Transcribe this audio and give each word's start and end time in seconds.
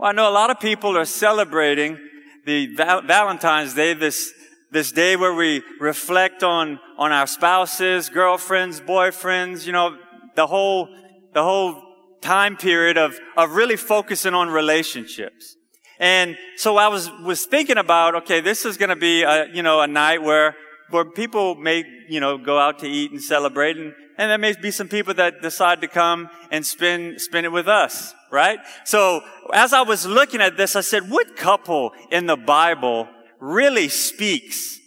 Well, 0.00 0.08
I 0.08 0.12
know 0.12 0.30
a 0.30 0.32
lot 0.32 0.48
of 0.48 0.58
people 0.58 0.96
are 0.96 1.04
celebrating 1.04 1.98
the 2.46 2.74
val- 2.74 3.02
Valentine's 3.02 3.74
Day, 3.74 3.92
this, 3.92 4.32
this 4.70 4.92
day 4.92 5.14
where 5.14 5.34
we 5.34 5.62
reflect 5.78 6.42
on, 6.42 6.80
on 6.96 7.12
our 7.12 7.26
spouses, 7.26 8.08
girlfriends, 8.08 8.80
boyfriends, 8.80 9.66
you 9.66 9.72
know, 9.72 9.98
the 10.36 10.46
whole, 10.46 10.88
the 11.34 11.42
whole 11.42 11.82
time 12.22 12.56
period 12.56 12.96
of, 12.96 13.20
of 13.36 13.52
really 13.52 13.76
focusing 13.76 14.32
on 14.32 14.48
relationships. 14.48 15.56
And 15.98 16.38
so 16.56 16.78
I 16.78 16.88
was, 16.88 17.10
was 17.22 17.44
thinking 17.44 17.76
about, 17.76 18.14
okay, 18.22 18.40
this 18.40 18.64
is 18.64 18.78
going 18.78 18.88
to 18.88 18.96
be 18.96 19.22
a, 19.22 19.52
you 19.52 19.62
know, 19.62 19.82
a 19.82 19.86
night 19.86 20.22
where, 20.22 20.56
where 20.88 21.04
people 21.04 21.56
may, 21.56 21.84
you 22.08 22.20
know, 22.20 22.38
go 22.38 22.58
out 22.58 22.78
to 22.78 22.88
eat 22.88 23.10
and 23.10 23.22
celebrate 23.22 23.76
and, 23.76 23.92
and 24.16 24.30
there 24.30 24.38
may 24.38 24.54
be 24.54 24.70
some 24.70 24.88
people 24.88 25.12
that 25.12 25.42
decide 25.42 25.82
to 25.82 25.88
come 25.88 26.30
and 26.50 26.64
spend, 26.64 27.20
spend 27.20 27.44
it 27.44 27.50
with 27.50 27.68
us, 27.68 28.14
right? 28.30 28.58
So 28.84 29.22
as 29.52 29.72
I 29.72 29.82
was 29.82 30.06
looking 30.06 30.40
at 30.40 30.56
this, 30.56 30.76
I 30.76 30.80
said, 30.80 31.10
what 31.10 31.36
couple 31.36 31.92
in 32.10 32.26
the 32.26 32.36
Bible 32.36 33.08
really 33.40 33.88
speaks, 33.88 34.78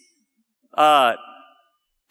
uh, 0.75 1.13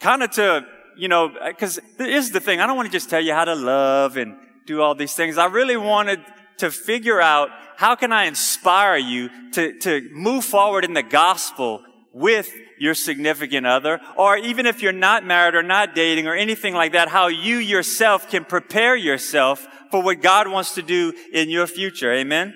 kind 0.01 0.23
of 0.23 0.31
to, 0.33 0.67
you 0.97 1.09
know, 1.09 1.33
because 1.47 1.81
this 1.99 2.27
is 2.27 2.31
the 2.33 2.41
thing. 2.41 2.61
I 2.61 2.67
don't 2.67 2.77
want 2.77 2.87
to 2.87 2.93
just 2.93 3.09
tell 3.09 3.21
you 3.21 3.33
how 3.33 3.45
to 3.45 3.55
love 3.55 4.17
and 4.17 4.37
do 4.67 4.83
all 4.83 4.95
these 4.95 5.15
things. 5.15 5.39
I 5.39 5.47
really 5.47 5.77
wanted 5.77 6.21
to 6.59 6.71
figure 6.71 7.21
out 7.21 7.51
how 7.77 7.97
can 7.97 8.13
I 8.13 8.25
inspire 8.25 8.97
you 8.97 9.31
to, 9.53 9.79
to 9.81 10.09
move 10.13 10.45
forward 10.45 10.85
in 10.85 10.93
the 10.93 11.03
gospel 11.03 11.83
with 12.13 12.53
your 12.79 12.95
significant 12.95 13.67
other, 13.67 14.01
or 14.17 14.37
even 14.37 14.67
if 14.67 14.83
you're 14.83 14.93
not 14.93 15.25
married 15.25 15.55
or 15.55 15.63
not 15.63 15.95
dating 15.95 16.27
or 16.27 16.35
anything 16.35 16.75
like 16.75 16.93
that, 16.93 17.09
how 17.09 17.29
you 17.29 17.57
yourself 17.57 18.29
can 18.29 18.45
prepare 18.45 18.95
yourself 18.95 19.67
for 19.91 20.03
what 20.03 20.21
God 20.21 20.49
wants 20.49 20.75
to 20.75 20.83
do 20.83 21.13
in 21.33 21.49
your 21.49 21.67
future. 21.67 22.13
Amen? 22.13 22.55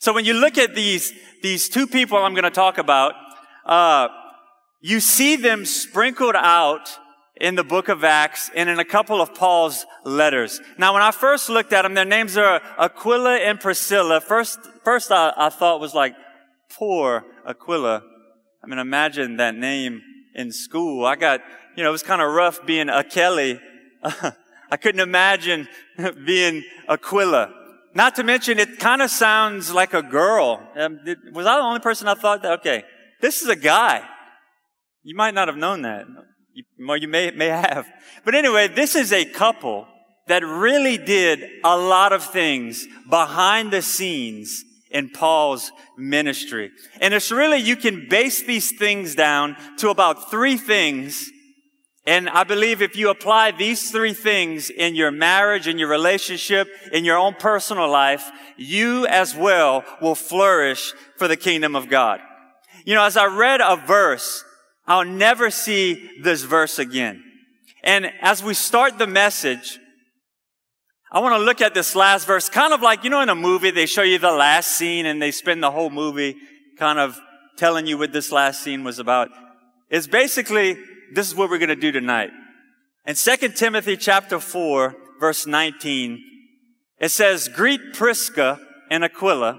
So 0.00 0.12
when 0.12 0.24
you 0.24 0.34
look 0.34 0.58
at 0.58 0.74
these, 0.74 1.12
these 1.42 1.68
two 1.68 1.86
people 1.86 2.18
I'm 2.18 2.34
going 2.34 2.44
to 2.44 2.50
talk 2.50 2.78
about, 2.78 3.14
uh, 3.66 4.08
you 4.80 5.00
see 5.00 5.36
them 5.36 5.64
sprinkled 5.64 6.36
out 6.36 6.88
in 7.40 7.54
the 7.54 7.64
book 7.64 7.88
of 7.88 8.04
Acts 8.04 8.50
and 8.54 8.68
in 8.68 8.78
a 8.78 8.84
couple 8.84 9.20
of 9.20 9.34
Paul's 9.34 9.86
letters. 10.04 10.60
Now, 10.76 10.92
when 10.92 11.02
I 11.02 11.10
first 11.10 11.48
looked 11.48 11.72
at 11.72 11.82
them, 11.82 11.94
their 11.94 12.04
names 12.04 12.36
are 12.36 12.60
Aquila 12.78 13.36
and 13.38 13.58
Priscilla. 13.58 14.20
First, 14.20 14.58
first 14.84 15.10
I, 15.10 15.32
I 15.36 15.48
thought 15.48 15.80
was 15.80 15.94
like, 15.94 16.14
poor 16.70 17.24
Aquila. 17.46 18.02
I 18.68 18.70
mean, 18.70 18.80
imagine 18.80 19.38
that 19.38 19.54
name 19.54 20.02
in 20.34 20.52
school. 20.52 21.06
I 21.06 21.16
got, 21.16 21.40
you 21.74 21.82
know, 21.82 21.88
it 21.88 21.92
was 21.92 22.02
kind 22.02 22.20
of 22.20 22.30
rough 22.30 22.66
being 22.66 22.90
a 22.90 23.02
Kelly. 23.02 23.58
I 24.70 24.76
couldn't 24.76 25.00
imagine 25.00 25.66
being 26.26 26.64
Aquila. 26.86 27.50
Not 27.94 28.14
to 28.16 28.24
mention, 28.24 28.58
it 28.58 28.78
kind 28.78 29.00
of 29.00 29.10
sounds 29.10 29.72
like 29.72 29.94
a 29.94 30.02
girl. 30.02 30.62
Um, 30.76 31.00
was 31.32 31.46
I 31.46 31.56
the 31.56 31.62
only 31.62 31.80
person 31.80 32.08
I 32.08 32.14
thought 32.14 32.42
that? 32.42 32.60
Okay, 32.60 32.84
this 33.22 33.40
is 33.40 33.48
a 33.48 33.56
guy. 33.56 34.06
You 35.02 35.16
might 35.16 35.32
not 35.32 35.48
have 35.48 35.56
known 35.56 35.80
that. 35.82 36.04
Well, 36.78 36.98
you 36.98 37.08
may, 37.08 37.30
may 37.30 37.46
have. 37.46 37.88
But 38.22 38.34
anyway, 38.34 38.68
this 38.68 38.94
is 38.94 39.14
a 39.14 39.24
couple 39.24 39.86
that 40.26 40.44
really 40.44 40.98
did 40.98 41.42
a 41.64 41.78
lot 41.78 42.12
of 42.12 42.22
things 42.22 42.86
behind 43.08 43.70
the 43.70 43.80
scenes 43.80 44.62
in 44.90 45.10
Paul's 45.10 45.70
ministry. 45.96 46.70
And 47.00 47.14
it's 47.14 47.30
really, 47.30 47.58
you 47.58 47.76
can 47.76 48.08
base 48.08 48.42
these 48.42 48.76
things 48.76 49.14
down 49.14 49.56
to 49.78 49.90
about 49.90 50.30
three 50.30 50.56
things. 50.56 51.30
And 52.06 52.28
I 52.28 52.44
believe 52.44 52.80
if 52.80 52.96
you 52.96 53.10
apply 53.10 53.50
these 53.50 53.90
three 53.90 54.14
things 54.14 54.70
in 54.70 54.94
your 54.94 55.10
marriage, 55.10 55.68
in 55.68 55.78
your 55.78 55.88
relationship, 55.88 56.68
in 56.92 57.04
your 57.04 57.18
own 57.18 57.34
personal 57.34 57.90
life, 57.90 58.30
you 58.56 59.06
as 59.06 59.34
well 59.34 59.84
will 60.00 60.14
flourish 60.14 60.94
for 61.16 61.28
the 61.28 61.36
kingdom 61.36 61.76
of 61.76 61.88
God. 61.88 62.20
You 62.84 62.94
know, 62.94 63.04
as 63.04 63.16
I 63.16 63.26
read 63.26 63.60
a 63.60 63.76
verse 63.76 64.44
I'll 64.88 65.04
never 65.04 65.50
see 65.50 66.10
this 66.22 66.42
verse 66.42 66.78
again. 66.78 67.22
And 67.84 68.10
as 68.22 68.42
we 68.42 68.54
start 68.54 68.96
the 68.96 69.06
message, 69.06 69.78
I 71.10 71.20
want 71.20 71.34
to 71.40 71.44
look 71.44 71.62
at 71.62 71.72
this 71.72 71.94
last 71.94 72.26
verse, 72.26 72.50
kind 72.50 72.74
of 72.74 72.82
like, 72.82 73.02
you 73.02 73.08
know, 73.08 73.22
in 73.22 73.30
a 73.30 73.34
movie, 73.34 73.70
they 73.70 73.86
show 73.86 74.02
you 74.02 74.18
the 74.18 74.30
last 74.30 74.72
scene 74.72 75.06
and 75.06 75.22
they 75.22 75.30
spend 75.30 75.62
the 75.62 75.70
whole 75.70 75.88
movie 75.88 76.36
kind 76.76 76.98
of 76.98 77.18
telling 77.56 77.86
you 77.86 77.96
what 77.96 78.12
this 78.12 78.30
last 78.30 78.62
scene 78.62 78.84
was 78.84 78.98
about. 78.98 79.30
It's 79.88 80.06
basically, 80.06 80.76
this 81.14 81.26
is 81.26 81.34
what 81.34 81.48
we're 81.48 81.58
going 81.58 81.70
to 81.70 81.76
do 81.76 81.92
tonight. 81.92 82.30
In 83.06 83.14
2 83.14 83.48
Timothy 83.50 83.96
chapter 83.96 84.38
4, 84.38 84.94
verse 85.18 85.46
19, 85.46 86.22
it 86.98 87.08
says, 87.08 87.48
greet 87.48 87.94
Prisca 87.94 88.60
and 88.90 89.02
Aquila 89.02 89.58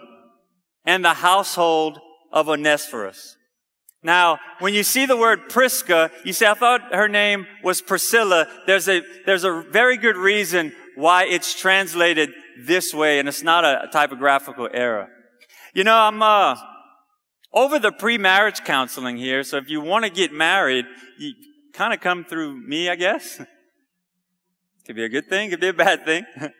and 0.85 1.03
the 1.03 1.15
household 1.15 1.99
of 2.31 2.47
Onesiphorus. 2.47 3.37
Now, 4.03 4.39
when 4.59 4.73
you 4.73 4.83
see 4.83 5.05
the 5.05 5.17
word 5.17 5.49
Prisca, 5.49 6.11
you 6.23 6.31
say, 6.31 6.47
I 6.47 6.53
thought 6.53 6.93
her 6.93 7.09
name 7.09 7.47
was 7.63 7.81
Priscilla. 7.81 8.47
There's 8.65 8.87
a, 8.87 9.01
there's 9.25 9.43
a 9.43 9.63
very 9.71 9.97
good 9.97 10.15
reason 10.15 10.73
why 10.99 11.23
it's 11.23 11.53
translated 11.53 12.29
this 12.65 12.93
way, 12.93 13.19
and 13.19 13.29
it's 13.29 13.41
not 13.41 13.63
a, 13.63 13.87
typographical 13.91 14.67
error. 14.73 15.07
You 15.73 15.85
know, 15.85 15.95
I'm, 15.95 16.21
uh, 16.21 16.57
over 17.53 17.79
the 17.79 17.91
pre-marriage 17.91 18.65
counseling 18.65 19.15
here, 19.15 19.43
so 19.43 19.57
if 19.57 19.69
you 19.69 19.79
want 19.79 20.03
to 20.03 20.11
get 20.11 20.33
married, 20.33 20.85
you 21.17 21.33
kind 21.73 21.93
of 21.93 22.01
come 22.01 22.25
through 22.25 22.59
me, 22.67 22.89
I 22.89 22.95
guess. 22.95 23.37
could 24.85 24.97
be 24.97 25.05
a 25.05 25.09
good 25.09 25.29
thing, 25.29 25.49
could 25.49 25.61
be 25.61 25.69
a 25.69 25.73
bad 25.73 26.03
thing. 26.03 26.25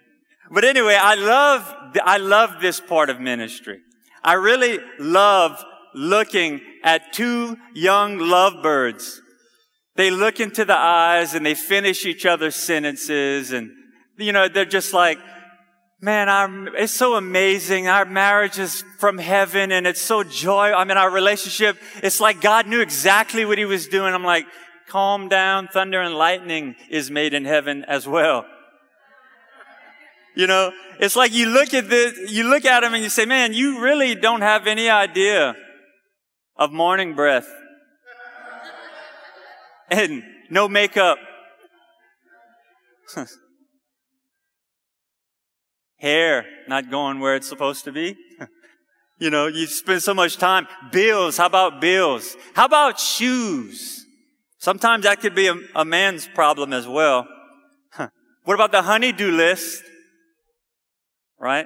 but 0.51 0.63
anyway, 0.63 0.97
I 0.99 1.15
love, 1.15 1.75
I 2.03 2.17
love 2.17 2.61
this 2.61 2.79
part 2.79 3.09
of 3.09 3.19
ministry. 3.19 3.79
I 4.23 4.33
really 4.33 4.79
love 4.99 5.63
looking 5.93 6.61
at 6.83 7.11
two 7.11 7.57
young 7.73 8.19
lovebirds. 8.19 9.19
They 9.95 10.11
look 10.11 10.39
into 10.39 10.63
the 10.63 10.77
eyes 10.77 11.33
and 11.33 11.45
they 11.45 11.55
finish 11.55 12.05
each 12.05 12.25
other's 12.25 12.55
sentences 12.55 13.51
and, 13.51 13.71
you 14.19 14.31
know, 14.31 14.47
they're 14.47 14.65
just 14.65 14.93
like, 14.93 15.17
man, 16.01 16.69
it's 16.77 16.93
so 16.93 17.15
amazing. 17.15 17.87
Our 17.87 18.05
marriage 18.05 18.59
is 18.59 18.83
from 18.99 19.17
heaven 19.17 19.71
and 19.71 19.87
it's 19.87 20.01
so 20.01 20.23
joy. 20.23 20.71
I 20.73 20.83
mean, 20.85 20.97
our 20.97 21.09
relationship, 21.09 21.77
it's 22.03 22.19
like 22.19 22.41
God 22.41 22.67
knew 22.67 22.81
exactly 22.81 23.45
what 23.45 23.57
he 23.57 23.65
was 23.65 23.87
doing. 23.87 24.13
I'm 24.13 24.23
like, 24.23 24.45
calm 24.87 25.29
down. 25.29 25.67
Thunder 25.67 26.01
and 26.01 26.15
lightning 26.15 26.75
is 26.89 27.11
made 27.11 27.33
in 27.33 27.45
heaven 27.45 27.83
as 27.85 28.07
well. 28.07 28.45
You 30.35 30.47
know, 30.47 30.71
it's 30.99 31.15
like 31.15 31.33
you 31.33 31.47
look 31.47 31.73
at 31.73 31.89
this, 31.89 32.31
you 32.31 32.49
look 32.49 32.63
at 32.65 32.83
him 32.83 32.93
and 32.93 33.03
you 33.03 33.09
say, 33.09 33.25
man, 33.25 33.53
you 33.53 33.81
really 33.81 34.15
don't 34.15 34.41
have 34.41 34.67
any 34.67 34.89
idea 34.89 35.55
of 36.55 36.71
morning 36.71 37.15
breath 37.15 37.47
and 39.91 40.23
no 40.49 40.67
makeup. 40.69 41.17
Hair 45.99 46.45
not 46.67 46.89
going 46.89 47.19
where 47.19 47.35
it's 47.35 47.47
supposed 47.47 47.83
to 47.85 47.91
be. 47.91 48.15
you 49.19 49.29
know, 49.29 49.47
you 49.47 49.67
spend 49.67 50.01
so 50.01 50.13
much 50.13 50.37
time. 50.37 50.67
Bills. 50.91 51.37
How 51.37 51.47
about 51.47 51.81
bills? 51.81 52.35
How 52.53 52.65
about 52.65 52.99
shoes? 52.99 54.05
Sometimes 54.57 55.03
that 55.03 55.19
could 55.19 55.35
be 55.35 55.47
a, 55.47 55.55
a 55.75 55.85
man's 55.85 56.27
problem 56.27 56.73
as 56.73 56.87
well. 56.87 57.27
what 58.43 58.53
about 58.53 58.71
the 58.71 58.81
honeydew 58.81 59.31
list? 59.31 59.83
Right? 61.39 61.65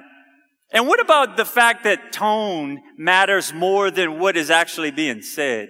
And 0.72 0.88
what 0.88 1.00
about 1.00 1.36
the 1.36 1.44
fact 1.44 1.84
that 1.84 2.12
tone 2.12 2.80
matters 2.96 3.52
more 3.52 3.90
than 3.90 4.18
what 4.18 4.36
is 4.36 4.50
actually 4.50 4.90
being 4.90 5.22
said? 5.22 5.68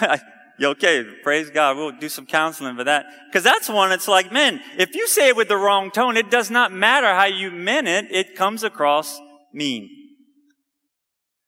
okay, 0.62 1.04
praise 1.22 1.50
God. 1.50 1.76
We'll 1.76 1.92
do 1.92 2.08
some 2.08 2.26
counseling 2.26 2.76
for 2.76 2.84
that. 2.84 3.06
Cause 3.32 3.42
that's 3.42 3.68
one, 3.68 3.92
it's 3.92 4.08
like, 4.08 4.32
man, 4.32 4.60
if 4.78 4.94
you 4.94 5.08
say 5.08 5.28
it 5.28 5.36
with 5.36 5.48
the 5.48 5.56
wrong 5.56 5.90
tone, 5.90 6.16
it 6.16 6.30
does 6.30 6.50
not 6.50 6.72
matter 6.72 7.12
how 7.14 7.26
you 7.26 7.50
meant 7.50 7.88
it. 7.88 8.06
It 8.10 8.36
comes 8.36 8.62
across 8.62 9.20
mean. 9.52 9.90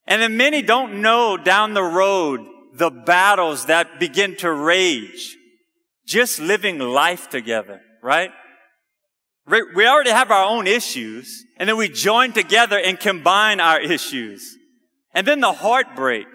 And 0.07 0.23
then 0.23 0.37
many 0.37 0.63
don't 0.63 1.03
know 1.03 1.37
down 1.37 1.75
the 1.75 1.83
road 1.83 2.47
the 2.75 2.91
battles 2.91 3.67
that 3.67 3.99
begin 3.99 4.37
to 4.37 4.53
rage 4.53 5.37
just 6.07 6.39
living 6.39 6.79
life 6.79 7.29
together, 7.29 7.81
right? 8.03 8.31
We 9.49 9.87
already 9.87 10.11
have 10.11 10.31
our 10.31 10.45
own 10.45 10.67
issues, 10.67 11.45
and 11.57 11.69
then 11.69 11.77
we 11.77 11.89
join 11.89 12.33
together 12.33 12.79
and 12.79 12.99
combine 12.99 13.61
our 13.61 13.81
issues. 13.81 14.57
And 15.15 15.27
then 15.27 15.41
the 15.41 15.53
heartbreak. 15.53 16.27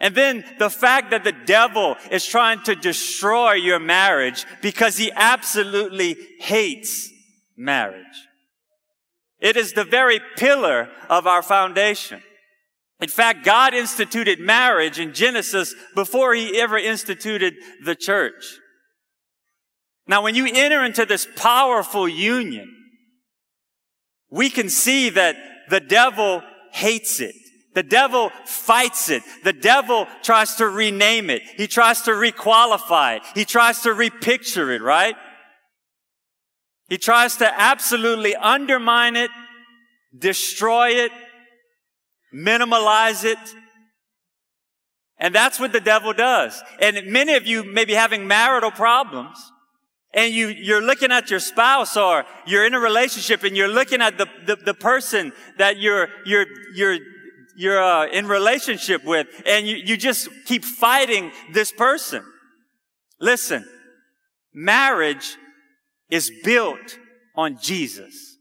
And 0.00 0.14
then 0.14 0.44
the 0.58 0.70
fact 0.70 1.10
that 1.10 1.24
the 1.24 1.32
devil 1.32 1.96
is 2.10 2.26
trying 2.26 2.62
to 2.64 2.74
destroy 2.74 3.52
your 3.52 3.78
marriage 3.78 4.44
because 4.60 4.96
he 4.96 5.12
absolutely 5.14 6.16
hates 6.40 7.10
marriage. 7.56 8.04
It 9.40 9.56
is 9.56 9.72
the 9.72 9.84
very 9.84 10.20
pillar 10.36 10.88
of 11.08 11.26
our 11.26 11.42
foundation. 11.42 12.22
In 13.00 13.08
fact, 13.08 13.44
God 13.44 13.74
instituted 13.74 14.40
marriage 14.40 14.98
in 14.98 15.12
Genesis 15.12 15.74
before 15.94 16.34
he 16.34 16.60
ever 16.60 16.78
instituted 16.78 17.54
the 17.84 17.94
church. 17.94 18.58
Now, 20.06 20.22
when 20.22 20.34
you 20.34 20.46
enter 20.46 20.84
into 20.84 21.04
this 21.04 21.26
powerful 21.36 22.08
union, 22.08 22.72
we 24.30 24.50
can 24.50 24.68
see 24.68 25.10
that 25.10 25.36
the 25.68 25.80
devil 25.80 26.42
hates 26.72 27.20
it. 27.20 27.34
The 27.74 27.82
devil 27.82 28.30
fights 28.44 29.10
it. 29.10 29.22
The 29.42 29.52
devil 29.52 30.06
tries 30.22 30.54
to 30.56 30.68
rename 30.68 31.28
it. 31.28 31.42
He 31.56 31.66
tries 31.66 32.02
to 32.02 32.12
requalify 32.12 33.16
it. 33.16 33.22
He 33.34 33.44
tries 33.44 33.80
to 33.80 33.92
repicture 33.92 34.70
it, 34.70 34.80
right? 34.80 35.16
He 36.88 36.98
tries 36.98 37.36
to 37.38 37.60
absolutely 37.60 38.36
undermine 38.36 39.16
it, 39.16 39.30
destroy 40.16 40.90
it, 40.90 41.10
minimalize 42.32 43.24
it. 43.24 43.38
And 45.18 45.34
that's 45.34 45.58
what 45.58 45.72
the 45.72 45.80
devil 45.80 46.12
does. 46.12 46.62
And 46.80 47.06
many 47.06 47.34
of 47.34 47.46
you 47.46 47.64
may 47.64 47.84
be 47.84 47.94
having 47.94 48.28
marital 48.28 48.70
problems 48.70 49.38
and 50.12 50.32
you, 50.32 50.48
you're 50.48 50.82
looking 50.82 51.10
at 51.10 51.30
your 51.30 51.40
spouse 51.40 51.96
or 51.96 52.24
you're 52.46 52.66
in 52.66 52.74
a 52.74 52.80
relationship 52.80 53.42
and 53.42 53.56
you're 53.56 53.68
looking 53.68 54.00
at 54.00 54.16
the, 54.18 54.26
the, 54.46 54.56
the 54.56 54.74
person 54.74 55.32
that 55.58 55.78
you're, 55.78 56.08
you're, 56.24 56.46
you're, 56.74 56.98
you're 57.56 57.82
uh, 57.82 58.06
in 58.06 58.26
relationship 58.26 59.04
with 59.04 59.26
and 59.46 59.66
you, 59.66 59.76
you 59.76 59.96
just 59.96 60.28
keep 60.46 60.64
fighting 60.64 61.32
this 61.52 61.72
person. 61.72 62.24
Listen, 63.20 63.64
marriage 64.52 65.36
is 66.10 66.30
built 66.42 66.98
on 67.36 67.58
Jesus. 67.60 68.36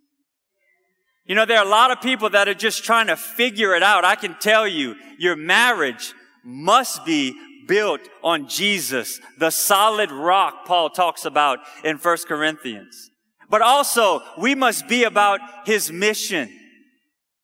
You 1.26 1.36
know, 1.36 1.46
there 1.46 1.58
are 1.58 1.66
a 1.66 1.70
lot 1.70 1.92
of 1.92 2.02
people 2.02 2.30
that 2.32 2.48
are 2.48 2.54
just 2.54 2.84
trying 2.84 3.08
to 3.08 3.16
figure 3.16 3.76
it 3.76 3.84
out. 3.84 4.04
I 4.04 4.16
can 4.16 4.36
tell 4.40 4.68
you, 4.68 4.96
your 5.18 5.38
marriage 5.38 6.14
must 6.44 7.06
be 7.06 7.34
built 7.68 8.02
on 8.24 8.48
Jesus, 8.48 9.20
the 9.38 9.50
solid 9.50 10.12
rock 10.12 10.66
Paul 10.66 10.90
talks 10.90 11.26
about 11.26 11.60
in 11.84 11.98
1 11.98 12.18
Corinthians. 12.28 13.10
But 13.50 13.62
also, 13.62 14.22
we 14.38 14.56
must 14.56 14.88
be 14.88 15.04
about 15.04 15.40
his 15.66 15.92
mission. 15.92 16.50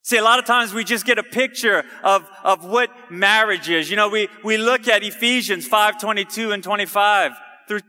See, 0.10 0.18
a 0.18 0.24
lot 0.24 0.40
of 0.40 0.46
times 0.46 0.74
we 0.74 0.84
just 0.84 1.06
get 1.06 1.20
a 1.20 1.24
picture 1.24 1.86
of, 2.04 2.28
of 2.44 2.66
what 2.66 2.90
marriage 3.12 3.70
is. 3.70 3.92
You 3.92 3.96
know, 3.96 4.10
we, 4.10 4.28
we 4.44 4.58
look 4.58 4.88
at 4.88 5.04
Ephesians 5.04 5.68
5, 5.68 6.02
22 6.02 6.52
and 6.52 6.64
25 6.64 7.34
through, 7.68 7.82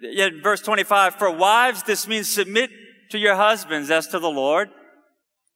in 0.00 0.40
verse 0.40 0.60
25. 0.60 1.16
For 1.16 1.28
wives, 1.32 1.82
this 1.82 2.06
means 2.06 2.28
submit 2.28 2.70
to 3.10 3.18
your 3.18 3.34
husbands 3.34 3.90
as 3.90 4.06
to 4.06 4.20
the 4.20 4.30
Lord. 4.30 4.70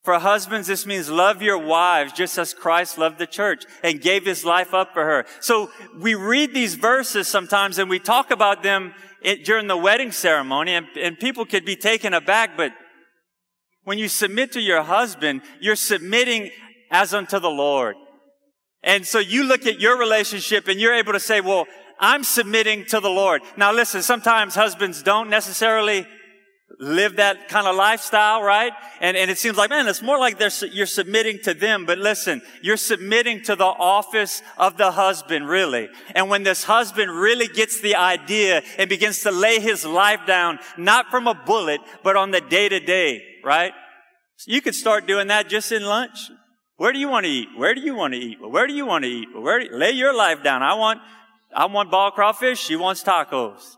For 0.03 0.19
husbands, 0.19 0.67
this 0.67 0.87
means 0.87 1.09
love 1.09 1.41
your 1.41 1.59
wives 1.59 2.12
just 2.12 2.37
as 2.37 2.53
Christ 2.53 2.99
loved 2.99 3.20
the 3.20 3.26
church 3.29 3.62
and 3.85 4.00
gave 4.00 4.26
his 4.26 4.44
life 4.44 4.75
up 4.75 4.94
for 4.94 5.05
her. 5.05 5.25
So 5.38 5.70
we 5.97 6.17
read 6.17 6.53
these 6.53 6.75
verses 6.75 7.29
sometimes 7.29 7.79
and 7.79 7.88
we 7.88 8.00
talk 8.00 8.32
about 8.32 8.65
them 8.65 8.93
during 9.44 9.69
the 9.69 9.76
wedding 9.76 10.11
ceremony 10.11 10.75
and, 10.75 10.88
and 11.00 11.17
people 11.17 11.47
could 11.47 11.65
be 11.65 11.76
taken 11.76 12.12
aback, 12.12 12.56
but 12.56 12.73
when 13.88 13.96
you 13.96 14.06
submit 14.06 14.52
to 14.52 14.61
your 14.61 14.82
husband, 14.82 15.40
you're 15.61 15.75
submitting 15.75 16.50
as 16.90 17.14
unto 17.14 17.40
the 17.40 17.49
Lord. 17.49 17.96
And 18.82 19.06
so 19.06 19.19
you 19.19 19.44
look 19.44 19.64
at 19.64 19.81
your 19.81 19.99
relationship 19.99 20.69
and 20.69 20.79
you're 20.79 20.93
able 20.93 21.14
to 21.14 21.20
say, 21.20 21.40
well, 21.40 21.64
I'm 21.99 22.23
submitting 22.23 22.85
to 22.90 23.00
the 23.00 23.08
Lord. 23.08 23.40
Now 23.56 23.73
listen, 23.73 24.02
sometimes 24.02 24.55
husbands 24.55 25.02
don't 25.02 25.31
necessarily 25.31 26.06
live 26.79 27.17
that 27.17 27.49
kind 27.49 27.67
of 27.67 27.76
lifestyle, 27.76 28.43
right? 28.43 28.73
And, 29.00 29.17
and 29.17 29.31
it 29.31 29.38
seems 29.38 29.56
like, 29.56 29.70
man, 29.70 29.88
it's 29.88 30.02
more 30.02 30.19
like 30.19 30.38
you're 30.70 30.84
submitting 30.84 31.38
to 31.44 31.55
them. 31.55 31.87
But 31.87 31.96
listen, 31.96 32.43
you're 32.61 32.76
submitting 32.76 33.41
to 33.44 33.56
the 33.56 33.64
office 33.64 34.43
of 34.58 34.76
the 34.76 34.91
husband, 34.91 35.49
really. 35.49 35.88
And 36.14 36.29
when 36.29 36.43
this 36.43 36.62
husband 36.62 37.11
really 37.11 37.49
gets 37.49 37.81
the 37.81 37.96
idea 37.96 38.62
and 38.76 38.91
begins 38.91 39.23
to 39.23 39.31
lay 39.31 39.61
his 39.61 39.87
life 39.87 40.26
down, 40.26 40.58
not 40.76 41.06
from 41.11 41.26
a 41.26 41.32
bullet, 41.32 41.81
but 42.02 42.17
on 42.17 42.32
the 42.32 42.43
day 42.43 42.69
to 42.69 42.81
day, 42.81 43.27
right? 43.44 43.73
You 44.46 44.61
could 44.61 44.75
start 44.75 45.06
doing 45.06 45.29
that 45.29 45.49
just 45.49 45.73
in 45.73 45.85
lunch. 45.85 46.31
Where 46.76 46.93
do 46.93 46.99
you 46.99 47.08
want 47.08 47.26
to 47.26 47.31
eat? 47.31 47.49
Where 47.56 47.75
do 47.75 47.81
you 47.81 47.94
want 47.94 48.14
to 48.14 48.20
eat? 48.20 48.38
Where 48.40 48.67
do 48.67 48.73
you 48.73 48.87
want 48.87 49.05
to 49.05 49.11
eat? 49.11 49.29
Where 49.35 49.61
you, 49.61 49.76
lay 49.76 49.90
your 49.90 50.14
life 50.14 50.44
down. 50.44 50.62
I 50.62 50.75
want, 50.75 51.00
I 51.55 51.67
want 51.67 51.90
ball 51.90 52.12
crawfish. 52.12 52.61
She 52.61 52.76
wants 52.76 53.02
tacos. 53.02 53.76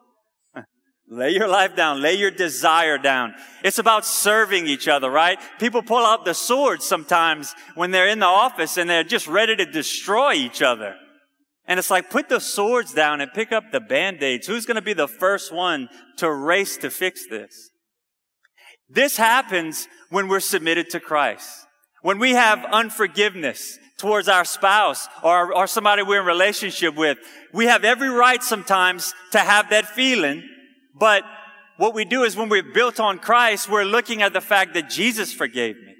Lay 1.08 1.30
your 1.30 1.48
life 1.48 1.74
down. 1.74 2.02
Lay 2.02 2.14
your 2.14 2.30
desire 2.30 2.98
down. 2.98 3.34
It's 3.64 3.78
about 3.78 4.04
serving 4.04 4.66
each 4.66 4.86
other, 4.86 5.10
right? 5.10 5.38
People 5.58 5.82
pull 5.82 6.04
out 6.04 6.26
the 6.26 6.34
swords 6.34 6.84
sometimes 6.84 7.54
when 7.74 7.90
they're 7.90 8.08
in 8.08 8.18
the 8.18 8.26
office 8.26 8.76
and 8.76 8.88
they're 8.88 9.02
just 9.02 9.26
ready 9.26 9.56
to 9.56 9.64
destroy 9.64 10.34
each 10.34 10.60
other. 10.60 10.94
And 11.66 11.78
it's 11.78 11.90
like, 11.90 12.10
put 12.10 12.28
the 12.28 12.40
swords 12.40 12.92
down 12.92 13.20
and 13.20 13.32
pick 13.32 13.50
up 13.50 13.72
the 13.72 13.80
band-aids. 13.80 14.46
Who's 14.46 14.66
going 14.66 14.74
to 14.74 14.82
be 14.82 14.92
the 14.92 15.08
first 15.08 15.52
one 15.52 15.88
to 16.16 16.30
race 16.30 16.76
to 16.78 16.90
fix 16.90 17.26
this? 17.28 17.69
This 18.90 19.16
happens 19.16 19.88
when 20.10 20.28
we're 20.28 20.40
submitted 20.40 20.90
to 20.90 21.00
Christ. 21.00 21.66
When 22.02 22.18
we 22.18 22.32
have 22.32 22.64
unforgiveness 22.64 23.78
towards 23.98 24.28
our 24.28 24.44
spouse 24.44 25.06
or, 25.22 25.54
or 25.54 25.66
somebody 25.66 26.02
we're 26.02 26.20
in 26.20 26.26
relationship 26.26 26.96
with, 26.96 27.18
we 27.52 27.66
have 27.66 27.84
every 27.84 28.08
right 28.08 28.42
sometimes 28.42 29.14
to 29.32 29.38
have 29.38 29.70
that 29.70 29.86
feeling. 29.86 30.42
But 30.98 31.24
what 31.76 31.94
we 31.94 32.04
do 32.04 32.24
is 32.24 32.36
when 32.36 32.48
we're 32.48 32.62
built 32.62 32.98
on 32.98 33.18
Christ, 33.18 33.68
we're 33.68 33.84
looking 33.84 34.22
at 34.22 34.32
the 34.32 34.40
fact 34.40 34.74
that 34.74 34.90
Jesus 34.90 35.32
forgave 35.32 35.76
me. 35.76 35.94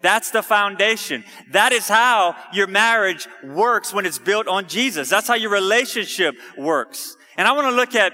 That's 0.00 0.30
the 0.30 0.42
foundation. 0.42 1.24
That 1.52 1.72
is 1.72 1.88
how 1.88 2.36
your 2.52 2.66
marriage 2.66 3.26
works 3.42 3.94
when 3.94 4.04
it's 4.06 4.18
built 4.18 4.46
on 4.46 4.68
Jesus. 4.68 5.08
That's 5.08 5.28
how 5.28 5.34
your 5.34 5.50
relationship 5.50 6.34
works. 6.56 7.16
And 7.36 7.46
I 7.46 7.52
want 7.52 7.68
to 7.68 7.74
look 7.74 7.94
at 7.94 8.12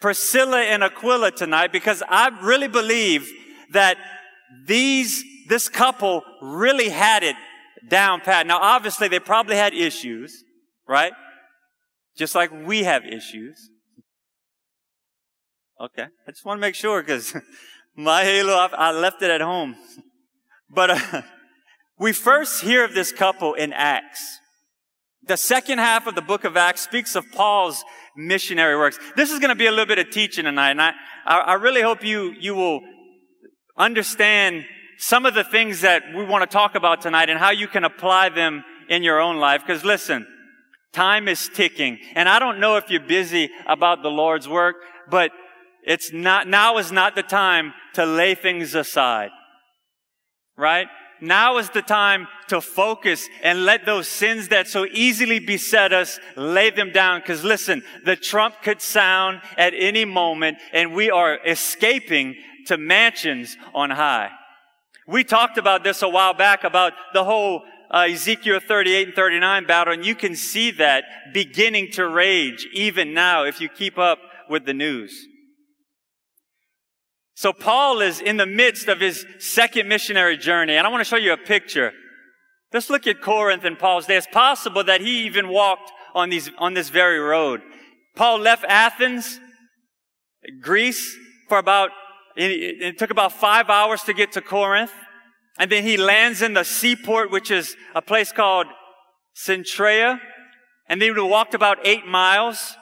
Priscilla 0.00 0.60
and 0.60 0.84
Aquila 0.84 1.32
tonight 1.32 1.72
because 1.72 2.02
I 2.08 2.28
really 2.42 2.68
believe 2.68 3.30
that 3.72 3.98
these, 4.64 5.24
this 5.48 5.68
couple 5.68 6.22
really 6.40 6.88
had 6.88 7.22
it 7.22 7.36
down 7.88 8.20
pat. 8.20 8.46
Now, 8.46 8.58
obviously, 8.60 9.08
they 9.08 9.20
probably 9.20 9.56
had 9.56 9.74
issues, 9.74 10.44
right? 10.88 11.12
Just 12.16 12.34
like 12.34 12.50
we 12.50 12.84
have 12.84 13.04
issues. 13.04 13.70
Okay. 15.80 16.06
I 16.26 16.30
just 16.30 16.44
want 16.44 16.58
to 16.58 16.60
make 16.60 16.74
sure 16.74 17.02
because 17.02 17.36
my 17.96 18.24
halo, 18.24 18.54
I 18.54 18.92
left 18.92 19.22
it 19.22 19.30
at 19.30 19.40
home. 19.40 19.76
But 20.68 20.90
uh, 20.90 21.22
we 21.98 22.12
first 22.12 22.60
hear 22.60 22.84
of 22.84 22.92
this 22.92 23.12
couple 23.12 23.54
in 23.54 23.72
Acts. 23.72 24.40
The 25.22 25.36
second 25.36 25.78
half 25.78 26.08
of 26.08 26.16
the 26.16 26.22
book 26.22 26.42
of 26.42 26.56
Acts 26.56 26.80
speaks 26.80 27.14
of 27.14 27.24
Paul's 27.30 27.84
missionary 28.16 28.76
works. 28.76 28.98
This 29.14 29.30
is 29.30 29.38
going 29.38 29.50
to 29.50 29.54
be 29.54 29.66
a 29.66 29.70
little 29.70 29.86
bit 29.86 30.00
of 30.00 30.10
teaching 30.10 30.44
tonight, 30.44 30.72
and 30.72 30.82
I, 30.82 30.92
I 31.24 31.54
really 31.54 31.82
hope 31.82 32.04
you, 32.04 32.34
you 32.38 32.56
will 32.56 32.80
understand 33.76 34.64
some 34.98 35.26
of 35.26 35.34
the 35.34 35.44
things 35.44 35.82
that 35.82 36.02
we 36.14 36.24
want 36.24 36.42
to 36.42 36.52
talk 36.52 36.74
about 36.74 37.02
tonight 37.02 37.28
and 37.28 37.38
how 37.38 37.50
you 37.50 37.68
can 37.68 37.84
apply 37.84 38.30
them 38.30 38.64
in 38.88 39.02
your 39.02 39.20
own 39.20 39.36
life. 39.36 39.62
Because 39.66 39.84
listen, 39.84 40.26
time 40.92 41.28
is 41.28 41.50
ticking. 41.52 41.98
And 42.14 42.28
I 42.28 42.38
don't 42.38 42.58
know 42.58 42.76
if 42.76 42.88
you're 42.88 43.00
busy 43.00 43.50
about 43.66 44.02
the 44.02 44.08
Lord's 44.08 44.48
work, 44.48 44.76
but 45.10 45.30
it's 45.82 46.12
not, 46.12 46.48
now 46.48 46.78
is 46.78 46.90
not 46.90 47.14
the 47.14 47.22
time 47.22 47.74
to 47.94 48.06
lay 48.06 48.34
things 48.34 48.74
aside. 48.74 49.30
Right? 50.56 50.88
Now 51.20 51.58
is 51.58 51.70
the 51.70 51.82
time 51.82 52.28
to 52.48 52.60
focus 52.60 53.28
and 53.42 53.64
let 53.64 53.86
those 53.86 54.08
sins 54.08 54.48
that 54.48 54.68
so 54.68 54.86
easily 54.86 55.38
beset 55.38 55.92
us, 55.92 56.18
lay 56.36 56.70
them 56.70 56.92
down. 56.92 57.22
Cause 57.22 57.44
listen, 57.44 57.82
the 58.04 58.16
trump 58.16 58.56
could 58.62 58.82
sound 58.82 59.40
at 59.56 59.72
any 59.74 60.04
moment 60.04 60.58
and 60.72 60.94
we 60.94 61.10
are 61.10 61.38
escaping 61.46 62.36
to 62.66 62.76
mansions 62.76 63.56
on 63.74 63.90
high. 63.90 64.30
We 65.06 65.24
talked 65.24 65.58
about 65.58 65.84
this 65.84 66.02
a 66.02 66.08
while 66.08 66.34
back 66.34 66.64
about 66.64 66.92
the 67.14 67.24
whole 67.24 67.62
uh, 67.90 68.08
Ezekiel 68.10 68.60
38 68.60 69.08
and 69.08 69.16
39 69.16 69.66
battle, 69.66 69.94
and 69.94 70.04
you 70.04 70.14
can 70.14 70.34
see 70.34 70.72
that 70.72 71.04
beginning 71.32 71.92
to 71.92 72.08
rage 72.08 72.66
even 72.72 73.14
now 73.14 73.44
if 73.44 73.60
you 73.60 73.68
keep 73.68 73.98
up 73.98 74.18
with 74.48 74.64
the 74.64 74.74
news. 74.74 75.26
So 77.34 77.52
Paul 77.52 78.00
is 78.00 78.20
in 78.20 78.38
the 78.38 78.46
midst 78.46 78.88
of 78.88 79.00
his 79.00 79.26
second 79.38 79.88
missionary 79.88 80.36
journey, 80.36 80.74
and 80.74 80.86
I 80.86 80.90
want 80.90 81.02
to 81.02 81.08
show 81.08 81.16
you 81.16 81.32
a 81.32 81.36
picture. 81.36 81.92
Let's 82.72 82.90
look 82.90 83.06
at 83.06 83.20
Corinth 83.20 83.64
in 83.64 83.76
Paul's 83.76 84.06
day. 84.06 84.16
It's 84.16 84.26
possible 84.26 84.82
that 84.84 85.00
he 85.00 85.26
even 85.26 85.48
walked 85.48 85.92
on 86.14 86.30
these, 86.30 86.50
on 86.58 86.74
this 86.74 86.88
very 86.88 87.18
road. 87.18 87.60
Paul 88.16 88.38
left 88.38 88.64
Athens, 88.66 89.38
Greece, 90.62 91.16
for 91.48 91.58
about 91.58 91.90
it, 92.36 92.82
it 92.82 92.98
took 92.98 93.10
about 93.10 93.32
five 93.32 93.70
hours 93.70 94.02
to 94.04 94.12
get 94.12 94.32
to 94.32 94.40
Corinth. 94.40 94.92
And 95.58 95.70
then 95.70 95.82
he 95.82 95.96
lands 95.96 96.42
in 96.42 96.52
the 96.52 96.64
seaport, 96.64 97.30
which 97.30 97.50
is 97.50 97.76
a 97.94 98.02
place 98.02 98.32
called 98.32 98.66
Cenchrea. 99.34 100.20
And 100.88 101.00
then 101.00 101.14
he 101.14 101.20
walked 101.20 101.54
about 101.54 101.78
eight 101.84 102.06
miles. 102.06 102.76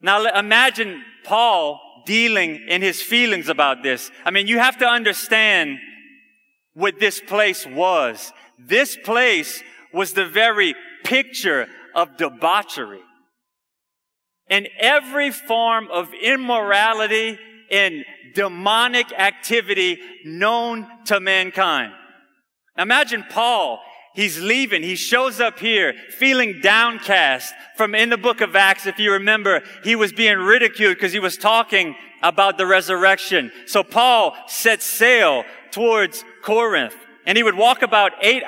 Now 0.00 0.24
imagine 0.24 1.02
Paul 1.24 1.80
dealing 2.06 2.64
in 2.68 2.82
his 2.82 3.02
feelings 3.02 3.48
about 3.48 3.82
this. 3.82 4.10
I 4.24 4.30
mean, 4.30 4.46
you 4.46 4.58
have 4.58 4.78
to 4.78 4.86
understand 4.86 5.78
what 6.74 7.00
this 7.00 7.20
place 7.20 7.66
was. 7.66 8.32
This 8.58 8.96
place 8.96 9.62
was 9.92 10.12
the 10.12 10.26
very 10.26 10.74
picture 11.04 11.66
of 11.94 12.16
debauchery. 12.16 13.00
And 14.48 14.68
every 14.78 15.30
form 15.30 15.88
of 15.90 16.12
immorality 16.12 17.38
and 17.70 18.04
demonic 18.34 19.12
activity 19.12 19.98
known 20.24 20.86
to 21.06 21.20
mankind. 21.20 21.92
Now 22.76 22.82
Imagine 22.82 23.24
Paul. 23.28 23.80
He's 24.14 24.40
leaving. 24.40 24.84
He 24.84 24.94
shows 24.94 25.40
up 25.40 25.58
here 25.58 25.92
feeling 26.08 26.60
downcast 26.60 27.52
from 27.76 27.96
in 27.96 28.10
the 28.10 28.16
book 28.16 28.40
of 28.40 28.54
Acts. 28.54 28.86
If 28.86 29.00
you 29.00 29.12
remember, 29.12 29.62
he 29.82 29.96
was 29.96 30.12
being 30.12 30.38
ridiculed 30.38 30.94
because 30.94 31.12
he 31.12 31.18
was 31.18 31.36
talking 31.36 31.96
about 32.22 32.56
the 32.56 32.64
resurrection. 32.64 33.50
So 33.66 33.82
Paul 33.82 34.36
set 34.46 34.82
sail 34.82 35.44
towards 35.72 36.24
Corinth 36.42 36.94
and 37.26 37.36
he 37.36 37.42
would 37.42 37.56
walk 37.56 37.82
about 37.82 38.12
eight, 38.22 38.42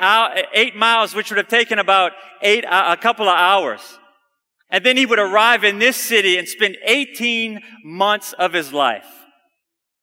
eight 0.55 0.77
miles, 0.77 1.15
which 1.15 1.31
would 1.31 1.39
have 1.39 1.49
taken 1.49 1.79
about 1.79 2.13
eight, 2.43 2.65
a 2.65 2.97
couple 2.97 3.29
of 3.29 3.37
hours. 3.37 3.81
And 4.71 4.85
then 4.85 4.97
he 4.97 5.07
would 5.07 5.19
arrive 5.19 5.65
in 5.65 5.79
this 5.79 5.97
city 5.97 6.39
and 6.39 6.49
spend 6.49 6.77
18 6.85 7.61
months 7.85 8.33
of 8.33 8.53
his 8.53 8.73
life. 8.73 9.07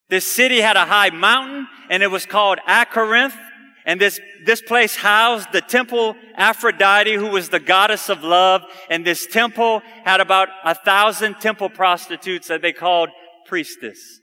This 0.10 0.26
city 0.26 0.62
had 0.62 0.78
a 0.78 0.86
high 0.86 1.10
mountain 1.10 1.68
and 1.90 2.04
it 2.04 2.12
was 2.12 2.26
called 2.26 2.60
Acorinth. 2.68 3.38
And 3.86 4.00
this, 4.00 4.20
this 4.46 4.62
place 4.62 4.96
housed 4.96 5.52
the 5.52 5.60
temple 5.60 6.16
Aphrodite, 6.36 7.16
who 7.16 7.28
was 7.28 7.50
the 7.50 7.60
goddess 7.60 8.10
of 8.10 8.24
love. 8.24 8.62
And 8.90 9.06
this 9.06 9.28
temple 9.28 9.82
had 10.06 10.22
about 10.22 10.48
a 10.64 10.74
thousand 10.74 11.36
temple 11.42 11.70
prostitutes 11.70 12.48
that 12.48 12.62
they 12.62 12.72
called 12.72 13.10
priestess. 13.46 14.22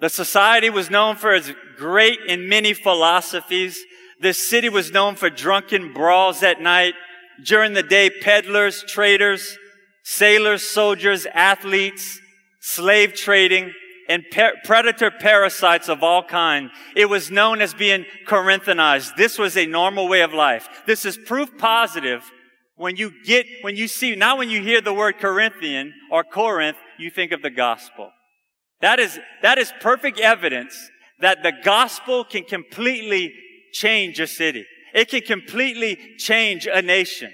The 0.00 0.10
society 0.10 0.68
was 0.68 0.90
known 0.90 1.16
for 1.16 1.32
its 1.32 1.52
great 1.76 2.18
and 2.28 2.48
many 2.48 2.74
philosophies. 2.74 3.80
This 4.20 4.36
city 4.36 4.68
was 4.68 4.90
known 4.90 5.14
for 5.14 5.30
drunken 5.30 5.92
brawls 5.92 6.42
at 6.42 6.60
night. 6.60 6.94
During 7.44 7.72
the 7.72 7.82
day, 7.82 8.10
peddlers, 8.10 8.84
traders, 8.84 9.58
sailors, 10.02 10.62
soldiers, 10.62 11.26
athletes, 11.26 12.20
slave 12.60 13.14
trading, 13.14 13.72
and 14.08 14.24
predator 14.64 15.10
parasites 15.10 15.88
of 15.88 16.02
all 16.02 16.22
kind. 16.22 16.70
It 16.94 17.06
was 17.06 17.30
known 17.30 17.62
as 17.62 17.72
being 17.72 18.04
Corinthianized. 18.26 19.16
This 19.16 19.38
was 19.38 19.56
a 19.56 19.66
normal 19.66 20.08
way 20.08 20.22
of 20.22 20.34
life. 20.34 20.68
This 20.86 21.04
is 21.04 21.16
proof 21.16 21.56
positive 21.56 22.30
when 22.76 22.96
you 22.96 23.12
get, 23.24 23.46
when 23.62 23.76
you 23.76 23.86
see, 23.86 24.16
not 24.16 24.38
when 24.38 24.50
you 24.50 24.60
hear 24.60 24.80
the 24.80 24.92
word 24.92 25.18
Corinthian 25.18 25.94
or 26.10 26.24
Corinth, 26.24 26.76
you 26.98 27.10
think 27.10 27.32
of 27.32 27.42
the 27.42 27.50
gospel. 27.50 28.10
That 28.80 28.98
is, 28.98 29.18
that 29.42 29.58
is 29.58 29.72
perfect 29.80 30.18
evidence 30.18 30.90
that 31.20 31.42
the 31.42 31.52
gospel 31.62 32.24
can 32.24 32.42
completely 32.42 33.32
change 33.72 34.18
a 34.18 34.26
city. 34.26 34.66
It 34.94 35.08
can 35.08 35.22
completely 35.22 35.98
change 36.18 36.66
a 36.66 36.82
nation. 36.82 37.32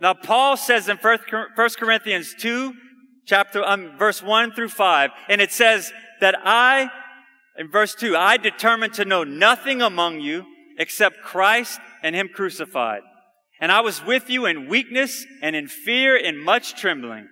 Now, 0.00 0.14
Paul 0.14 0.56
says 0.56 0.88
in 0.88 0.96
1 0.96 1.18
Corinthians 1.78 2.34
2, 2.38 2.74
chapter, 3.26 3.64
um, 3.64 3.96
verse 3.98 4.22
1 4.22 4.52
through 4.52 4.68
5, 4.68 5.10
and 5.28 5.40
it 5.40 5.52
says 5.52 5.92
that 6.20 6.34
I, 6.42 6.88
in 7.58 7.70
verse 7.70 7.94
2, 7.94 8.16
I 8.16 8.36
determined 8.36 8.94
to 8.94 9.04
know 9.04 9.24
nothing 9.24 9.82
among 9.82 10.20
you 10.20 10.44
except 10.78 11.22
Christ 11.22 11.80
and 12.02 12.14
Him 12.14 12.28
crucified. 12.28 13.02
And 13.60 13.72
I 13.72 13.80
was 13.80 14.04
with 14.04 14.30
you 14.30 14.46
in 14.46 14.68
weakness 14.68 15.26
and 15.42 15.56
in 15.56 15.66
fear 15.66 16.16
and 16.16 16.38
much 16.38 16.80
trembling. 16.80 17.28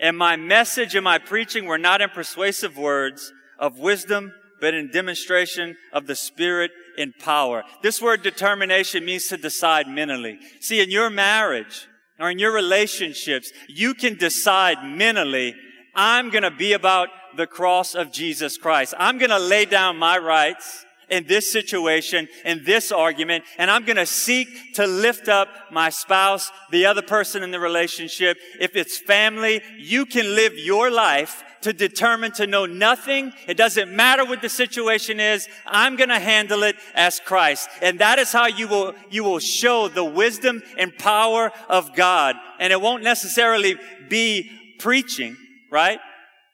And 0.00 0.16
my 0.16 0.36
message 0.36 0.94
and 0.94 1.04
my 1.04 1.18
preaching 1.18 1.66
were 1.66 1.78
not 1.78 2.00
in 2.00 2.08
persuasive 2.08 2.78
words 2.78 3.32
of 3.58 3.78
wisdom, 3.78 4.32
but 4.60 4.72
in 4.72 4.90
demonstration 4.90 5.76
of 5.92 6.06
the 6.06 6.16
Spirit 6.16 6.70
in 6.98 7.14
power. 7.18 7.64
This 7.82 8.02
word 8.02 8.22
determination 8.22 9.04
means 9.04 9.28
to 9.28 9.36
decide 9.36 9.88
mentally. 9.88 10.38
See, 10.60 10.80
in 10.80 10.90
your 10.90 11.08
marriage 11.08 11.86
or 12.18 12.30
in 12.30 12.38
your 12.38 12.52
relationships, 12.52 13.52
you 13.68 13.94
can 13.94 14.16
decide 14.16 14.84
mentally, 14.84 15.54
I'm 15.94 16.28
going 16.30 16.42
to 16.42 16.50
be 16.50 16.72
about 16.72 17.08
the 17.36 17.46
cross 17.46 17.94
of 17.94 18.12
Jesus 18.12 18.58
Christ. 18.58 18.94
I'm 18.98 19.18
going 19.18 19.30
to 19.30 19.38
lay 19.38 19.64
down 19.64 19.96
my 19.96 20.18
rights 20.18 20.84
in 21.10 21.26
this 21.26 21.50
situation, 21.50 22.28
in 22.44 22.64
this 22.64 22.92
argument, 22.92 23.44
and 23.56 23.70
I'm 23.70 23.84
going 23.84 23.96
to 23.96 24.06
seek 24.06 24.74
to 24.74 24.86
lift 24.86 25.28
up 25.28 25.48
my 25.70 25.90
spouse, 25.90 26.50
the 26.70 26.86
other 26.86 27.02
person 27.02 27.42
in 27.42 27.50
the 27.50 27.60
relationship. 27.60 28.38
If 28.60 28.76
it's 28.76 28.98
family, 28.98 29.62
you 29.78 30.06
can 30.06 30.34
live 30.34 30.56
your 30.56 30.90
life 30.90 31.44
to 31.62 31.72
determine 31.72 32.32
to 32.32 32.46
know 32.46 32.66
nothing. 32.66 33.32
It 33.46 33.56
doesn't 33.56 33.90
matter 33.90 34.24
what 34.24 34.42
the 34.42 34.48
situation 34.48 35.20
is. 35.20 35.48
I'm 35.66 35.96
going 35.96 36.08
to 36.08 36.18
handle 36.18 36.62
it 36.62 36.76
as 36.94 37.20
Christ. 37.20 37.68
And 37.82 37.98
that 37.98 38.18
is 38.18 38.32
how 38.32 38.46
you 38.46 38.68
will, 38.68 38.94
you 39.10 39.24
will 39.24 39.40
show 39.40 39.88
the 39.88 40.04
wisdom 40.04 40.62
and 40.76 40.96
power 40.96 41.50
of 41.68 41.94
God. 41.94 42.36
And 42.60 42.72
it 42.72 42.80
won't 42.80 43.02
necessarily 43.02 43.76
be 44.08 44.50
preaching, 44.78 45.36
right? 45.70 45.98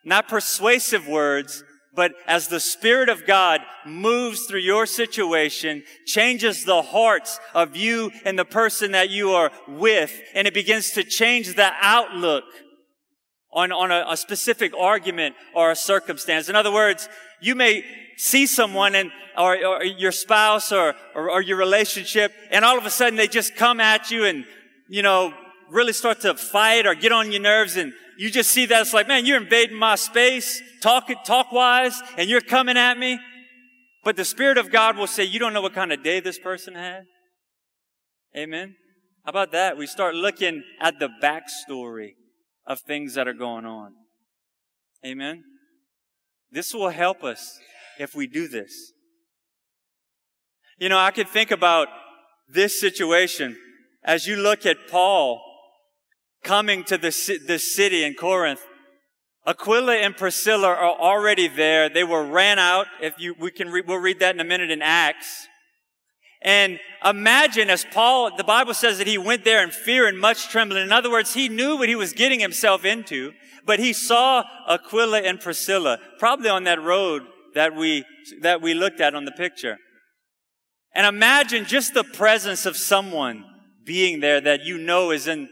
Not 0.05 0.29
persuasive 0.29 1.07
words, 1.07 1.65
but 1.95 2.13
as 2.27 2.49
the 2.49 2.61
Spirit 2.61 3.09
of 3.09 3.27
God 3.27 3.61
moves 3.87 4.47
through 4.47 4.61
your 4.61 4.87
situation, 4.87 5.83
changes 6.07 6.65
the 6.65 6.83
hearts 6.83 7.39
of 7.55 7.77
you 7.77 8.11
and 8.25 8.39
the 8.39 8.45
person 8.45 8.93
that 8.93 9.11
you 9.11 9.31
are 9.31 9.51
with, 9.69 10.21
and 10.35 10.47
it 10.47 10.55
begins 10.55 10.91
to 10.93 11.05
change 11.05 11.55
the 11.55 11.71
outlook 11.81 12.45
on, 13.53 13.71
on 13.73 13.91
a, 13.91 14.05
a 14.09 14.17
specific 14.17 14.73
argument 14.77 15.37
or 15.55 15.71
a 15.71 15.77
circumstance. 15.77 16.49
In 16.49 16.57
other 16.57 16.73
words, 16.73 17.09
you 17.41 17.55
may 17.55 17.85
see 18.17 18.47
someone 18.47 18.95
and 18.95 19.11
or, 19.37 19.57
or 19.65 19.85
your 19.85 20.13
spouse 20.13 20.71
or, 20.71 20.95
or, 21.15 21.31
or 21.31 21.43
your 21.43 21.57
relationship, 21.57 22.33
and 22.51 22.65
all 22.65 22.79
of 22.79 22.87
a 22.87 22.91
sudden 22.91 23.17
they 23.17 23.27
just 23.27 23.57
come 23.57 23.81
at 23.81 24.11
you 24.11 24.25
and 24.25 24.45
you 24.89 25.03
know 25.03 25.33
really 25.71 25.93
start 25.93 26.21
to 26.21 26.35
fight 26.35 26.87
or 26.87 26.95
get 26.95 27.13
on 27.13 27.33
your 27.33 27.41
nerves, 27.41 27.77
and 27.77 27.93
you 28.19 28.31
just 28.31 28.51
see 28.51 28.67
that 28.67 28.81
it's 28.83 28.95
like, 28.95 29.09
man, 29.09 29.27
you're 29.27 29.41
invading 29.41 29.77
my 29.77 29.97
space, 29.97 30.63
talk 30.81 31.09
talk 31.25 31.53
wise, 31.53 32.01
and 32.17 32.29
you're 32.29 32.41
coming 32.41 32.77
at 32.77 32.99
me. 32.99 33.19
But 34.05 34.17
the 34.17 34.25
Spirit 34.25 34.59
of 34.59 34.71
God 34.71 34.97
will 34.97 35.07
say, 35.07 35.25
you 35.25 35.39
don't 35.39 35.53
know 35.53 35.63
what 35.63 35.75
kind 35.75 35.93
of 35.93 36.03
day 36.03 36.21
this 36.21 36.39
person 36.39 36.75
had. 36.75 37.05
Amen. 38.37 38.77
How 39.25 39.31
about 39.31 39.53
that? 39.53 39.79
We 39.79 39.87
start 39.87 40.15
looking 40.15 40.63
at 40.81 40.99
the 40.99 41.09
backstory 41.23 42.11
of 42.67 42.81
things 42.81 43.15
that 43.15 43.27
are 43.27 43.35
going 43.35 43.65
on. 43.65 43.95
Amen. 45.05 45.45
This 46.51 46.75
will 46.75 46.91
help 46.91 47.25
us 47.25 47.59
if 47.99 48.15
we 48.15 48.27
do 48.27 48.49
this. 48.49 48.93
You 50.79 50.89
know, 50.89 50.99
I 50.99 51.11
could 51.11 51.29
think 51.29 51.51
about 51.51 51.89
this 52.49 52.79
situation 52.79 53.57
as 54.03 54.27
you 54.27 54.37
look 54.37 54.67
at 54.67 54.89
Paul 54.91 55.41
coming 56.45 56.85
to 56.85 56.97
the, 56.97 57.41
the 57.47 57.59
city 57.59 58.05
in 58.05 58.15
Corinth. 58.15 58.61
Aquila 59.47 59.97
and 59.97 60.17
Priscilla 60.17 60.69
are 60.69 60.99
already 60.99 61.49
there. 61.49 61.89
They 61.89 62.05
were 62.05 62.25
ran 62.25 62.59
out. 62.59 62.87
If 63.01 63.15
you, 63.19 63.35
we 63.39 63.51
can, 63.51 63.71
re, 63.71 63.83
we'll 63.87 63.99
read 63.99 64.21
that 64.21 64.35
in 64.35 64.41
a 64.41 64.45
minute 64.45 64.71
in 64.71 64.81
Acts. 64.81 65.49
And 66.41 66.79
imagine 67.05 67.71
as 67.71 67.87
Paul, 67.91 68.37
the 68.37 68.45
Bible 68.45 68.75
says 68.75 68.99
that 68.99 69.07
he 69.07 69.19
went 69.19 69.45
there 69.45 69.63
in 69.65 69.71
fear 69.71 70.07
and 70.07 70.19
much 70.19 70.49
trembling. 70.49 70.83
In 70.83 70.93
other 70.93 71.11
words, 71.11 71.35
he 71.35 71.49
knew 71.49 71.77
what 71.77 71.89
he 71.89 71.97
was 71.97 72.13
getting 72.13 72.41
himself 72.41 72.85
into, 72.85 73.33
but 73.67 73.79
he 73.79 73.93
saw 73.93 74.45
Aquila 74.69 75.21
and 75.21 75.41
Priscilla, 75.41 75.99
probably 76.19 76.51
on 76.51 76.65
that 76.65 76.81
road 76.81 77.23
that 77.55 77.75
we, 77.75 78.05
that 78.43 78.61
we 78.61 78.75
looked 78.75 79.01
at 79.01 79.15
on 79.15 79.25
the 79.25 79.33
picture. 79.33 79.79
And 80.95 81.07
imagine 81.07 81.65
just 81.65 81.95
the 81.95 82.05
presence 82.05 82.67
of 82.67 82.77
someone 82.77 83.45
being 83.85 84.21
there 84.21 84.41
that 84.41 84.65
you 84.65 84.79
know 84.79 85.11
is 85.11 85.27
in, 85.27 85.49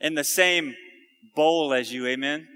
in 0.00 0.14
the 0.14 0.24
same 0.24 0.74
bowl 1.34 1.72
as 1.72 1.92
you. 1.92 2.06
Amen. 2.06 2.46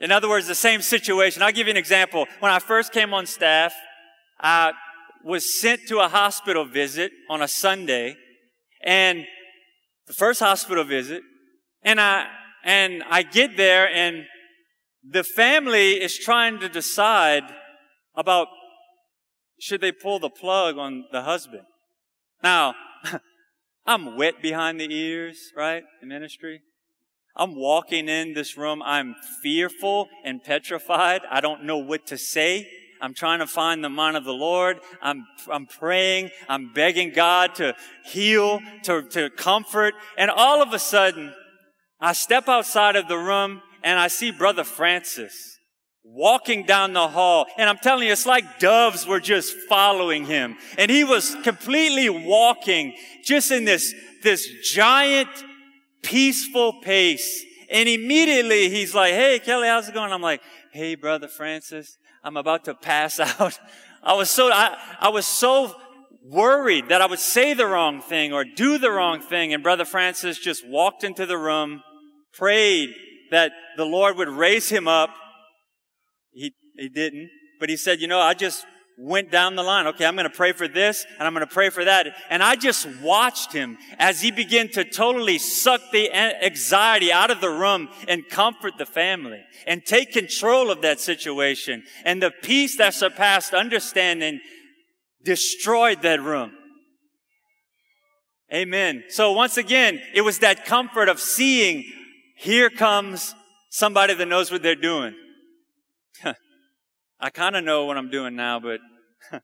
In 0.00 0.12
other 0.12 0.28
words, 0.28 0.46
the 0.46 0.54
same 0.54 0.80
situation. 0.80 1.42
I'll 1.42 1.52
give 1.52 1.66
you 1.66 1.72
an 1.72 1.76
example. 1.76 2.26
When 2.40 2.52
I 2.52 2.58
first 2.58 2.92
came 2.92 3.12
on 3.12 3.26
staff, 3.26 3.74
I 4.40 4.72
was 5.24 5.60
sent 5.60 5.88
to 5.88 5.98
a 5.98 6.08
hospital 6.08 6.64
visit 6.64 7.12
on 7.28 7.42
a 7.42 7.48
Sunday 7.48 8.16
and 8.84 9.26
the 10.06 10.12
first 10.12 10.40
hospital 10.40 10.84
visit 10.84 11.22
and 11.82 12.00
I, 12.00 12.26
and 12.64 13.02
I 13.10 13.22
get 13.22 13.56
there 13.56 13.88
and 13.92 14.24
the 15.08 15.24
family 15.24 15.92
is 16.00 16.16
trying 16.16 16.60
to 16.60 16.68
decide 16.68 17.44
about 18.14 18.48
should 19.60 19.80
they 19.80 19.92
pull 19.92 20.20
the 20.20 20.30
plug 20.30 20.78
on 20.78 21.04
the 21.10 21.22
husband. 21.22 21.64
Now, 22.42 22.74
I'm 23.86 24.16
wet 24.16 24.40
behind 24.40 24.80
the 24.80 24.92
ears, 24.92 25.38
right? 25.56 25.82
In 26.02 26.08
ministry. 26.08 26.60
I'm 27.38 27.54
walking 27.54 28.08
in 28.08 28.34
this 28.34 28.56
room. 28.56 28.82
I'm 28.84 29.14
fearful 29.42 30.08
and 30.24 30.42
petrified. 30.42 31.22
I 31.30 31.40
don't 31.40 31.64
know 31.64 31.78
what 31.78 32.06
to 32.08 32.18
say. 32.18 32.68
I'm 33.00 33.14
trying 33.14 33.38
to 33.38 33.46
find 33.46 33.84
the 33.84 33.88
mind 33.88 34.16
of 34.16 34.24
the 34.24 34.32
Lord. 34.32 34.80
I'm, 35.00 35.24
I'm 35.50 35.66
praying. 35.66 36.30
I'm 36.48 36.72
begging 36.72 37.12
God 37.12 37.54
to 37.56 37.76
heal, 38.04 38.60
to, 38.84 39.02
to 39.10 39.30
comfort. 39.30 39.94
And 40.16 40.30
all 40.30 40.60
of 40.62 40.72
a 40.72 40.80
sudden, 40.80 41.32
I 42.00 42.12
step 42.12 42.48
outside 42.48 42.96
of 42.96 43.06
the 43.06 43.16
room 43.16 43.62
and 43.84 43.98
I 43.98 44.08
see 44.08 44.32
Brother 44.32 44.64
Francis 44.64 45.58
walking 46.02 46.64
down 46.64 46.92
the 46.92 47.06
hall. 47.06 47.46
And 47.56 47.68
I'm 47.68 47.78
telling 47.78 48.06
you, 48.06 48.12
it's 48.12 48.26
like 48.26 48.58
doves 48.58 49.06
were 49.06 49.20
just 49.20 49.56
following 49.68 50.24
him. 50.24 50.56
And 50.76 50.90
he 50.90 51.04
was 51.04 51.36
completely 51.44 52.08
walking 52.08 52.94
just 53.24 53.52
in 53.52 53.64
this, 53.64 53.94
this 54.22 54.48
giant, 54.72 55.28
peaceful 56.02 56.80
pace. 56.82 57.44
And 57.70 57.88
immediately 57.88 58.70
he's 58.70 58.94
like, 58.94 59.12
Hey, 59.12 59.38
Kelly, 59.38 59.68
how's 59.68 59.88
it 59.88 59.94
going? 59.94 60.12
I'm 60.12 60.22
like, 60.22 60.42
Hey, 60.72 60.94
Brother 60.94 61.28
Francis, 61.28 61.98
I'm 62.24 62.36
about 62.36 62.64
to 62.64 62.74
pass 62.74 63.20
out. 63.40 63.58
I 64.02 64.14
was 64.14 64.30
so, 64.30 64.50
I, 64.50 64.78
I 65.00 65.08
was 65.08 65.26
so 65.26 65.74
worried 66.24 66.88
that 66.88 67.00
I 67.00 67.06
would 67.06 67.18
say 67.18 67.54
the 67.54 67.66
wrong 67.66 68.00
thing 68.00 68.32
or 68.32 68.44
do 68.44 68.78
the 68.78 68.90
wrong 68.90 69.20
thing. 69.20 69.52
And 69.52 69.62
Brother 69.62 69.84
Francis 69.84 70.38
just 70.38 70.66
walked 70.66 71.04
into 71.04 71.26
the 71.26 71.38
room, 71.38 71.82
prayed 72.32 72.94
that 73.30 73.52
the 73.76 73.84
Lord 73.84 74.16
would 74.16 74.28
raise 74.28 74.68
him 74.68 74.86
up. 74.88 75.10
He, 76.32 76.54
he 76.76 76.88
didn't, 76.88 77.30
but 77.58 77.68
he 77.68 77.76
said, 77.76 78.00
you 78.00 78.06
know, 78.06 78.20
I 78.20 78.34
just 78.34 78.64
went 78.98 79.30
down 79.30 79.54
the 79.54 79.62
line. 79.62 79.86
Okay, 79.86 80.04
I'm 80.04 80.16
going 80.16 80.28
to 80.28 80.36
pray 80.36 80.52
for 80.52 80.66
this 80.66 81.06
and 81.18 81.26
I'm 81.26 81.32
going 81.32 81.46
to 81.46 81.52
pray 81.52 81.70
for 81.70 81.84
that. 81.84 82.08
And 82.30 82.42
I 82.42 82.56
just 82.56 82.86
watched 83.00 83.52
him 83.52 83.78
as 83.98 84.20
he 84.20 84.32
began 84.32 84.68
to 84.70 84.84
totally 84.84 85.38
suck 85.38 85.80
the 85.92 86.12
anxiety 86.12 87.12
out 87.12 87.30
of 87.30 87.40
the 87.40 87.48
room 87.48 87.88
and 88.08 88.28
comfort 88.28 88.76
the 88.76 88.86
family 88.86 89.40
and 89.66 89.84
take 89.84 90.12
control 90.12 90.70
of 90.70 90.82
that 90.82 91.00
situation. 91.00 91.84
And 92.04 92.20
the 92.20 92.32
peace 92.42 92.76
that 92.78 92.92
surpassed 92.92 93.54
understanding 93.54 94.40
destroyed 95.24 96.02
that 96.02 96.20
room. 96.20 96.52
Amen. 98.52 99.04
So 99.10 99.32
once 99.32 99.58
again, 99.58 100.00
it 100.14 100.22
was 100.22 100.40
that 100.40 100.64
comfort 100.64 101.08
of 101.08 101.20
seeing 101.20 101.84
here 102.36 102.70
comes 102.70 103.34
somebody 103.70 104.14
that 104.14 104.26
knows 104.26 104.50
what 104.50 104.62
they're 104.62 104.74
doing. 104.74 105.14
I 107.20 107.30
kind 107.30 107.56
of 107.56 107.64
know 107.64 107.84
what 107.84 107.96
I'm 107.96 108.10
doing 108.10 108.36
now, 108.36 108.60
but 108.60 108.80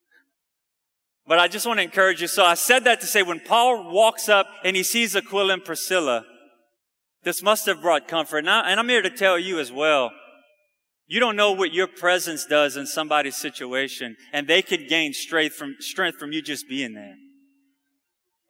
but 1.27 1.39
I 1.39 1.49
just 1.49 1.67
want 1.67 1.79
to 1.79 1.83
encourage 1.83 2.21
you. 2.21 2.29
So 2.29 2.45
I 2.45 2.55
said 2.55 2.85
that 2.85 3.01
to 3.01 3.07
say 3.07 3.23
when 3.23 3.41
Paul 3.41 3.93
walks 3.93 4.29
up 4.29 4.47
and 4.65 4.77
he 4.77 4.83
sees 4.83 5.17
Aquila 5.17 5.55
and 5.55 5.65
Priscilla, 5.65 6.25
this 7.25 7.43
must 7.43 7.67
have 7.67 7.81
brought 7.81 8.07
comfort. 8.07 8.39
And, 8.39 8.51
I, 8.51 8.71
and 8.71 8.79
I'm 8.79 8.89
here 8.89 9.03
to 9.03 9.11
tell 9.11 9.39
you 9.39 9.59
as 9.59 9.73
well. 9.73 10.13
You 11.07 11.21
don't 11.21 11.37
know 11.37 11.53
what 11.53 11.73
your 11.73 11.87
presence 11.87 12.47
does 12.47 12.77
in 12.77 12.87
somebody's 12.87 13.37
situation, 13.37 14.17
and 14.33 14.47
they 14.47 14.63
could 14.63 14.89
gain 14.89 15.13
strength 15.13 15.55
from, 15.55 15.77
strength 15.81 16.19
from 16.19 16.33
you 16.33 16.41
just 16.41 16.69
being 16.69 16.95
there. 16.95 17.17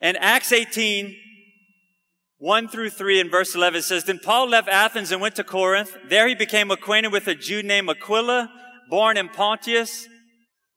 In 0.00 0.16
Acts 0.16 0.52
18, 0.52 1.16
1 2.38 2.68
through 2.68 2.90
3 2.90 3.20
in 3.20 3.30
verse 3.30 3.54
11 3.54 3.82
says, 3.82 4.04
Then 4.04 4.20
Paul 4.22 4.48
left 4.48 4.68
Athens 4.68 5.10
and 5.10 5.20
went 5.20 5.34
to 5.36 5.44
Corinth. 5.44 5.96
There 6.08 6.28
he 6.28 6.34
became 6.34 6.70
acquainted 6.70 7.10
with 7.10 7.26
a 7.26 7.34
Jew 7.34 7.62
named 7.62 7.88
Aquila, 7.88 8.50
born 8.90 9.16
in 9.16 9.28
Pontius, 9.28 10.08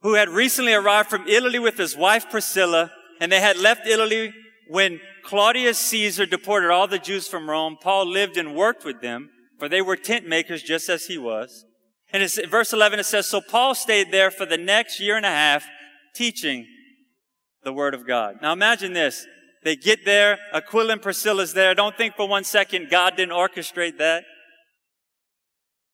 who 0.02 0.14
had 0.16 0.30
recently 0.30 0.74
arrived 0.74 1.10
from 1.10 1.28
Italy 1.28 1.60
with 1.60 1.78
his 1.78 1.96
wife 1.96 2.30
Priscilla, 2.30 2.92
and 3.20 3.32
they 3.32 3.40
had 3.40 3.58
left 3.58 3.88
Italy 3.88 4.34
when 4.70 5.00
Claudius 5.24 5.78
Caesar 5.78 6.26
deported 6.26 6.72
all 6.72 6.88
the 6.88 7.00
Jews 7.00 7.28
from 7.28 7.50
Rome. 7.50 7.78
Paul 7.82 8.06
lived 8.06 8.38
and 8.38 8.56
worked 8.56 8.86
with 8.86 9.02
them, 9.02 9.30
for 9.60 9.68
they 9.68 9.82
were 9.82 9.96
tent 9.96 10.28
makers 10.28 10.64
just 10.64 10.90
as 10.90 11.06
he 11.06 11.18
was. 11.18 11.66
And 12.14 12.24
in 12.24 12.50
verse 12.50 12.72
11 12.74 13.00
it 13.00 13.06
says, 13.06 13.28
So 13.28 13.42
Paul 13.42 13.76
stayed 13.76 14.12
there 14.12 14.32
for 14.32 14.46
the 14.46 14.58
next 14.58 15.00
year 15.00 15.18
and 15.18 15.26
a 15.26 15.30
half 15.30 15.66
teaching 16.16 16.66
the 17.64 17.74
word 17.74 17.94
of 17.94 18.08
God. 18.08 18.36
Now 18.42 18.54
imagine 18.54 18.94
this. 18.94 19.26
They 19.64 19.76
get 19.76 20.06
there, 20.06 20.40
Aquila 20.54 20.94
and 20.94 21.02
Priscilla's 21.02 21.54
there. 21.54 21.76
Don't 21.76 21.98
think 21.98 22.16
for 22.16 22.28
one 22.28 22.46
second 22.46 22.90
God 22.90 23.18
didn't 23.18 23.36
orchestrate 23.36 23.98
that. 23.98 24.24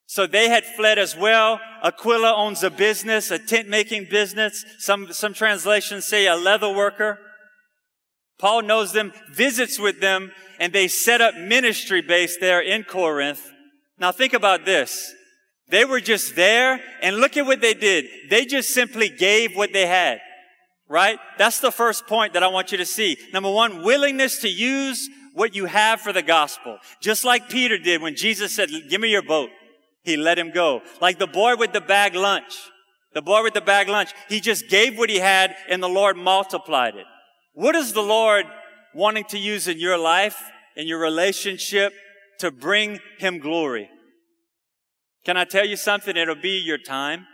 So 0.06 0.26
they 0.26 0.48
had 0.48 0.64
fled 0.64 0.98
as 0.98 1.16
well. 1.16 1.60
Aquila 1.82 2.34
owns 2.34 2.62
a 2.62 2.70
business, 2.70 3.30
a 3.30 3.38
tent 3.38 3.68
making 3.68 4.08
business. 4.10 4.64
Some, 4.78 5.12
some 5.12 5.34
translations 5.34 6.06
say 6.06 6.26
a 6.26 6.36
leather 6.36 6.72
worker. 6.72 7.18
Paul 8.38 8.62
knows 8.62 8.92
them, 8.92 9.12
visits 9.32 9.78
with 9.78 10.00
them, 10.00 10.32
and 10.60 10.72
they 10.72 10.88
set 10.88 11.20
up 11.20 11.34
ministry 11.34 12.02
base 12.02 12.36
there 12.38 12.60
in 12.60 12.84
Corinth. 12.84 13.50
Now 13.98 14.12
think 14.12 14.34
about 14.34 14.64
this. 14.64 15.12
They 15.68 15.84
were 15.84 16.00
just 16.00 16.36
there, 16.36 16.80
and 17.00 17.16
look 17.16 17.36
at 17.36 17.46
what 17.46 17.60
they 17.60 17.74
did. 17.74 18.04
They 18.28 18.44
just 18.44 18.70
simply 18.70 19.08
gave 19.08 19.56
what 19.56 19.72
they 19.72 19.86
had. 19.86 20.20
Right? 20.86 21.18
That's 21.38 21.60
the 21.60 21.72
first 21.72 22.06
point 22.06 22.34
that 22.34 22.42
I 22.42 22.48
want 22.48 22.70
you 22.70 22.78
to 22.78 22.84
see. 22.84 23.16
Number 23.32 23.50
one, 23.50 23.82
willingness 23.82 24.40
to 24.40 24.48
use 24.48 25.08
what 25.32 25.54
you 25.54 25.64
have 25.64 26.02
for 26.02 26.12
the 26.12 26.22
gospel. 26.22 26.78
Just 27.00 27.24
like 27.24 27.48
Peter 27.48 27.78
did 27.78 28.02
when 28.02 28.14
Jesus 28.14 28.54
said, 28.54 28.68
give 28.90 29.00
me 29.00 29.08
your 29.08 29.22
boat. 29.22 29.48
He 30.04 30.16
let 30.16 30.38
him 30.38 30.50
go. 30.50 30.82
Like 31.00 31.18
the 31.18 31.26
boy 31.26 31.56
with 31.56 31.72
the 31.72 31.80
bag 31.80 32.14
lunch. 32.14 32.54
The 33.14 33.22
boy 33.22 33.42
with 33.42 33.54
the 33.54 33.60
bag 33.60 33.88
lunch. 33.88 34.10
He 34.28 34.40
just 34.40 34.68
gave 34.68 34.98
what 34.98 35.10
he 35.10 35.18
had 35.18 35.56
and 35.68 35.82
the 35.82 35.88
Lord 35.88 36.16
multiplied 36.16 36.94
it. 36.94 37.06
What 37.54 37.74
is 37.74 37.92
the 37.92 38.02
Lord 38.02 38.44
wanting 38.94 39.24
to 39.26 39.38
use 39.38 39.66
in 39.66 39.78
your 39.78 39.96
life, 39.96 40.40
in 40.76 40.86
your 40.86 40.98
relationship 40.98 41.92
to 42.40 42.50
bring 42.50 43.00
him 43.18 43.38
glory? 43.38 43.88
Can 45.24 45.36
I 45.36 45.44
tell 45.44 45.64
you 45.64 45.76
something? 45.76 46.16
It'll 46.16 46.34
be 46.34 46.58
your 46.58 46.78
time. 46.78 47.26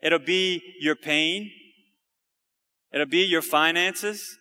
It'll 0.00 0.18
be 0.18 0.62
your 0.80 0.94
pain. 0.94 1.50
It'll 2.92 3.06
be 3.06 3.24
your 3.24 3.42
finances, 3.42 4.38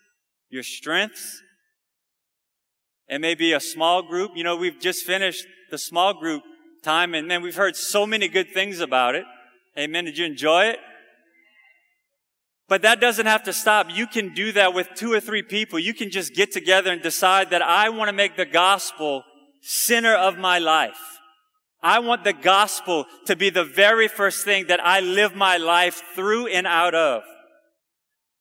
your 0.50 0.62
strengths. 0.62 1.42
It 3.08 3.20
may 3.20 3.34
be 3.34 3.54
a 3.54 3.60
small 3.60 4.04
group. 4.04 4.32
You 4.36 4.44
know, 4.44 4.56
we've 4.56 4.80
just 4.80 5.04
finished 5.06 5.48
the 5.72 5.80
small 5.80 6.14
group 6.14 6.44
time 6.84 7.14
and 7.14 7.28
man, 7.28 7.42
we've 7.42 7.56
heard 7.56 7.76
so 7.76 8.06
many 8.06 8.28
good 8.28 8.52
things 8.52 8.80
about 8.80 9.16
it. 9.16 9.26
Amen. 9.78 10.06
Did 10.06 10.18
you 10.18 10.26
enjoy 10.26 10.66
it? 10.66 10.80
But 12.70 12.84
that 12.84 13.02
doesn't 13.02 13.26
have 13.26 13.44
to 13.44 13.54
stop. 13.54 13.88
You 13.90 14.08
can 14.08 14.34
do 14.34 14.52
that 14.54 14.74
with 14.74 14.90
two 14.96 15.12
or 15.12 15.20
three 15.20 15.44
people. 15.44 15.80
You 15.80 15.94
can 15.94 16.10
just 16.10 16.34
get 16.34 16.52
together 16.52 16.92
and 16.92 17.02
decide 17.02 17.50
that 17.50 17.62
I 17.62 17.90
want 17.90 18.10
to 18.10 18.14
make 18.14 18.36
the 18.36 18.46
gospel 18.46 19.24
center 19.62 20.14
of 20.14 20.38
my 20.38 20.60
life. 20.60 21.00
I 21.82 22.00
want 22.00 22.24
the 22.24 22.34
gospel 22.34 23.06
to 23.26 23.36
be 23.36 23.50
the 23.50 23.66
very 23.66 24.08
first 24.08 24.46
thing 24.46 24.68
that 24.68 24.80
I 24.84 25.02
live 25.02 25.36
my 25.36 25.58
life 25.58 26.02
through 26.16 26.48
and 26.48 26.66
out 26.66 26.96
of. 26.96 27.24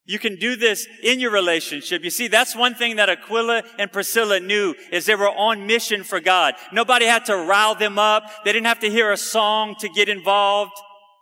You 0.05 0.19
can 0.19 0.37
do 0.37 0.57
this 0.57 0.89
in 1.03 1.21
your 1.21 1.31
relationship. 1.31 2.03
You 2.03 2.11
see, 2.11 2.27
that's 2.27 2.57
one 2.57 2.75
thing 2.75 2.97
that 2.97 3.09
Aquila 3.09 3.63
and 3.79 3.93
Priscilla 3.93 4.41
knew 4.41 4.75
is 4.91 5.07
they 5.07 5.15
were 5.15 5.31
on 5.31 5.67
mission 5.67 6.03
for 6.03 6.19
God. 6.19 6.55
Nobody 6.73 7.07
had 7.07 7.25
to 7.27 7.37
rile 7.37 7.77
them 7.77 7.99
up. 7.99 8.25
They 8.45 8.53
didn't 8.53 8.67
have 8.67 8.81
to 8.81 8.91
hear 8.91 9.13
a 9.13 9.17
song 9.17 9.77
to 9.79 9.89
get 9.89 10.09
involved, 10.09 10.73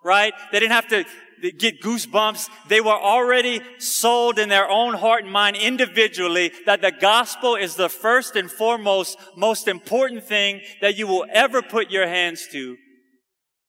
right? 0.02 0.32
They 0.50 0.60
didn't 0.60 0.72
have 0.72 0.88
to 0.88 1.04
get 1.58 1.82
goosebumps. 1.82 2.48
They 2.68 2.80
were 2.80 2.90
already 2.90 3.60
sold 3.78 4.38
in 4.38 4.48
their 4.48 4.68
own 4.68 4.94
heart 4.94 5.24
and 5.24 5.32
mind 5.32 5.56
individually 5.56 6.52
that 6.64 6.80
the 6.80 6.92
gospel 6.92 7.56
is 7.56 7.76
the 7.76 7.90
first 7.90 8.34
and 8.34 8.50
foremost, 8.50 9.18
most 9.36 9.68
important 9.68 10.24
thing 10.24 10.62
that 10.80 10.96
you 10.96 11.06
will 11.06 11.26
ever 11.30 11.60
put 11.60 11.90
your 11.90 12.06
hands 12.06 12.46
to. 12.52 12.78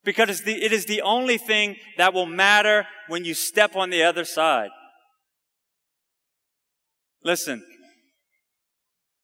Because 0.06 0.42
it 0.48 0.72
is 0.72 0.86
the 0.86 1.02
only 1.02 1.38
thing 1.38 1.76
that 1.98 2.14
will 2.14 2.26
matter 2.26 2.88
when 3.08 3.26
you 3.26 3.34
step 3.34 3.76
on 3.76 3.90
the 3.90 4.04
other 4.04 4.24
side. 4.24 4.70
Listen, 7.24 7.64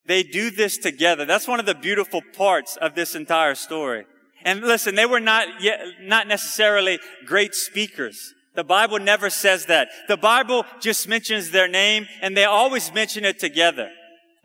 they 0.05 0.23
do 0.23 0.49
this 0.49 0.77
together. 0.77 1.25
That's 1.25 1.47
one 1.47 1.60
of 1.60 1.65
the 1.65 1.75
beautiful 1.75 2.21
parts 2.36 2.77
of 2.77 2.95
this 2.95 3.15
entire 3.15 3.55
story. 3.55 4.05
And 4.43 4.62
listen, 4.62 4.95
they 4.95 5.05
were 5.05 5.19
not 5.19 5.62
yet, 5.62 5.81
not 6.01 6.27
necessarily 6.27 6.99
great 7.25 7.53
speakers. 7.53 8.33
The 8.55 8.63
Bible 8.63 8.99
never 8.99 9.29
says 9.29 9.65
that. 9.65 9.89
The 10.07 10.17
Bible 10.17 10.65
just 10.79 11.07
mentions 11.07 11.51
their 11.51 11.67
name 11.67 12.07
and 12.21 12.36
they 12.36 12.45
always 12.45 12.93
mention 12.93 13.25
it 13.25 13.39
together. 13.39 13.89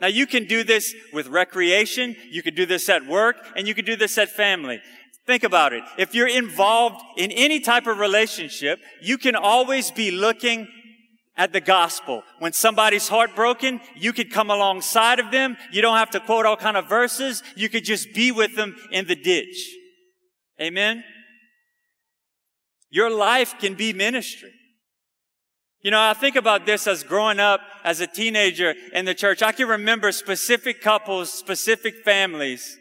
Now 0.01 0.09
you 0.09 0.27
can 0.27 0.47
do 0.47 0.65
this 0.65 0.95
with 1.13 1.29
recreation, 1.29 2.17
you 2.31 2.43
can 2.43 2.55
do 2.55 2.67
this 2.67 2.89
at 2.89 3.07
work, 3.07 3.37
and 3.57 3.69
you 3.69 3.75
can 3.75 3.85
do 3.85 3.95
this 3.95 4.19
at 4.19 4.29
family. 4.29 4.81
Think 5.27 5.45
about 5.45 5.73
it. 5.73 5.85
If 5.97 6.15
you're 6.15 6.27
involved 6.27 7.01
in 7.17 7.31
any 7.31 7.61
type 7.61 7.87
of 7.87 7.99
relationship, 7.99 8.81
you 9.01 9.17
can 9.17 9.37
always 9.37 9.93
be 9.93 10.11
looking 10.11 10.67
at 11.37 11.53
the 11.53 11.61
gospel. 11.61 12.23
When 12.39 12.53
somebody's 12.53 13.09
heartbroken, 13.09 13.81
you 13.97 14.13
could 14.13 14.31
come 14.31 14.51
alongside 14.51 15.19
of 15.19 15.31
them. 15.31 15.57
You 15.71 15.83
don't 15.83 15.97
have 15.97 16.11
to 16.11 16.21
quote 16.21 16.47
all 16.47 16.57
kind 16.57 16.77
of 16.77 16.89
verses. 16.89 17.43
You 17.57 17.69
could 17.69 17.85
just 17.85 18.13
be 18.13 18.33
with 18.33 18.55
them 18.55 18.77
in 18.91 19.07
the 19.07 19.17
ditch. 19.17 19.75
Amen. 20.61 21.03
Your 22.91 23.11
life 23.11 23.55
can 23.59 23.75
be 23.75 23.93
ministry. 23.93 24.53
You 25.83 25.91
know, 25.91 26.01
I 26.01 26.13
think 26.13 26.37
about 26.37 26.67
this 26.67 26.87
as 26.87 27.03
growing 27.03 27.41
up 27.41 27.61
as 27.83 28.01
a 28.01 28.07
teenager 28.07 28.75
in 28.93 29.05
the 29.05 29.15
church. 29.15 29.43
I 29.43 29.51
can 29.51 29.67
remember 29.67 30.13
specific 30.13 30.81
couples, 30.81 31.33
specific 31.33 32.05
families 32.05 32.77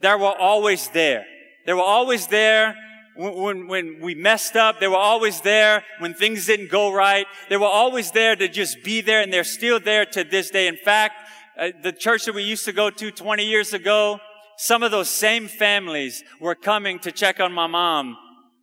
that 0.00 0.18
were 0.18 0.36
always 0.36 0.88
there. 0.88 1.24
They 1.66 1.72
were 1.72 1.82
always 1.82 2.26
there 2.26 2.74
when, 3.16 3.68
when, 3.68 4.00
we 4.00 4.14
messed 4.14 4.56
up. 4.56 4.80
They 4.80 4.88
were 4.88 4.96
always 4.96 5.40
there 5.40 5.84
when 5.98 6.14
things 6.14 6.46
didn't 6.46 6.70
go 6.70 6.92
right. 6.92 7.26
They 7.48 7.56
were 7.56 7.66
always 7.66 8.10
there 8.10 8.36
to 8.36 8.48
just 8.48 8.82
be 8.82 9.00
there 9.00 9.20
and 9.20 9.32
they're 9.32 9.44
still 9.44 9.80
there 9.80 10.04
to 10.06 10.24
this 10.24 10.50
day. 10.50 10.66
In 10.66 10.76
fact, 10.76 11.14
uh, 11.58 11.70
the 11.82 11.92
church 11.92 12.24
that 12.24 12.34
we 12.34 12.42
used 12.42 12.64
to 12.64 12.72
go 12.72 12.90
to 12.90 13.10
20 13.10 13.44
years 13.44 13.72
ago, 13.74 14.18
some 14.56 14.82
of 14.82 14.90
those 14.90 15.10
same 15.10 15.48
families 15.48 16.24
were 16.40 16.54
coming 16.54 16.98
to 17.00 17.12
check 17.12 17.40
on 17.40 17.52
my 17.52 17.66
mom 17.66 18.16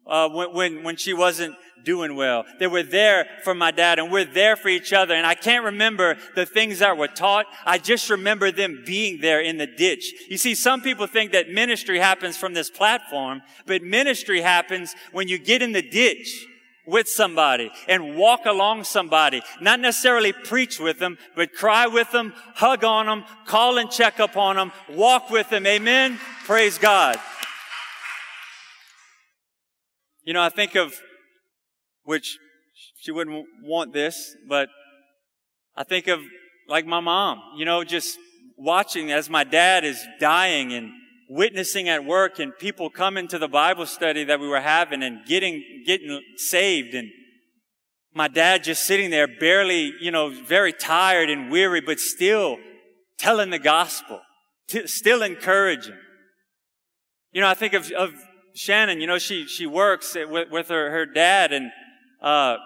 uh, 0.07 0.27
when, 0.29 0.53
when, 0.53 0.83
when 0.83 0.95
she 0.95 1.13
wasn't 1.13 1.55
doing 1.83 2.15
well. 2.15 2.45
They 2.59 2.67
were 2.67 2.83
there 2.83 3.27
for 3.43 3.53
my 3.53 3.71
dad 3.71 3.99
and 3.99 4.11
we're 4.11 4.25
there 4.25 4.55
for 4.55 4.69
each 4.69 4.93
other. 4.93 5.13
And 5.13 5.25
I 5.25 5.35
can't 5.35 5.65
remember 5.65 6.17
the 6.35 6.45
things 6.45 6.79
that 6.79 6.97
were 6.97 7.07
taught. 7.07 7.45
I 7.65 7.77
just 7.77 8.09
remember 8.09 8.51
them 8.51 8.83
being 8.85 9.21
there 9.21 9.41
in 9.41 9.57
the 9.57 9.67
ditch. 9.67 10.13
You 10.29 10.37
see, 10.37 10.55
some 10.55 10.81
people 10.81 11.07
think 11.07 11.31
that 11.31 11.49
ministry 11.49 11.99
happens 11.99 12.37
from 12.37 12.53
this 12.53 12.69
platform, 12.69 13.41
but 13.65 13.81
ministry 13.81 14.41
happens 14.41 14.95
when 15.11 15.27
you 15.27 15.37
get 15.37 15.61
in 15.61 15.71
the 15.71 15.81
ditch 15.81 16.45
with 16.85 17.07
somebody 17.07 17.71
and 17.87 18.17
walk 18.17 18.45
along 18.45 18.83
somebody. 18.83 19.41
Not 19.61 19.79
necessarily 19.79 20.33
preach 20.33 20.79
with 20.79 20.99
them, 20.99 21.17
but 21.35 21.53
cry 21.53 21.87
with 21.87 22.11
them, 22.11 22.33
hug 22.55 22.83
on 22.83 23.05
them, 23.05 23.25
call 23.45 23.77
and 23.77 23.89
check 23.91 24.19
up 24.19 24.35
on 24.35 24.55
them, 24.55 24.71
walk 24.89 25.29
with 25.29 25.49
them. 25.49 25.65
Amen. 25.65 26.19
Praise 26.45 26.77
God. 26.77 27.17
You 30.23 30.33
know, 30.33 30.41
I 30.41 30.49
think 30.49 30.75
of, 30.75 30.93
which 32.09 32.39
she 32.97 33.11
wouldn't 33.11 33.45
want 33.61 33.93
this, 33.93 34.35
but 34.47 34.67
I 35.75 35.83
think 35.83 36.07
of 36.07 36.19
like 36.67 36.87
my 36.87 36.99
mom, 36.99 37.39
you 37.55 37.65
know, 37.65 37.83
just 37.83 38.17
watching 38.57 39.11
as 39.11 39.29
my 39.29 39.43
dad 39.43 39.85
is 39.85 40.03
dying 40.19 40.73
and 40.73 40.89
witnessing 41.29 41.87
at 41.87 42.03
work 42.03 42.39
and 42.39 42.51
people 42.57 42.89
coming 42.89 43.27
to 43.27 43.37
the 43.37 43.47
Bible 43.47 43.85
study 43.85 44.23
that 44.23 44.39
we 44.39 44.47
were 44.47 44.59
having 44.59 45.03
and 45.03 45.23
getting, 45.27 45.63
getting 45.85 46.19
saved 46.35 46.95
and 46.95 47.09
my 48.15 48.27
dad 48.27 48.63
just 48.63 48.85
sitting 48.85 49.11
there 49.11 49.27
barely, 49.27 49.93
you 50.01 50.09
know, 50.09 50.31
very 50.31 50.73
tired 50.73 51.29
and 51.29 51.51
weary, 51.51 51.79
but 51.79 51.99
still 51.99 52.57
telling 53.19 53.51
the 53.51 53.59
gospel, 53.59 54.19
t- 54.67 54.87
still 54.87 55.21
encouraging. 55.21 55.99
You 57.33 57.41
know, 57.41 57.47
I 57.47 57.53
think 57.53 57.73
of, 57.73 57.91
of 57.91 58.15
Shannon, 58.55 58.99
you 58.99 59.05
know, 59.05 59.19
she, 59.19 59.45
she 59.45 59.67
works 59.67 60.15
with, 60.15 60.49
with 60.49 60.69
her, 60.69 60.89
her 60.89 61.05
dad 61.05 61.53
and, 61.53 61.69
uh, 62.21 62.57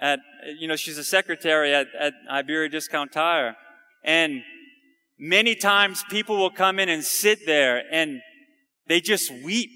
at, 0.00 0.20
you 0.58 0.68
know, 0.68 0.76
she's 0.76 0.98
a 0.98 1.04
secretary 1.04 1.74
at, 1.74 1.88
at 1.98 2.14
Iberia 2.30 2.68
Discount 2.68 3.12
Tire. 3.12 3.56
And 4.04 4.42
Many 5.18 5.56
times 5.56 6.04
people 6.08 6.36
will 6.36 6.50
come 6.50 6.78
in 6.78 6.88
and 6.88 7.02
sit 7.02 7.44
there 7.44 7.82
and 7.90 8.20
they 8.86 9.00
just 9.00 9.32
weep 9.42 9.70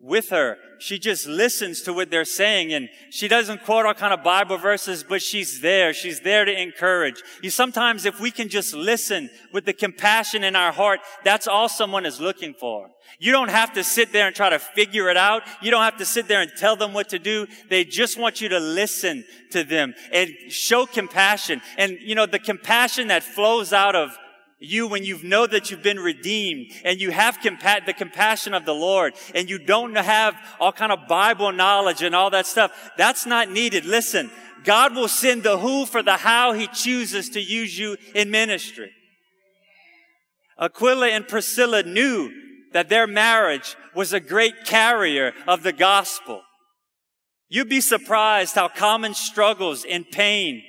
with 0.00 0.28
her. 0.30 0.56
She 0.78 0.98
just 0.98 1.26
listens 1.26 1.82
to 1.82 1.92
what 1.92 2.10
they're 2.10 2.24
saying 2.24 2.72
and 2.72 2.88
she 3.10 3.26
doesn't 3.26 3.64
quote 3.64 3.84
all 3.84 3.94
kind 3.94 4.14
of 4.14 4.22
Bible 4.22 4.56
verses, 4.56 5.02
but 5.02 5.20
she's 5.20 5.60
there. 5.60 5.92
She's 5.92 6.20
there 6.20 6.44
to 6.44 6.62
encourage. 6.62 7.20
You 7.42 7.50
sometimes 7.50 8.04
if 8.04 8.20
we 8.20 8.30
can 8.30 8.48
just 8.48 8.74
listen 8.74 9.28
with 9.52 9.64
the 9.64 9.72
compassion 9.72 10.44
in 10.44 10.54
our 10.54 10.70
heart, 10.70 11.00
that's 11.24 11.48
all 11.48 11.68
someone 11.68 12.06
is 12.06 12.20
looking 12.20 12.54
for. 12.54 12.90
You 13.18 13.32
don't 13.32 13.50
have 13.50 13.72
to 13.72 13.82
sit 13.82 14.12
there 14.12 14.28
and 14.28 14.36
try 14.36 14.50
to 14.50 14.60
figure 14.60 15.08
it 15.08 15.16
out. 15.16 15.42
You 15.60 15.72
don't 15.72 15.82
have 15.82 15.96
to 15.98 16.06
sit 16.06 16.28
there 16.28 16.42
and 16.42 16.52
tell 16.56 16.76
them 16.76 16.92
what 16.92 17.08
to 17.08 17.18
do. 17.18 17.48
They 17.68 17.84
just 17.84 18.16
want 18.16 18.40
you 18.40 18.50
to 18.50 18.60
listen 18.60 19.24
to 19.50 19.64
them 19.64 19.94
and 20.12 20.30
show 20.48 20.86
compassion. 20.86 21.60
And 21.76 21.98
you 22.00 22.14
know, 22.14 22.26
the 22.26 22.38
compassion 22.38 23.08
that 23.08 23.24
flows 23.24 23.72
out 23.72 23.96
of 23.96 24.16
you 24.58 24.88
when 24.88 25.04
you 25.04 25.22
know 25.22 25.46
that 25.46 25.70
you've 25.70 25.82
been 25.82 26.00
redeemed 26.00 26.72
and 26.84 27.00
you 27.00 27.10
have 27.10 27.38
compa- 27.38 27.86
the 27.86 27.92
compassion 27.92 28.54
of 28.54 28.64
the 28.64 28.74
Lord 28.74 29.14
and 29.34 29.48
you 29.48 29.58
don't 29.58 29.94
have 29.96 30.34
all 30.58 30.72
kind 30.72 30.90
of 30.90 31.06
Bible 31.06 31.52
knowledge 31.52 32.02
and 32.02 32.14
all 32.14 32.30
that 32.30 32.46
stuff. 32.46 32.90
That's 32.96 33.24
not 33.24 33.50
needed. 33.50 33.84
Listen, 33.84 34.30
God 34.64 34.94
will 34.94 35.08
send 35.08 35.44
the 35.44 35.58
who 35.58 35.86
for 35.86 36.02
the 36.02 36.16
how 36.16 36.52
he 36.52 36.66
chooses 36.66 37.30
to 37.30 37.40
use 37.40 37.78
you 37.78 37.96
in 38.14 38.30
ministry. 38.30 38.90
Aquila 40.58 41.08
and 41.08 41.28
Priscilla 41.28 41.84
knew 41.84 42.32
that 42.72 42.88
their 42.88 43.06
marriage 43.06 43.76
was 43.94 44.12
a 44.12 44.20
great 44.20 44.64
carrier 44.64 45.32
of 45.46 45.62
the 45.62 45.72
gospel. 45.72 46.42
You'd 47.48 47.68
be 47.68 47.80
surprised 47.80 48.56
how 48.56 48.68
common 48.68 49.14
struggles 49.14 49.84
and 49.88 50.10
pain 50.10 50.62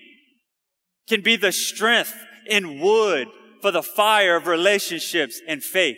can 1.09 1.21
be 1.21 1.35
the 1.35 1.51
strength 1.51 2.13
in 2.47 2.79
wood 2.79 3.27
for 3.61 3.71
the 3.71 3.83
fire 3.83 4.35
of 4.35 4.47
relationships 4.47 5.41
and 5.47 5.63
faith. 5.63 5.97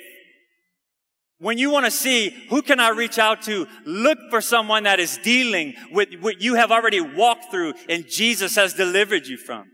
When 1.40 1.58
you 1.58 1.72
want 1.72 1.86
to 1.86 1.92
see 1.92 2.30
who 2.50 2.62
can 2.62 2.80
I 2.80 2.90
reach 2.90 3.18
out 3.18 3.42
to, 3.44 3.68
look 3.84 4.20
for 4.30 4.42
someone 4.42 4.84
that 4.84 5.00
is 5.00 5.18
dealing 5.18 5.74
with 5.92 6.14
what 6.22 6.40
you 6.40 6.54
have 6.54 6.72
already 6.72 7.02
walked 7.02 7.50
through 7.50 7.74
and 7.90 8.08
Jesus 8.08 8.56
has 8.56 8.76
delivered 8.76 9.26
you 9.26 9.38
from. 9.38 9.66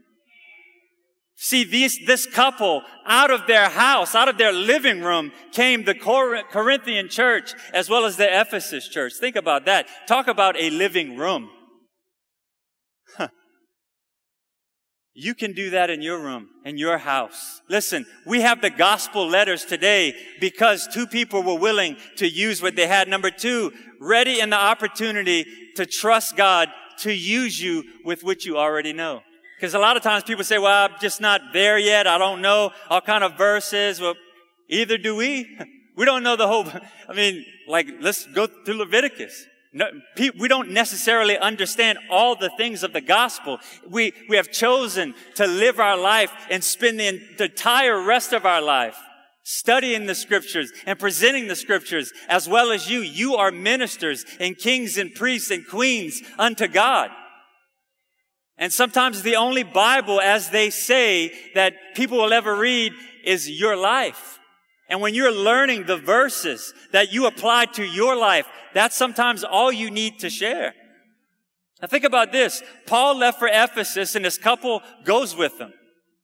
See, 1.39 1.65
these, 1.65 1.99
this 2.07 2.25
couple, 2.25 2.81
out 3.05 3.29
of 3.29 3.45
their 3.45 3.69
house, 3.69 4.15
out 4.15 4.27
of 4.27 4.39
their 4.39 4.51
living 4.51 5.01
room, 5.01 5.31
came 5.51 5.83
the 5.83 5.93
Corinthian 5.93 7.09
church 7.09 7.53
as 7.73 7.89
well 7.89 8.05
as 8.05 8.17
the 8.17 8.27
Ephesus 8.27 8.87
church. 8.87 9.13
Think 9.19 9.35
about 9.35 9.65
that. 9.65 9.87
Talk 10.07 10.27
about 10.27 10.55
a 10.57 10.71
living 10.71 11.15
room. 11.15 11.49
You 15.19 15.33
can 15.33 15.53
do 15.53 15.71
that 15.71 15.89
in 15.89 16.03
your 16.03 16.19
room, 16.19 16.49
in 16.63 16.77
your 16.77 16.99
house. 16.99 17.63
Listen, 17.67 18.05
we 18.23 18.41
have 18.41 18.61
the 18.61 18.69
gospel 18.69 19.27
letters 19.27 19.65
today 19.65 20.13
because 20.39 20.87
two 20.87 21.07
people 21.07 21.41
were 21.41 21.57
willing 21.57 21.97
to 22.17 22.29
use 22.29 22.61
what 22.61 22.75
they 22.75 22.85
had. 22.85 23.07
Number 23.07 23.31
two, 23.31 23.73
ready 23.99 24.39
in 24.41 24.51
the 24.51 24.59
opportunity 24.59 25.47
to 25.75 25.87
trust 25.87 26.37
God 26.37 26.69
to 26.99 27.11
use 27.11 27.59
you 27.59 27.83
with 28.05 28.23
what 28.23 28.45
you 28.45 28.59
already 28.59 28.93
know. 28.93 29.23
Because 29.55 29.73
a 29.73 29.79
lot 29.79 29.97
of 29.97 30.03
times 30.03 30.23
people 30.23 30.43
say, 30.43 30.59
well, 30.59 30.85
I'm 30.87 30.99
just 31.01 31.19
not 31.19 31.41
there 31.51 31.79
yet. 31.79 32.05
I 32.05 32.19
don't 32.19 32.39
know 32.39 32.69
all 32.87 33.01
kind 33.01 33.23
of 33.23 33.39
verses. 33.39 33.99
Well, 33.99 34.13
either 34.69 34.99
do 34.99 35.15
we. 35.15 35.57
We 35.97 36.05
don't 36.05 36.21
know 36.21 36.35
the 36.35 36.47
whole, 36.47 36.67
I 37.09 37.13
mean, 37.15 37.43
like, 37.67 37.87
let's 38.01 38.27
go 38.27 38.45
through 38.45 38.77
Leviticus. 38.77 39.47
No, 39.77 39.91
we 40.39 40.47
don't 40.47 40.71
necessarily 40.71 41.37
understand 41.37 41.99
all 42.09 42.35
the 42.35 42.49
things 42.57 42.81
of 42.81 42.93
the 42.93 43.01
gospel. 43.01 43.59
We, 43.87 44.11
we 44.27 44.35
have 44.35 44.51
chosen 44.51 45.13
to 45.35 45.45
live 45.45 45.79
our 45.79 45.95
life 45.95 46.31
and 46.49 46.63
spend 46.63 46.99
the, 46.99 47.21
the 47.37 47.45
entire 47.45 48.01
rest 48.01 48.33
of 48.33 48.43
our 48.43 48.61
life 48.61 48.97
studying 49.43 50.07
the 50.07 50.15
scriptures 50.15 50.71
and 50.87 50.97
presenting 50.97 51.47
the 51.47 51.55
scriptures 51.55 52.11
as 52.27 52.49
well 52.49 52.71
as 52.71 52.89
you. 52.89 53.01
You 53.01 53.35
are 53.35 53.51
ministers 53.51 54.25
and 54.39 54.57
kings 54.57 54.97
and 54.97 55.13
priests 55.13 55.51
and 55.51 55.65
queens 55.67 56.23
unto 56.39 56.67
God. 56.67 57.11
And 58.57 58.73
sometimes 58.73 59.21
the 59.21 59.35
only 59.35 59.61
Bible, 59.61 60.19
as 60.19 60.49
they 60.49 60.71
say, 60.71 61.31
that 61.53 61.75
people 61.93 62.17
will 62.17 62.33
ever 62.33 62.55
read 62.55 62.93
is 63.23 63.47
your 63.47 63.75
life. 63.77 64.39
And 64.89 65.01
when 65.01 65.13
you're 65.13 65.31
learning 65.31 65.85
the 65.85 65.97
verses 65.97 66.73
that 66.91 67.11
you 67.11 67.25
apply 67.25 67.65
to 67.73 67.83
your 67.83 68.15
life, 68.15 68.47
that's 68.73 68.95
sometimes 68.95 69.43
all 69.43 69.71
you 69.71 69.91
need 69.91 70.19
to 70.19 70.29
share. 70.29 70.73
Now 71.81 71.87
think 71.87 72.05
about 72.05 72.31
this. 72.31 72.63
Paul 72.85 73.17
left 73.17 73.39
for 73.39 73.49
Ephesus 73.51 74.15
and 74.15 74.25
his 74.25 74.37
couple 74.37 74.81
goes 75.03 75.35
with 75.35 75.59
him. 75.59 75.73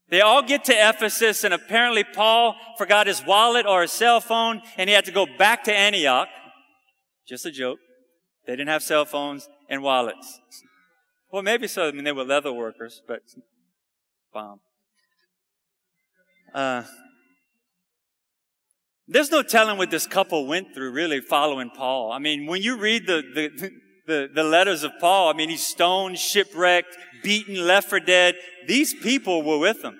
They 0.09 0.21
all 0.21 0.41
get 0.41 0.65
to 0.65 0.73
Ephesus 0.73 1.43
and 1.43 1.53
apparently 1.53 2.03
Paul 2.03 2.55
forgot 2.77 3.07
his 3.07 3.23
wallet 3.25 3.65
or 3.65 3.81
his 3.81 3.91
cell 3.91 4.21
phone 4.21 4.61
and 4.77 4.89
he 4.89 4.95
had 4.95 5.05
to 5.05 5.11
go 5.11 5.25
back 5.37 5.63
to 5.65 5.73
Antioch. 5.73 6.27
Just 7.27 7.45
a 7.45 7.51
joke. 7.51 7.79
They 8.45 8.53
didn't 8.53 8.69
have 8.69 8.83
cell 8.83 9.05
phones 9.05 9.47
and 9.69 9.81
wallets. 9.81 10.39
Well, 11.31 11.41
maybe 11.41 11.67
so. 11.67 11.87
I 11.87 11.91
mean, 11.91 12.03
they 12.03 12.11
were 12.11 12.23
leather 12.23 12.53
workers, 12.53 13.01
but 13.07 13.21
bomb. 14.33 14.59
Uh, 16.53 16.83
there's 19.07 19.31
no 19.31 19.43
telling 19.43 19.77
what 19.77 19.91
this 19.91 20.07
couple 20.07 20.47
went 20.47 20.73
through 20.73 20.91
really 20.91 21.19
following 21.19 21.69
Paul. 21.69 22.11
I 22.11 22.19
mean, 22.19 22.45
when 22.45 22.61
you 22.61 22.77
read 22.77 23.05
the, 23.05 23.21
the, 23.33 23.71
the, 24.07 24.29
the 24.33 24.43
letters 24.43 24.83
of 24.83 24.91
Paul, 24.99 25.29
I 25.29 25.33
mean, 25.33 25.49
he's 25.49 25.65
stoned, 25.65 26.17
shipwrecked, 26.17 26.95
beaten, 27.21 27.67
left 27.67 27.89
for 27.89 27.99
dead. 27.99 28.35
These 28.67 28.93
people 28.93 29.43
were 29.43 29.59
with 29.59 29.83
him. 29.83 29.99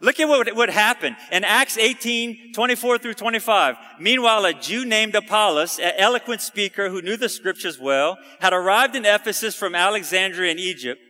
Look 0.00 0.20
at 0.20 0.28
what, 0.28 0.54
what 0.54 0.70
happened. 0.70 1.16
In 1.32 1.44
Acts 1.44 1.76
18, 1.76 2.52
24 2.52 2.98
through 2.98 3.14
25. 3.14 3.76
Meanwhile, 4.00 4.44
a 4.44 4.54
Jew 4.54 4.84
named 4.84 5.14
Apollos, 5.14 5.78
an 5.80 5.92
eloquent 5.96 6.40
speaker 6.40 6.88
who 6.88 7.02
knew 7.02 7.16
the 7.16 7.28
scriptures 7.28 7.80
well, 7.80 8.16
had 8.40 8.52
arrived 8.52 8.94
in 8.94 9.04
Ephesus 9.04 9.56
from 9.56 9.74
Alexandria 9.74 10.52
in 10.52 10.58
Egypt. 10.58 11.00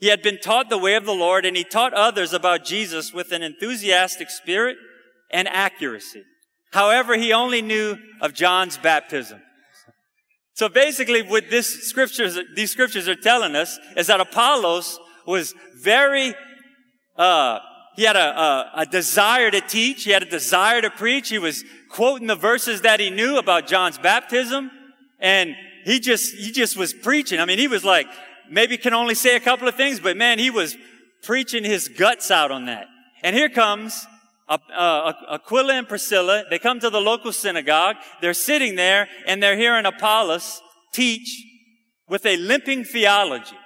He 0.00 0.08
had 0.08 0.22
been 0.22 0.38
taught 0.40 0.68
the 0.68 0.78
way 0.78 0.94
of 0.94 1.04
the 1.04 1.14
Lord 1.14 1.44
and 1.44 1.56
he 1.56 1.62
taught 1.62 1.94
others 1.94 2.32
about 2.32 2.64
Jesus 2.64 3.12
with 3.12 3.30
an 3.30 3.42
enthusiastic 3.42 4.30
spirit 4.30 4.76
and 5.32 5.48
accuracy. 5.48 6.22
However, 6.72 7.16
he 7.16 7.32
only 7.32 7.62
knew 7.62 7.96
of 8.20 8.32
John's 8.32 8.78
baptism. 8.78 9.40
So 10.54 10.68
basically 10.68 11.22
what 11.22 11.50
this 11.50 11.88
scriptures, 11.88 12.38
these 12.54 12.70
scriptures 12.70 13.08
are 13.08 13.14
telling 13.14 13.56
us 13.56 13.78
is 13.96 14.06
that 14.06 14.20
Apollos 14.20 14.98
was 15.26 15.54
very, 15.76 16.34
uh, 17.16 17.58
he 17.96 18.04
had 18.04 18.16
a, 18.16 18.40
a, 18.40 18.70
a, 18.76 18.86
desire 18.86 19.50
to 19.50 19.60
teach. 19.60 20.04
He 20.04 20.10
had 20.10 20.22
a 20.22 20.28
desire 20.30 20.80
to 20.80 20.90
preach. 20.90 21.28
He 21.28 21.38
was 21.38 21.64
quoting 21.90 22.26
the 22.26 22.36
verses 22.36 22.82
that 22.82 23.00
he 23.00 23.10
knew 23.10 23.38
about 23.38 23.66
John's 23.66 23.98
baptism. 23.98 24.70
And 25.20 25.54
he 25.84 26.00
just, 26.00 26.34
he 26.34 26.52
just 26.52 26.76
was 26.76 26.92
preaching. 26.92 27.38
I 27.38 27.44
mean, 27.44 27.58
he 27.58 27.68
was 27.68 27.84
like, 27.84 28.06
maybe 28.50 28.76
can 28.76 28.94
only 28.94 29.14
say 29.14 29.36
a 29.36 29.40
couple 29.40 29.68
of 29.68 29.74
things, 29.74 30.00
but 30.00 30.16
man, 30.16 30.38
he 30.38 30.50
was 30.50 30.76
preaching 31.22 31.64
his 31.64 31.88
guts 31.88 32.30
out 32.30 32.50
on 32.50 32.66
that. 32.66 32.86
And 33.22 33.36
here 33.36 33.48
comes 33.48 34.06
uh, 34.48 35.12
Aquila 35.30 35.74
and 35.74 35.88
Priscilla, 35.88 36.44
they 36.50 36.58
come 36.58 36.80
to 36.80 36.90
the 36.90 37.00
local 37.00 37.32
synagogue. 37.32 37.96
They're 38.20 38.34
sitting 38.34 38.76
there 38.76 39.08
and 39.26 39.42
they're 39.42 39.56
hearing 39.56 39.86
Apollos 39.86 40.60
teach 40.92 41.44
with 42.08 42.26
a 42.26 42.36
limping 42.36 42.84
theology. 42.84 43.56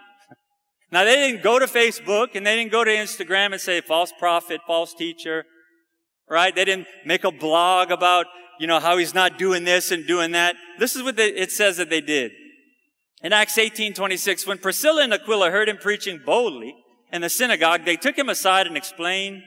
Now 0.92 1.04
they 1.04 1.16
didn't 1.16 1.42
go 1.42 1.58
to 1.58 1.66
Facebook 1.66 2.34
and 2.34 2.46
they 2.46 2.56
didn't 2.56 2.70
go 2.70 2.84
to 2.84 2.90
Instagram 2.90 3.52
and 3.52 3.60
say 3.60 3.80
false 3.80 4.12
prophet, 4.18 4.60
false 4.66 4.94
teacher, 4.94 5.44
right? 6.28 6.54
They 6.54 6.64
didn't 6.64 6.86
make 7.04 7.24
a 7.24 7.32
blog 7.32 7.90
about, 7.90 8.26
you 8.60 8.66
know, 8.66 8.78
how 8.78 8.96
he's 8.96 9.14
not 9.14 9.38
doing 9.38 9.64
this 9.64 9.90
and 9.90 10.06
doing 10.06 10.32
that. 10.32 10.54
This 10.78 10.94
is 10.94 11.02
what 11.02 11.18
it 11.18 11.50
says 11.50 11.78
that 11.78 11.90
they 11.90 12.00
did. 12.00 12.32
In 13.22 13.32
Acts 13.32 13.58
18, 13.58 13.94
26, 13.94 14.46
when 14.46 14.58
Priscilla 14.58 15.02
and 15.02 15.12
Aquila 15.12 15.50
heard 15.50 15.68
him 15.68 15.78
preaching 15.78 16.20
boldly 16.24 16.76
in 17.12 17.22
the 17.22 17.28
synagogue, 17.28 17.84
they 17.84 17.96
took 17.96 18.16
him 18.16 18.28
aside 18.28 18.66
and 18.66 18.76
explained 18.76 19.42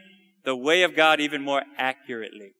the 0.45 0.55
way 0.55 0.83
of 0.83 0.95
God 0.95 1.19
even 1.19 1.43
more 1.43 1.63
accurately. 1.77 2.53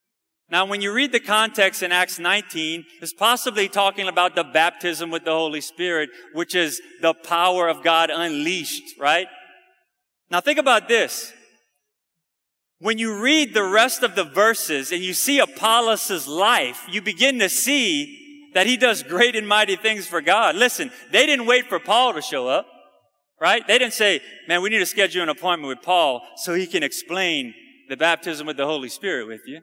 Now, 0.51 0.65
when 0.65 0.81
you 0.81 0.91
read 0.91 1.11
the 1.11 1.19
context 1.19 1.83
in 1.83 1.91
Acts 1.91 2.17
19, 2.17 2.85
it's 3.01 3.13
possibly 3.13 3.69
talking 3.69 4.07
about 4.07 4.35
the 4.35 4.43
baptism 4.43 5.11
with 5.11 5.23
the 5.23 5.31
Holy 5.31 5.61
Spirit, 5.61 6.09
which 6.33 6.55
is 6.55 6.81
the 7.01 7.13
power 7.13 7.67
of 7.67 7.83
God 7.83 8.09
unleashed, 8.09 8.99
right? 8.99 9.27
Now 10.31 10.41
think 10.41 10.57
about 10.57 10.87
this. 10.87 11.33
When 12.79 12.97
you 12.97 13.21
read 13.21 13.53
the 13.53 13.63
rest 13.63 14.03
of 14.03 14.15
the 14.15 14.23
verses 14.23 14.91
and 14.91 15.03
you 15.03 15.13
see 15.13 15.39
Apollos' 15.39 16.27
life, 16.27 16.85
you 16.89 17.01
begin 17.01 17.37
to 17.39 17.49
see 17.49 18.49
that 18.53 18.65
he 18.65 18.77
does 18.77 19.03
great 19.03 19.35
and 19.35 19.47
mighty 19.47 19.75
things 19.75 20.07
for 20.07 20.21
God. 20.21 20.55
Listen, 20.55 20.89
they 21.11 21.25
didn't 21.25 21.45
wait 21.45 21.67
for 21.67 21.79
Paul 21.79 22.13
to 22.13 22.21
show 22.21 22.47
up, 22.47 22.65
right? 23.39 23.65
They 23.67 23.77
didn't 23.77 23.93
say, 23.93 24.21
man, 24.47 24.61
we 24.61 24.69
need 24.69 24.79
to 24.79 24.85
schedule 24.85 25.21
an 25.21 25.29
appointment 25.29 25.67
with 25.67 25.83
Paul 25.83 26.21
so 26.37 26.53
he 26.53 26.65
can 26.65 26.81
explain 26.81 27.53
the 27.89 27.97
baptism 27.97 28.47
with 28.47 28.57
the 28.57 28.65
Holy 28.65 28.89
Spirit 28.89 29.27
with 29.27 29.41
you. 29.45 29.61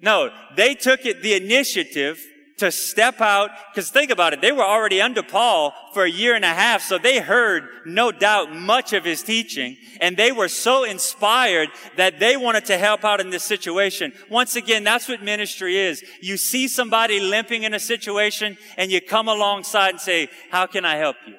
No, 0.00 0.30
they 0.56 0.74
took 0.74 1.06
it, 1.06 1.22
the 1.22 1.34
initiative 1.34 2.20
to 2.58 2.70
step 2.70 3.20
out, 3.20 3.50
because 3.72 3.90
think 3.90 4.10
about 4.10 4.32
it, 4.32 4.40
they 4.40 4.52
were 4.52 4.62
already 4.62 5.00
under 5.00 5.24
Paul 5.24 5.74
for 5.92 6.04
a 6.04 6.10
year 6.10 6.36
and 6.36 6.44
a 6.44 6.54
half, 6.54 6.82
so 6.82 6.98
they 6.98 7.18
heard, 7.18 7.64
no 7.84 8.12
doubt, 8.12 8.54
much 8.54 8.92
of 8.92 9.04
his 9.04 9.24
teaching, 9.24 9.76
and 10.00 10.16
they 10.16 10.30
were 10.30 10.46
so 10.46 10.84
inspired 10.84 11.68
that 11.96 12.20
they 12.20 12.36
wanted 12.36 12.64
to 12.66 12.78
help 12.78 13.04
out 13.04 13.20
in 13.20 13.30
this 13.30 13.42
situation. 13.42 14.12
Once 14.30 14.54
again, 14.54 14.84
that's 14.84 15.08
what 15.08 15.20
ministry 15.20 15.76
is. 15.76 16.04
You 16.22 16.36
see 16.36 16.68
somebody 16.68 17.18
limping 17.18 17.64
in 17.64 17.74
a 17.74 17.80
situation, 17.80 18.56
and 18.76 18.92
you 18.92 19.00
come 19.00 19.26
alongside 19.26 19.90
and 19.90 20.00
say, 20.00 20.28
how 20.50 20.66
can 20.66 20.84
I 20.84 20.94
help 20.94 21.16
you? 21.26 21.34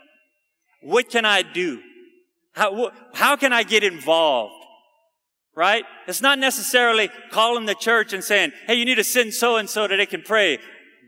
What 0.82 1.10
can 1.10 1.24
I 1.24 1.44
do? 1.44 1.82
How, 2.52 2.92
how 3.14 3.38
can 3.38 3.54
I 3.54 3.64
get 3.64 3.86
involved? 3.86 4.65
Right? 5.56 5.86
It's 6.08 6.22
not 6.22 6.38
necessarily 6.38 7.10
calling 7.32 7.66
the 7.66 7.76
church 7.76 8.12
and 8.12 8.24
saying, 8.24 8.52
hey, 8.68 8.76
you 8.76 8.84
need 8.84 8.96
to 8.96 9.06
send 9.06 9.34
so 9.34 9.56
and 9.56 9.70
so 9.70 9.88
that 9.88 9.96
they 9.96 10.06
can 10.06 10.22
pray 10.22 10.60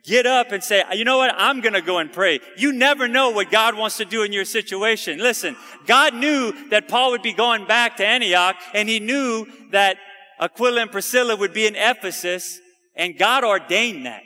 get 0.07 0.25
up 0.25 0.51
and 0.51 0.63
say, 0.63 0.83
you 0.93 1.03
know 1.03 1.17
what? 1.17 1.33
I'm 1.37 1.59
going 1.61 1.73
to 1.73 1.81
go 1.81 1.99
and 1.99 2.11
pray. 2.11 2.39
You 2.55 2.71
never 2.71 3.07
know 3.07 3.29
what 3.29 3.51
God 3.51 3.75
wants 3.75 3.97
to 3.97 4.05
do 4.05 4.23
in 4.23 4.31
your 4.31 4.45
situation. 4.45 5.19
Listen, 5.19 5.55
God 5.85 6.15
knew 6.15 6.69
that 6.69 6.87
Paul 6.87 7.11
would 7.11 7.21
be 7.21 7.33
going 7.33 7.67
back 7.67 7.97
to 7.97 8.05
Antioch 8.05 8.55
and 8.73 8.87
he 8.87 8.99
knew 8.99 9.45
that 9.71 9.97
Aquila 10.39 10.83
and 10.83 10.91
Priscilla 10.91 11.35
would 11.35 11.53
be 11.53 11.67
in 11.67 11.75
Ephesus 11.75 12.59
and 12.95 13.17
God 13.17 13.43
ordained 13.43 14.05
that. 14.05 14.23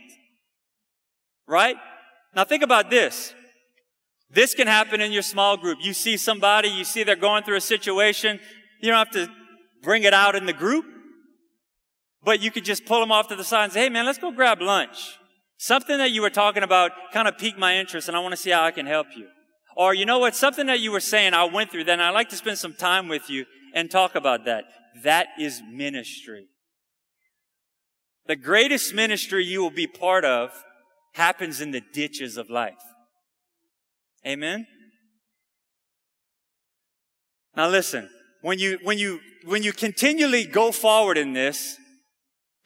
Right? 1.47 1.75
Now 2.36 2.43
think 2.43 2.63
about 2.63 2.89
this. 2.89 3.34
This 4.29 4.53
can 4.53 4.67
happen 4.67 5.01
in 5.01 5.12
your 5.12 5.23
small 5.23 5.57
group. 5.57 5.79
You 5.81 5.93
see 5.93 6.15
somebody, 6.15 6.69
you 6.69 6.86
see 6.86 7.03
they're 7.03 7.15
going 7.15 7.43
through 7.43 7.57
a 7.57 7.62
situation. 7.62 8.39
You 8.81 8.91
don't 8.91 8.97
have 8.97 9.12
to 9.12 9.29
bring 9.83 10.03
it 10.03 10.13
out 10.13 10.35
in 10.35 10.45
the 10.45 10.53
group, 10.53 10.85
but 12.23 12.41
you 12.41 12.51
could 12.51 12.65
just 12.65 12.85
pull 12.85 12.99
them 12.99 13.11
off 13.11 13.27
to 13.29 13.35
the 13.35 13.43
side 13.43 13.65
and 13.65 13.73
say, 13.73 13.81
Hey 13.81 13.89
man, 13.89 14.05
let's 14.05 14.19
go 14.19 14.31
grab 14.31 14.61
lunch. 14.61 15.17
Something 15.57 15.99
that 15.99 16.11
you 16.11 16.21
were 16.21 16.29
talking 16.29 16.63
about 16.63 16.91
kind 17.13 17.27
of 17.27 17.37
piqued 17.37 17.59
my 17.59 17.77
interest 17.77 18.07
and 18.07 18.17
I 18.17 18.19
want 18.19 18.31
to 18.31 18.37
see 18.37 18.51
how 18.51 18.63
I 18.63 18.71
can 18.71 18.85
help 18.85 19.07
you. 19.15 19.27
Or 19.75 19.93
you 19.93 20.05
know 20.05 20.19
what? 20.19 20.35
Something 20.35 20.67
that 20.67 20.79
you 20.79 20.91
were 20.91 20.99
saying 20.99 21.33
I 21.33 21.45
went 21.45 21.71
through, 21.71 21.85
then 21.85 21.99
I'd 21.99 22.11
like 22.11 22.29
to 22.29 22.35
spend 22.35 22.57
some 22.57 22.73
time 22.73 23.07
with 23.07 23.29
you 23.29 23.45
and 23.73 23.89
talk 23.89 24.15
about 24.15 24.45
that. 24.45 24.65
That 25.03 25.27
is 25.39 25.61
ministry. 25.71 26.47
The 28.27 28.35
greatest 28.35 28.93
ministry 28.93 29.45
you 29.45 29.61
will 29.61 29.71
be 29.71 29.87
part 29.87 30.25
of 30.25 30.51
happens 31.13 31.61
in 31.61 31.71
the 31.71 31.81
ditches 31.93 32.37
of 32.37 32.49
life. 32.49 32.73
Amen? 34.25 34.67
Now 37.55 37.69
listen, 37.69 38.09
when 38.41 38.60
you, 38.60 38.80
when 38.84 38.97
you, 38.97 39.19
when 39.45 39.63
you 39.63 39.73
continually 39.73 40.45
go 40.45 40.71
forward 40.71 41.17
in 41.17 41.34
this, 41.34 41.77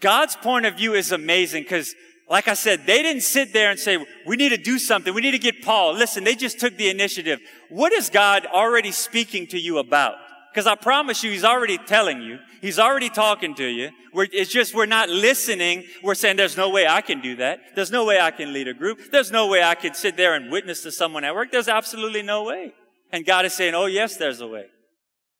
God's 0.01 0.35
point 0.35 0.65
of 0.65 0.75
view 0.75 0.93
is 0.93 1.11
amazing 1.11 1.63
because 1.63 1.93
like 2.29 2.47
I 2.47 2.55
said, 2.55 2.85
they 2.87 3.03
didn't 3.03 3.21
sit 3.21 3.53
there 3.53 3.69
and 3.69 3.79
say, 3.79 4.03
we 4.25 4.35
need 4.35 4.49
to 4.49 4.57
do 4.57 4.79
something. 4.79 5.13
We 5.13 5.21
need 5.21 5.31
to 5.31 5.39
get 5.39 5.61
Paul. 5.61 5.93
Listen, 5.93 6.23
they 6.23 6.35
just 6.35 6.59
took 6.59 6.75
the 6.75 6.89
initiative. 6.89 7.39
What 7.69 7.93
is 7.93 8.09
God 8.09 8.47
already 8.47 8.91
speaking 8.91 9.45
to 9.47 9.59
you 9.59 9.77
about? 9.77 10.15
Because 10.51 10.65
I 10.65 10.75
promise 10.75 11.23
you, 11.23 11.29
He's 11.29 11.43
already 11.43 11.77
telling 11.77 12.21
you. 12.21 12.39
He's 12.61 12.79
already 12.79 13.09
talking 13.09 13.53
to 13.55 13.65
you. 13.65 13.91
We're, 14.13 14.27
it's 14.31 14.51
just 14.51 14.73
we're 14.73 14.85
not 14.85 15.09
listening. 15.09 15.83
We're 16.01 16.15
saying, 16.15 16.37
there's 16.37 16.57
no 16.57 16.69
way 16.69 16.87
I 16.87 17.01
can 17.01 17.21
do 17.21 17.35
that. 17.35 17.59
There's 17.75 17.91
no 17.91 18.05
way 18.05 18.19
I 18.19 18.31
can 18.31 18.53
lead 18.53 18.67
a 18.67 18.73
group. 18.73 19.11
There's 19.11 19.31
no 19.31 19.47
way 19.47 19.61
I 19.61 19.75
can 19.75 19.93
sit 19.93 20.17
there 20.17 20.33
and 20.33 20.49
witness 20.51 20.81
to 20.83 20.91
someone 20.91 21.23
at 21.25 21.35
work. 21.35 21.51
There's 21.51 21.67
absolutely 21.67 22.23
no 22.23 22.43
way. 22.43 22.73
And 23.11 23.25
God 23.25 23.45
is 23.45 23.53
saying, 23.53 23.75
oh 23.75 23.85
yes, 23.85 24.17
there's 24.17 24.41
a 24.41 24.47
way. 24.47 24.65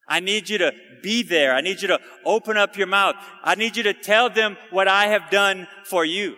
I 0.08 0.20
need 0.20 0.48
you 0.48 0.58
to 0.58 0.72
be 1.02 1.22
there. 1.22 1.54
I 1.54 1.60
need 1.60 1.82
you 1.82 1.88
to 1.88 2.00
open 2.24 2.56
up 2.56 2.76
your 2.76 2.86
mouth. 2.86 3.16
I 3.42 3.54
need 3.54 3.76
you 3.76 3.82
to 3.84 3.94
tell 3.94 4.30
them 4.30 4.56
what 4.70 4.88
I 4.88 5.06
have 5.08 5.30
done 5.30 5.66
for 5.84 6.04
you. 6.04 6.36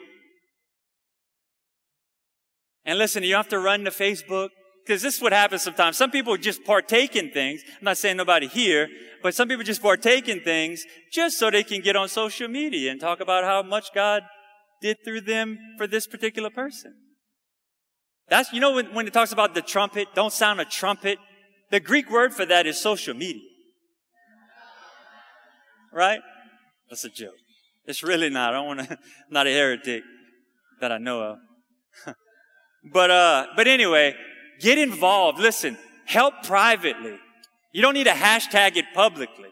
And 2.84 2.98
listen, 2.98 3.22
you 3.22 3.34
have 3.34 3.48
to 3.48 3.58
run 3.58 3.84
to 3.84 3.90
Facebook 3.90 4.48
because 4.86 5.02
this 5.02 5.16
is 5.16 5.22
what 5.22 5.32
happens 5.32 5.62
sometimes. 5.62 5.98
Some 5.98 6.10
people 6.10 6.36
just 6.38 6.64
partake 6.64 7.14
in 7.14 7.30
things. 7.30 7.62
I'm 7.66 7.84
not 7.84 7.98
saying 7.98 8.16
nobody 8.16 8.46
here, 8.46 8.88
but 9.22 9.34
some 9.34 9.48
people 9.48 9.64
just 9.64 9.82
partake 9.82 10.28
in 10.28 10.40
things 10.40 10.84
just 11.12 11.38
so 11.38 11.50
they 11.50 11.62
can 11.62 11.82
get 11.82 11.96
on 11.96 12.08
social 12.08 12.48
media 12.48 12.90
and 12.90 12.98
talk 12.98 13.20
about 13.20 13.44
how 13.44 13.62
much 13.62 13.92
God 13.94 14.22
did 14.80 14.96
through 15.04 15.22
them 15.22 15.58
for 15.76 15.86
this 15.86 16.06
particular 16.06 16.48
person. 16.48 16.94
That's, 18.30 18.52
you 18.52 18.60
know, 18.60 18.72
when, 18.72 18.94
when 18.94 19.06
it 19.06 19.12
talks 19.12 19.32
about 19.32 19.54
the 19.54 19.62
trumpet, 19.62 20.08
don't 20.14 20.32
sound 20.32 20.60
a 20.60 20.64
trumpet. 20.64 21.18
The 21.70 21.80
Greek 21.80 22.10
word 22.10 22.32
for 22.32 22.46
that 22.46 22.66
is 22.66 22.80
social 22.80 23.14
media. 23.14 23.47
Right? 25.92 26.20
That's 26.88 27.04
a 27.04 27.10
joke. 27.10 27.34
It's 27.86 28.02
really 28.02 28.28
not. 28.28 28.50
I 28.50 28.58
don't 28.58 28.66
want 28.66 28.88
to, 28.88 28.98
not 29.30 29.46
a 29.46 29.50
heretic 29.50 30.02
that 30.80 30.92
I 30.92 30.98
know 30.98 31.22
of. 31.22 31.38
But, 32.92 33.10
uh, 33.10 33.46
but 33.56 33.66
anyway, 33.66 34.14
get 34.60 34.78
involved. 34.78 35.40
Listen, 35.40 35.76
help 36.06 36.32
privately. 36.44 37.18
You 37.72 37.82
don't 37.82 37.92
need 37.92 38.04
to 38.04 38.12
hashtag 38.12 38.76
it 38.76 38.86
publicly. 38.94 39.48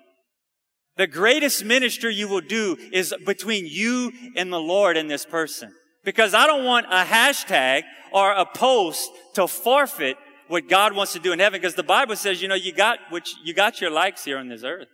The 0.97 1.07
greatest 1.07 1.65
ministry 1.65 2.15
you 2.15 2.29
will 2.29 2.41
do 2.41 2.77
is 2.93 3.15
between 3.27 3.67
you 3.67 4.13
and 4.37 4.53
the 4.53 4.61
Lord 4.61 4.97
and 4.97 5.11
this 5.11 5.27
person. 5.27 5.73
Because 6.05 6.33
I 6.33 6.47
don't 6.47 6.65
want 6.65 6.87
a 6.87 7.05
hashtag 7.05 7.83
or 8.13 8.33
a 8.33 8.47
post 8.47 9.11
to 9.35 9.47
forfeit 9.47 10.17
what 10.49 10.69
God 10.69 10.95
wants 10.95 11.13
to 11.13 11.19
do 11.19 11.33
in 11.33 11.39
heaven. 11.39 11.61
Because 11.61 11.75
the 11.75 11.83
Bible 11.83 12.17
says, 12.17 12.41
you 12.41 12.49
know, 12.49 12.55
you 12.55 12.73
got, 12.73 12.99
which, 13.11 13.35
you 13.45 13.53
got 13.53 13.81
your 13.81 13.91
likes 13.91 14.25
here 14.25 14.39
on 14.39 14.49
this 14.49 14.63
earth. 14.63 14.89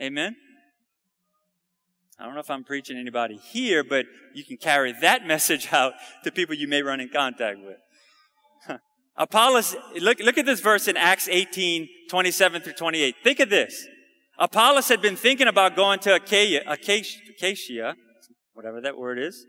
Amen. 0.00 0.36
I 2.18 2.24
don't 2.24 2.34
know 2.34 2.40
if 2.40 2.50
I'm 2.50 2.64
preaching 2.64 2.96
anybody 2.96 3.36
here, 3.36 3.84
but 3.84 4.06
you 4.34 4.44
can 4.44 4.56
carry 4.56 4.92
that 5.02 5.26
message 5.26 5.72
out 5.72 5.92
to 6.24 6.32
people 6.32 6.54
you 6.54 6.68
may 6.68 6.82
run 6.82 7.00
in 7.00 7.08
contact 7.08 7.58
with. 7.58 7.76
Apollos, 9.16 9.76
look, 10.00 10.18
look 10.20 10.38
at 10.38 10.46
this 10.46 10.60
verse 10.60 10.88
in 10.88 10.96
Acts 10.96 11.28
18, 11.28 11.88
27 12.08 12.62
through 12.62 12.72
28. 12.72 13.14
Think 13.22 13.40
of 13.40 13.50
this. 13.50 13.86
Apollos 14.38 14.88
had 14.88 15.00
been 15.00 15.16
thinking 15.16 15.48
about 15.48 15.76
going 15.76 15.98
to 16.00 16.14
Achaia, 16.14 16.62
Acacia, 16.66 17.18
Acacia, 17.30 17.96
whatever 18.54 18.80
that 18.80 18.98
word 18.98 19.18
is. 19.18 19.46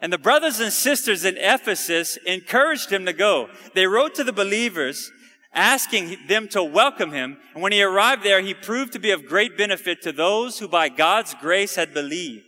And 0.00 0.12
the 0.12 0.18
brothers 0.18 0.60
and 0.60 0.72
sisters 0.72 1.24
in 1.24 1.36
Ephesus 1.36 2.16
encouraged 2.24 2.90
him 2.90 3.04
to 3.06 3.12
go. 3.12 3.48
They 3.74 3.86
wrote 3.86 4.14
to 4.14 4.24
the 4.24 4.32
believers 4.32 5.10
asking 5.52 6.16
them 6.28 6.48
to 6.48 6.62
welcome 6.62 7.12
him. 7.12 7.38
And 7.54 7.62
when 7.62 7.72
he 7.72 7.82
arrived 7.82 8.22
there, 8.22 8.40
he 8.40 8.54
proved 8.54 8.92
to 8.92 8.98
be 8.98 9.10
of 9.10 9.26
great 9.26 9.56
benefit 9.56 10.02
to 10.02 10.12
those 10.12 10.58
who 10.58 10.68
by 10.68 10.88
God's 10.88 11.34
grace 11.34 11.76
had 11.76 11.94
believed. 11.94 12.44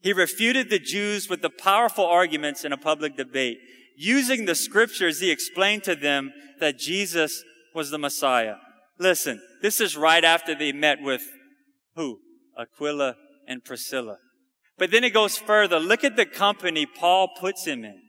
He 0.00 0.12
refuted 0.12 0.68
the 0.68 0.78
Jews 0.78 1.28
with 1.28 1.42
the 1.42 1.50
powerful 1.50 2.04
arguments 2.04 2.64
in 2.64 2.72
a 2.72 2.76
public 2.76 3.16
debate. 3.16 3.58
Using 3.96 4.44
the 4.44 4.54
scriptures, 4.54 5.20
he 5.20 5.30
explained 5.30 5.84
to 5.84 5.94
them 5.94 6.32
that 6.60 6.78
Jesus 6.78 7.44
was 7.74 7.90
the 7.90 7.98
Messiah. 7.98 8.56
Listen, 8.98 9.40
this 9.62 9.80
is 9.80 9.96
right 9.96 10.24
after 10.24 10.54
they 10.54 10.72
met 10.72 11.00
with 11.00 11.22
who? 11.94 12.18
Aquila 12.58 13.16
and 13.46 13.64
Priscilla. 13.64 14.18
But 14.78 14.90
then 14.90 15.04
it 15.04 15.14
goes 15.14 15.36
further. 15.38 15.78
Look 15.78 16.04
at 16.04 16.16
the 16.16 16.26
company 16.26 16.86
Paul 16.86 17.28
puts 17.38 17.66
him 17.66 17.84
in. 17.84 18.00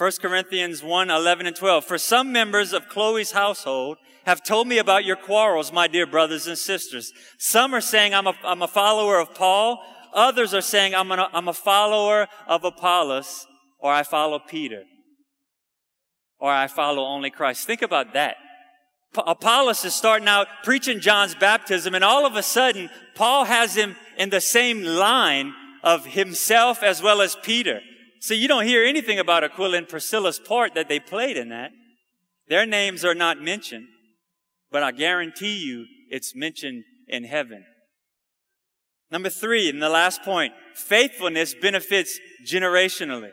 1 0.00 0.12
Corinthians 0.22 0.82
1, 0.82 1.10
11 1.10 1.46
and 1.46 1.54
12. 1.54 1.84
For 1.84 1.98
some 1.98 2.32
members 2.32 2.72
of 2.72 2.88
Chloe's 2.88 3.32
household 3.32 3.98
have 4.24 4.42
told 4.42 4.66
me 4.66 4.78
about 4.78 5.04
your 5.04 5.14
quarrels, 5.16 5.74
my 5.74 5.88
dear 5.88 6.06
brothers 6.06 6.46
and 6.46 6.56
sisters. 6.56 7.12
Some 7.36 7.74
are 7.74 7.82
saying 7.82 8.14
I'm 8.14 8.26
a, 8.26 8.32
I'm 8.42 8.62
a 8.62 8.66
follower 8.66 9.20
of 9.20 9.34
Paul. 9.34 9.78
Others 10.14 10.54
are 10.54 10.62
saying 10.62 10.94
I'm, 10.94 11.12
an, 11.12 11.20
I'm 11.34 11.48
a 11.48 11.52
follower 11.52 12.28
of 12.46 12.64
Apollos 12.64 13.46
or 13.78 13.92
I 13.92 14.02
follow 14.02 14.38
Peter 14.38 14.84
or 16.38 16.50
I 16.50 16.66
follow 16.66 17.04
only 17.04 17.28
Christ. 17.28 17.66
Think 17.66 17.82
about 17.82 18.14
that. 18.14 18.36
Apollos 19.14 19.84
is 19.84 19.92
starting 19.92 20.28
out 20.28 20.46
preaching 20.64 21.00
John's 21.00 21.34
baptism 21.34 21.94
and 21.94 22.04
all 22.04 22.24
of 22.24 22.36
a 22.36 22.42
sudden 22.42 22.88
Paul 23.14 23.44
has 23.44 23.74
him 23.74 23.96
in 24.16 24.30
the 24.30 24.40
same 24.40 24.82
line 24.82 25.52
of 25.82 26.06
himself 26.06 26.82
as 26.82 27.02
well 27.02 27.20
as 27.20 27.36
Peter. 27.42 27.82
So 28.20 28.34
you 28.34 28.48
don't 28.48 28.66
hear 28.66 28.84
anything 28.84 29.18
about 29.18 29.44
Aquila 29.44 29.78
and 29.78 29.88
Priscilla's 29.88 30.38
part 30.38 30.74
that 30.74 30.88
they 30.88 31.00
played 31.00 31.38
in 31.38 31.48
that. 31.48 31.72
Their 32.48 32.66
names 32.66 33.02
are 33.04 33.14
not 33.14 33.40
mentioned, 33.40 33.86
but 34.70 34.82
I 34.82 34.92
guarantee 34.92 35.64
you 35.64 35.86
it's 36.10 36.36
mentioned 36.36 36.84
in 37.08 37.24
heaven. 37.24 37.64
Number 39.10 39.30
three, 39.30 39.70
and 39.70 39.82
the 39.82 39.88
last 39.88 40.22
point, 40.22 40.52
faithfulness 40.74 41.54
benefits 41.54 42.20
generationally. 42.46 43.30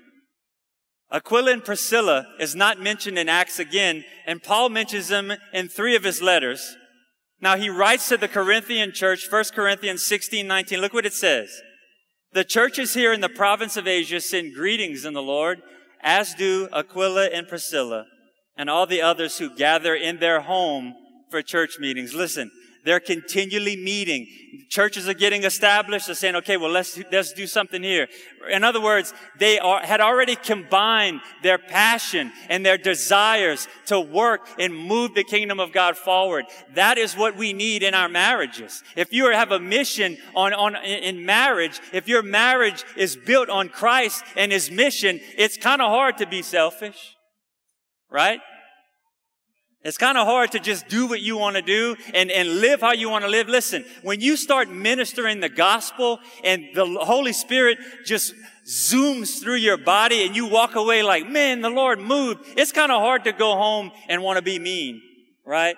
Aquila 1.11 1.51
and 1.51 1.65
Priscilla 1.65 2.25
is 2.39 2.55
not 2.55 2.79
mentioned 2.79 3.19
in 3.19 3.29
Acts 3.29 3.59
again, 3.59 4.05
and 4.25 4.41
Paul 4.41 4.69
mentions 4.69 5.09
them 5.09 5.33
in 5.53 5.67
three 5.67 5.95
of 5.95 6.03
his 6.03 6.21
letters. 6.21 6.77
Now 7.41 7.57
he 7.57 7.69
writes 7.69 8.07
to 8.09 8.17
the 8.17 8.27
Corinthian 8.27 8.93
church, 8.93 9.29
1 9.29 9.43
Corinthians 9.53 10.03
16, 10.03 10.47
19. 10.47 10.79
Look 10.79 10.93
what 10.93 11.05
it 11.05 11.13
says. 11.13 11.49
The 12.37 12.43
churches 12.43 12.93
here 12.93 13.13
in 13.13 13.21
the 13.21 13.29
province 13.29 13.77
of 13.77 13.87
Asia 13.87 14.21
send 14.21 14.53
greetings 14.53 15.05
in 15.05 15.13
the 15.13 15.23
Lord, 15.23 15.59
as 16.01 16.35
do 16.35 16.69
Aquila 16.71 17.29
and 17.33 17.47
Priscilla, 17.47 18.05
and 18.55 18.69
all 18.69 18.85
the 18.85 19.01
others 19.01 19.39
who 19.39 19.55
gather 19.55 19.95
in 19.95 20.19
their 20.19 20.41
home 20.41 20.93
for 21.31 21.41
church 21.41 21.79
meetings. 21.79 22.13
Listen, 22.13 22.51
they're 22.87 23.01
continually 23.01 23.75
meeting. 23.75 24.27
Churches 24.69 25.09
are 25.09 25.13
getting 25.13 25.43
established. 25.43 26.05
They're 26.05 26.15
saying, 26.15 26.37
okay, 26.37 26.55
well, 26.55 26.71
let's, 26.71 26.97
let's 27.11 27.33
do 27.33 27.45
something 27.45 27.83
here. 27.83 28.07
In 28.49 28.63
other 28.63 28.79
words, 28.79 29.13
they 29.37 29.59
are, 29.59 29.81
had 29.81 29.99
already 29.99 30.37
combined 30.37 31.19
their 31.43 31.57
passion 31.57 32.31
and 32.47 32.65
their 32.65 32.77
desires 32.77 33.67
to 33.87 33.99
work 33.99 34.47
and 34.57 34.73
move 34.73 35.15
the 35.15 35.25
kingdom 35.25 35.59
of 35.59 35.73
God 35.73 35.97
forward. 35.97 36.45
That 36.75 36.97
is 36.97 37.17
what 37.17 37.35
we 37.35 37.51
need 37.51 37.83
in 37.83 37.93
our 37.93 38.07
marriages. 38.07 38.81
If 38.95 39.11
you 39.11 39.29
have 39.31 39.51
a 39.51 39.59
mission 39.59 40.17
on, 40.33 40.53
on, 40.53 40.77
in 40.77 41.25
marriage, 41.25 41.81
if 41.91 42.07
your 42.07 42.23
marriage 42.23 42.85
is 42.95 43.17
built 43.17 43.49
on 43.49 43.67
Christ 43.67 44.23
and 44.37 44.49
his 44.49 44.71
mission, 44.71 45.19
it's 45.37 45.57
kind 45.57 45.81
of 45.81 45.89
hard 45.89 46.19
to 46.19 46.25
be 46.25 46.41
selfish. 46.41 47.17
Right? 48.09 48.39
It's 49.87 49.97
kind 49.97 50.17
of 50.17 50.27
hard 50.27 50.51
to 50.51 50.59
just 50.59 50.89
do 50.89 51.07
what 51.07 51.21
you 51.21 51.37
want 51.37 51.55
to 51.55 51.61
do 51.61 51.95
and, 52.13 52.29
and 52.29 52.59
live 52.59 52.81
how 52.81 52.91
you 52.91 53.09
want 53.09 53.23
to 53.23 53.31
live. 53.31 53.47
Listen, 53.47 53.85
when 54.01 54.19
you 54.19 54.35
start 54.35 54.69
ministering 54.69 55.39
the 55.39 55.47
gospel 55.47 56.19
and 56.43 56.65
the 56.73 56.85
Holy 56.85 57.31
Spirit 57.31 57.77
just 58.03 58.33
zooms 58.65 59.41
through 59.41 59.55
your 59.55 59.77
body 59.77 60.25
and 60.25 60.35
you 60.35 60.45
walk 60.45 60.75
away 60.75 61.03
like, 61.03 61.29
man, 61.29 61.61
the 61.61 61.69
Lord 61.69 62.01
moved. 62.01 62.41
It's 62.57 62.73
kind 62.73 62.91
of 62.91 62.99
hard 62.99 63.23
to 63.23 63.31
go 63.31 63.55
home 63.55 63.91
and 64.09 64.21
want 64.21 64.35
to 64.35 64.41
be 64.41 64.59
mean, 64.59 65.01
right? 65.45 65.77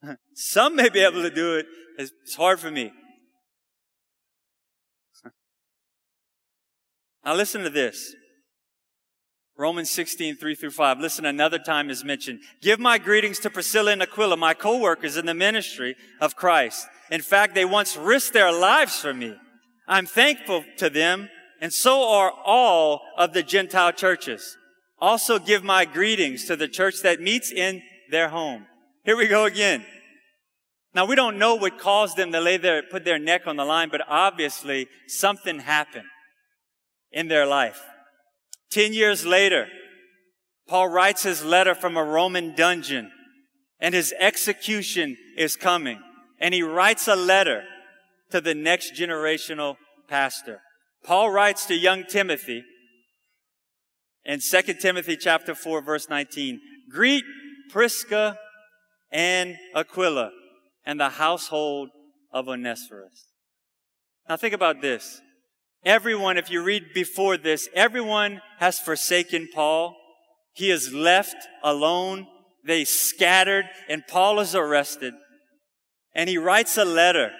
Some 0.34 0.76
may 0.76 0.88
be 0.88 1.00
able 1.00 1.22
to 1.22 1.30
do 1.30 1.56
it. 1.56 1.66
It's 1.98 2.36
hard 2.36 2.60
for 2.60 2.70
me. 2.70 2.92
Now 7.24 7.34
listen 7.34 7.64
to 7.64 7.70
this. 7.70 8.14
Romans 9.56 9.90
16, 9.90 10.36
3 10.36 10.54
through 10.56 10.70
5. 10.70 10.98
Listen, 10.98 11.24
another 11.24 11.58
time 11.58 11.88
is 11.88 12.02
mentioned. 12.02 12.40
Give 12.60 12.80
my 12.80 12.98
greetings 12.98 13.38
to 13.40 13.50
Priscilla 13.50 13.92
and 13.92 14.02
Aquila, 14.02 14.36
my 14.36 14.52
co-workers 14.52 15.16
in 15.16 15.26
the 15.26 15.34
ministry 15.34 15.94
of 16.20 16.34
Christ. 16.34 16.86
In 17.10 17.20
fact, 17.20 17.54
they 17.54 17.64
once 17.64 17.96
risked 17.96 18.32
their 18.32 18.52
lives 18.52 18.98
for 18.98 19.14
me. 19.14 19.36
I'm 19.86 20.06
thankful 20.06 20.64
to 20.78 20.90
them, 20.90 21.28
and 21.60 21.72
so 21.72 22.08
are 22.08 22.32
all 22.44 23.02
of 23.16 23.32
the 23.32 23.44
Gentile 23.44 23.92
churches. 23.92 24.56
Also 24.98 25.38
give 25.38 25.62
my 25.62 25.84
greetings 25.84 26.46
to 26.46 26.56
the 26.56 26.68
church 26.68 27.02
that 27.02 27.20
meets 27.20 27.52
in 27.52 27.82
their 28.10 28.30
home. 28.30 28.66
Here 29.04 29.16
we 29.16 29.28
go 29.28 29.44
again. 29.44 29.84
Now 30.94 31.04
we 31.04 31.14
don't 31.14 31.38
know 31.38 31.54
what 31.54 31.78
caused 31.78 32.16
them 32.16 32.32
to 32.32 32.40
lay 32.40 32.56
their, 32.56 32.82
put 32.82 33.04
their 33.04 33.18
neck 33.18 33.46
on 33.46 33.56
the 33.56 33.64
line, 33.64 33.88
but 33.90 34.00
obviously 34.08 34.88
something 35.06 35.60
happened 35.60 36.06
in 37.12 37.28
their 37.28 37.46
life. 37.46 37.80
Ten 38.70 38.92
years 38.92 39.24
later, 39.24 39.68
Paul 40.68 40.88
writes 40.88 41.22
his 41.22 41.44
letter 41.44 41.74
from 41.74 41.96
a 41.96 42.04
Roman 42.04 42.54
dungeon 42.54 43.10
and 43.80 43.94
his 43.94 44.14
execution 44.18 45.16
is 45.36 45.56
coming. 45.56 46.00
And 46.40 46.54
he 46.54 46.62
writes 46.62 47.06
a 47.06 47.16
letter 47.16 47.64
to 48.30 48.40
the 48.40 48.54
next 48.54 48.94
generational 48.94 49.76
pastor. 50.08 50.60
Paul 51.04 51.30
writes 51.30 51.66
to 51.66 51.74
young 51.74 52.04
Timothy 52.04 52.64
in 54.24 54.40
2 54.40 54.74
Timothy 54.80 55.16
chapter 55.16 55.54
4 55.54 55.82
verse 55.82 56.08
19, 56.08 56.60
greet 56.90 57.24
Prisca 57.70 58.38
and 59.12 59.56
Aquila 59.74 60.30
and 60.86 60.98
the 60.98 61.10
household 61.10 61.90
of 62.32 62.48
Onesiphorus. 62.48 63.26
Now 64.28 64.36
think 64.36 64.54
about 64.54 64.80
this. 64.80 65.20
Everyone, 65.84 66.38
if 66.38 66.50
you 66.50 66.62
read 66.62 66.94
before 66.94 67.36
this, 67.36 67.68
everyone 67.74 68.40
has 68.58 68.78
forsaken 68.78 69.48
Paul. 69.52 69.94
He 70.54 70.70
is 70.70 70.94
left 70.94 71.36
alone. 71.62 72.26
They 72.64 72.84
scattered 72.84 73.66
and 73.88 74.06
Paul 74.08 74.40
is 74.40 74.54
arrested. 74.54 75.12
And 76.14 76.30
he 76.30 76.38
writes 76.38 76.78
a 76.78 76.84
letter 76.84 77.32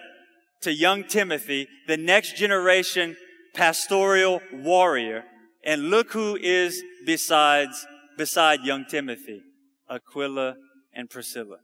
to 0.61 0.73
young 0.73 1.05
Timothy, 1.05 1.69
the 1.87 1.97
next 1.97 2.37
generation 2.37 3.17
pastoral 3.55 4.43
warrior. 4.53 5.25
And 5.65 5.89
look 5.89 6.13
who 6.13 6.37
is 6.37 6.83
besides, 7.07 7.87
beside 8.19 8.61
young 8.61 8.85
Timothy, 8.85 9.41
Aquila 9.89 10.57
and 10.93 11.09
Priscilla. 11.09 11.59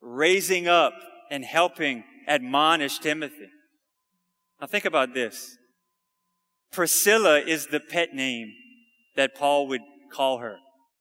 Raising 0.00 0.68
up 0.68 0.94
and 1.28 1.44
helping 1.44 2.04
admonish 2.28 3.00
Timothy. 3.00 3.48
Now 4.60 4.68
think 4.68 4.84
about 4.84 5.12
this. 5.12 5.56
Priscilla 6.72 7.40
is 7.40 7.66
the 7.66 7.80
pet 7.80 8.14
name 8.14 8.52
that 9.16 9.34
Paul 9.34 9.68
would 9.68 9.82
call 10.10 10.38
her. 10.38 10.56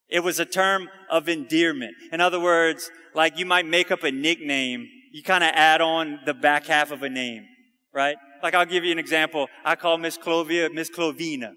It 0.10 0.20
was 0.20 0.40
a 0.40 0.46
term 0.46 0.90
of 1.10 1.30
endearment. 1.30 1.94
In 2.12 2.20
other 2.20 2.40
words, 2.40 2.92
like 3.16 3.40
you 3.40 3.46
might 3.46 3.66
make 3.66 3.92
up 3.92 4.04
a 4.04 4.12
nickname, 4.12 4.88
you 5.14 5.24
kind 5.24 5.44
of 5.44 5.52
add 5.54 5.80
on 5.80 6.20
the 6.26 6.34
back 6.34 6.66
half 6.66 6.92
of 6.92 7.02
a 7.02 7.10
name, 7.10 7.46
right? 7.94 8.18
Like 8.44 8.54
I'll 8.54 8.66
give 8.66 8.84
you 8.84 8.92
an 8.92 9.00
example. 9.00 9.48
I 9.64 9.76
call 9.76 9.98
Miss 9.98 10.18
Clovia 10.18 10.74
Miss 10.74 10.90
Clovina. 10.90 11.54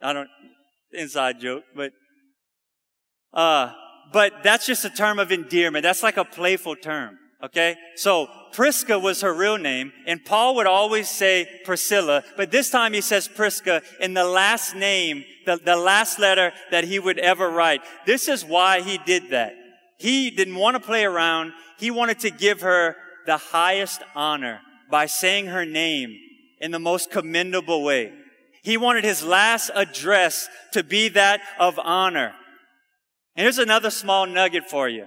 I 0.00 0.12
don't, 0.12 0.28
inside 0.92 1.40
joke, 1.40 1.64
but, 1.74 1.92
uh, 3.32 3.72
but 4.12 4.32
that's 4.42 4.66
just 4.66 4.84
a 4.84 4.90
term 4.90 5.18
of 5.18 5.32
endearment. 5.32 5.82
That's 5.82 6.02
like 6.02 6.16
a 6.16 6.24
playful 6.24 6.76
term. 6.76 7.18
Okay? 7.42 7.76
So 7.96 8.28
Prisca 8.56 8.98
was 8.98 9.20
her 9.20 9.34
real 9.34 9.58
name, 9.58 9.92
and 10.06 10.24
Paul 10.24 10.54
would 10.54 10.66
always 10.66 11.10
say 11.10 11.46
Priscilla, 11.66 12.24
but 12.38 12.50
this 12.50 12.70
time 12.70 12.94
he 12.94 13.02
says 13.02 13.28
Prisca 13.28 13.82
in 14.00 14.14
the 14.14 14.24
last 14.24 14.74
name, 14.74 15.26
the, 15.44 15.58
the 15.58 15.76
last 15.76 16.18
letter 16.18 16.54
that 16.70 16.84
he 16.84 16.98
would 16.98 17.18
ever 17.18 17.50
write. 17.50 17.82
This 18.06 18.28
is 18.28 18.46
why 18.46 18.80
he 18.80 18.96
did 18.96 19.28
that. 19.28 19.52
He 19.98 20.30
didn't 20.30 20.54
want 20.54 20.74
to 20.74 20.80
play 20.80 21.04
around. 21.04 21.52
He 21.78 21.90
wanted 21.90 22.20
to 22.20 22.30
give 22.30 22.62
her 22.62 22.96
the 23.26 23.36
highest 23.36 24.00
honor 24.14 24.60
by 24.90 25.04
saying 25.04 25.48
her 25.48 25.66
name 25.66 26.16
in 26.58 26.70
the 26.70 26.78
most 26.78 27.10
commendable 27.10 27.84
way. 27.84 28.10
He 28.62 28.78
wanted 28.78 29.04
his 29.04 29.22
last 29.22 29.70
address 29.74 30.48
to 30.72 30.82
be 30.82 31.10
that 31.10 31.42
of 31.60 31.78
honor. 31.78 32.32
And 33.36 33.44
here's 33.44 33.58
another 33.58 33.90
small 33.90 34.24
nugget 34.24 34.70
for 34.70 34.88
you. 34.88 35.04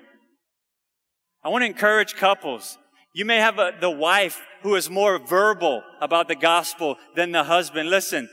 I 1.43 1.49
want 1.49 1.63
to 1.63 1.65
encourage 1.65 2.13
couples. 2.13 2.77
You 3.19 3.25
may 3.25 3.39
have 3.39 3.60
a, 3.60 3.73
the 3.77 3.91
wife 3.91 4.41
who 4.62 4.75
is 4.75 4.89
more 4.89 5.19
verbal 5.19 5.84
about 5.99 6.29
the 6.29 6.38
gospel 6.38 6.95
than 7.17 7.34
the 7.34 7.43
husband. 7.43 7.89
Listen, 7.89 8.29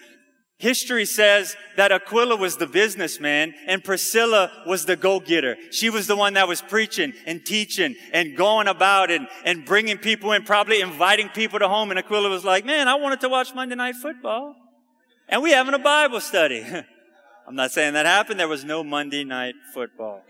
history 0.59 1.05
says 1.05 1.57
that 1.77 1.91
Aquila 1.91 2.37
was 2.37 2.57
the 2.57 2.69
businessman 2.69 3.53
and 3.67 3.83
Priscilla 3.83 4.49
was 4.65 4.85
the 4.85 4.95
go-getter. 4.95 5.57
She 5.73 5.91
was 5.91 6.07
the 6.07 6.15
one 6.15 6.35
that 6.35 6.47
was 6.47 6.63
preaching 6.63 7.15
and 7.27 7.45
teaching 7.45 7.97
and 8.13 8.37
going 8.37 8.69
about 8.69 9.11
and, 9.11 9.27
and 9.45 9.65
bringing 9.65 9.99
people 9.99 10.31
in, 10.31 10.45
probably 10.45 10.81
inviting 10.81 11.31
people 11.31 11.59
to 11.59 11.67
home. 11.67 11.91
And 11.91 11.99
Aquila 11.99 12.29
was 12.29 12.45
like, 12.45 12.65
man, 12.65 12.87
I 12.87 12.95
wanted 12.95 13.21
to 13.23 13.29
watch 13.29 13.53
Monday 13.57 13.75
night 13.75 13.97
football. 13.97 14.55
And 15.29 15.43
we 15.43 15.51
having 15.51 15.75
a 15.75 15.81
Bible 15.81 16.21
study. 16.21 16.65
I'm 17.49 17.57
not 17.57 17.73
saying 17.73 17.95
that 17.95 18.07
happened. 18.07 18.39
There 18.39 18.47
was 18.47 18.65
no 18.65 18.85
Monday 18.85 19.25
night 19.25 19.57
football. 19.75 20.23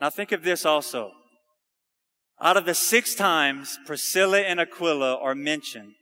Now 0.00 0.10
think 0.10 0.32
of 0.32 0.42
this 0.42 0.64
also. 0.64 1.12
Out 2.40 2.56
of 2.56 2.64
the 2.64 2.74
six 2.74 3.14
times 3.14 3.78
Priscilla 3.86 4.40
and 4.40 4.58
Aquila 4.58 5.16
are 5.16 5.34
mentioned, 5.34 5.92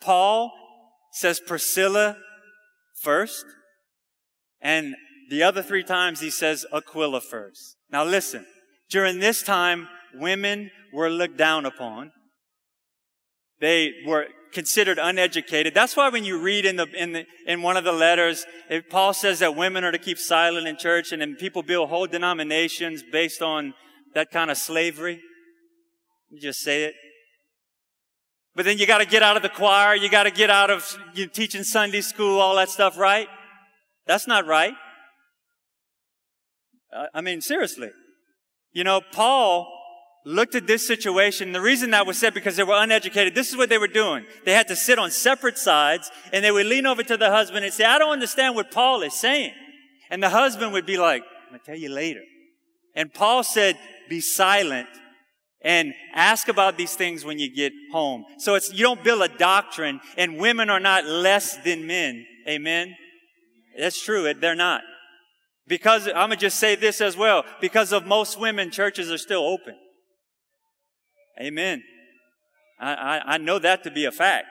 Paul 0.00 0.52
says 1.12 1.40
Priscilla 1.40 2.16
first, 3.00 3.44
and 4.60 4.94
the 5.30 5.42
other 5.42 5.62
three 5.62 5.84
times 5.84 6.20
he 6.20 6.30
says 6.30 6.66
Aquila 6.72 7.20
first. 7.20 7.76
Now 7.90 8.04
listen, 8.04 8.44
during 8.90 9.20
this 9.20 9.42
time, 9.42 9.88
women 10.14 10.70
were 10.92 11.08
looked 11.08 11.36
down 11.36 11.64
upon. 11.64 12.10
They 13.60 13.92
were 14.06 14.26
considered 14.54 14.98
uneducated. 14.98 15.74
That's 15.74 15.96
why 15.96 16.08
when 16.08 16.24
you 16.24 16.38
read 16.38 16.64
in 16.64 16.76
the, 16.76 16.86
in 16.94 17.12
the, 17.12 17.26
in 17.46 17.60
one 17.60 17.76
of 17.76 17.84
the 17.84 17.92
letters, 17.92 18.46
Paul 18.88 19.12
says 19.12 19.40
that 19.40 19.54
women 19.54 19.84
are 19.84 19.92
to 19.92 19.98
keep 19.98 20.18
silent 20.18 20.66
in 20.66 20.78
church 20.78 21.12
and 21.12 21.20
then 21.20 21.36
people 21.36 21.62
build 21.62 21.90
whole 21.90 22.06
denominations 22.06 23.02
based 23.02 23.42
on 23.42 23.74
that 24.14 24.30
kind 24.30 24.50
of 24.50 24.56
slavery. 24.56 25.20
You 26.30 26.40
just 26.40 26.60
say 26.60 26.84
it. 26.84 26.94
But 28.56 28.64
then 28.64 28.78
you 28.78 28.86
gotta 28.86 29.04
get 29.04 29.22
out 29.22 29.36
of 29.36 29.42
the 29.42 29.48
choir, 29.48 29.96
you 29.96 30.08
gotta 30.08 30.30
get 30.30 30.48
out 30.48 30.70
of 30.70 30.96
you 31.12 31.26
teaching 31.26 31.64
Sunday 31.64 32.00
school, 32.00 32.40
all 32.40 32.54
that 32.56 32.70
stuff, 32.70 32.96
right? 32.96 33.28
That's 34.06 34.26
not 34.28 34.46
right. 34.46 34.74
I 37.12 37.20
mean, 37.20 37.40
seriously. 37.40 37.90
You 38.72 38.84
know, 38.84 39.00
Paul 39.12 39.73
looked 40.24 40.54
at 40.54 40.66
this 40.66 40.86
situation. 40.86 41.52
The 41.52 41.60
reason 41.60 41.90
that 41.90 42.06
was 42.06 42.18
said 42.18 42.34
because 42.34 42.56
they 42.56 42.62
were 42.62 42.76
uneducated. 42.76 43.34
This 43.34 43.50
is 43.50 43.56
what 43.56 43.68
they 43.68 43.78
were 43.78 43.88
doing. 43.88 44.24
They 44.44 44.52
had 44.52 44.68
to 44.68 44.76
sit 44.76 44.98
on 44.98 45.10
separate 45.10 45.58
sides 45.58 46.10
and 46.32 46.44
they 46.44 46.50
would 46.50 46.66
lean 46.66 46.86
over 46.86 47.02
to 47.02 47.16
the 47.16 47.30
husband 47.30 47.64
and 47.64 47.74
say, 47.74 47.84
I 47.84 47.98
don't 47.98 48.12
understand 48.12 48.54
what 48.54 48.70
Paul 48.70 49.02
is 49.02 49.14
saying. 49.14 49.52
And 50.10 50.22
the 50.22 50.30
husband 50.30 50.72
would 50.72 50.86
be 50.86 50.96
like, 50.96 51.22
I'm 51.22 51.50
going 51.50 51.60
to 51.60 51.66
tell 51.66 51.76
you 51.76 51.90
later. 51.90 52.22
And 52.94 53.12
Paul 53.12 53.42
said, 53.42 53.76
be 54.08 54.20
silent 54.20 54.88
and 55.62 55.94
ask 56.14 56.48
about 56.48 56.76
these 56.76 56.94
things 56.94 57.24
when 57.24 57.38
you 57.38 57.54
get 57.54 57.72
home. 57.92 58.24
So 58.38 58.54
it's, 58.54 58.72
you 58.72 58.82
don't 58.82 59.02
build 59.02 59.22
a 59.22 59.28
doctrine 59.28 60.00
and 60.16 60.38
women 60.38 60.70
are 60.70 60.80
not 60.80 61.04
less 61.06 61.56
than 61.64 61.86
men. 61.86 62.26
Amen. 62.48 62.94
That's 63.78 64.02
true. 64.02 64.32
They're 64.34 64.54
not. 64.54 64.82
Because, 65.66 66.06
I'm 66.06 66.14
gonna 66.14 66.36
just 66.36 66.58
say 66.58 66.76
this 66.76 67.00
as 67.00 67.16
well. 67.16 67.44
Because 67.60 67.92
of 67.92 68.06
most 68.06 68.38
women, 68.38 68.70
churches 68.70 69.10
are 69.10 69.18
still 69.18 69.42
open. 69.42 69.74
Amen. 71.40 71.82
I, 72.80 72.94
I, 72.94 73.34
I 73.34 73.38
know 73.38 73.58
that 73.58 73.84
to 73.84 73.90
be 73.90 74.04
a 74.04 74.12
fact. 74.12 74.46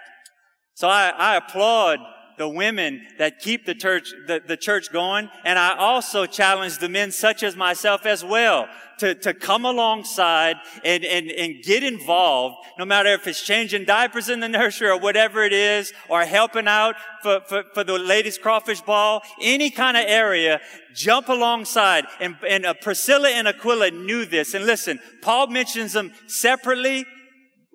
So 0.75 0.87
I, 0.87 1.09
I 1.09 1.35
applaud 1.37 1.99
the 2.37 2.49
women 2.49 3.05
that 3.19 3.39
keep 3.39 3.65
the 3.65 3.75
church, 3.75 4.11
the, 4.27 4.41
the 4.45 4.57
church 4.57 4.91
going. 4.91 5.29
And 5.45 5.59
I 5.59 5.77
also 5.77 6.25
challenge 6.25 6.79
the 6.79 6.89
men 6.89 7.11
such 7.11 7.43
as 7.43 7.55
myself 7.55 8.05
as 8.05 8.23
well 8.23 8.67
to, 9.03 9.13
to 9.15 9.33
come 9.33 9.65
alongside 9.65 10.55
and, 10.85 11.03
and, 11.03 11.29
and 11.29 11.61
get 11.61 11.83
involved, 11.83 12.55
no 12.79 12.85
matter 12.85 13.13
if 13.13 13.27
it's 13.27 13.41
changing 13.41 13.83
diapers 13.83 14.29
in 14.29 14.39
the 14.39 14.47
nursery 14.47 14.87
or 14.87 14.97
whatever 14.97 15.43
it 15.43 15.51
is, 15.51 15.91
or 16.07 16.23
helping 16.23 16.69
out 16.69 16.95
for, 17.21 17.41
for, 17.49 17.65
for 17.73 17.83
the 17.83 17.99
ladies 17.99 18.37
crawfish 18.37 18.79
ball, 18.79 19.21
any 19.41 19.69
kind 19.69 19.97
of 19.97 20.05
area, 20.07 20.61
jump 20.95 21.27
alongside. 21.27 22.05
And, 22.21 22.37
and 22.47 22.65
uh, 22.65 22.75
Priscilla 22.75 23.27
and 23.27 23.45
Aquila 23.45 23.91
knew 23.91 24.23
this. 24.23 24.53
And 24.53 24.65
listen, 24.65 25.01
Paul 25.21 25.47
mentions 25.47 25.91
them 25.91 26.13
separately, 26.27 27.05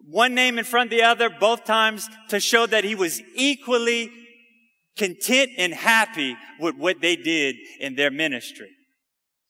one 0.09 0.35
name 0.35 0.59
in 0.59 0.65
front 0.65 0.87
of 0.87 0.99
the 0.99 1.03
other, 1.03 1.29
both 1.29 1.67
times 1.67 2.09
to 2.31 2.41
show 2.41 2.65
that 2.65 2.85
he 2.85 2.95
was 2.95 3.21
equally 3.35 4.11
content 4.97 5.51
and 5.59 5.75
happy 5.75 6.39
with 6.59 6.75
what 6.77 7.03
they 7.03 7.17
did 7.17 7.55
in 7.81 7.97
their 7.97 8.11
ministry. 8.11 8.71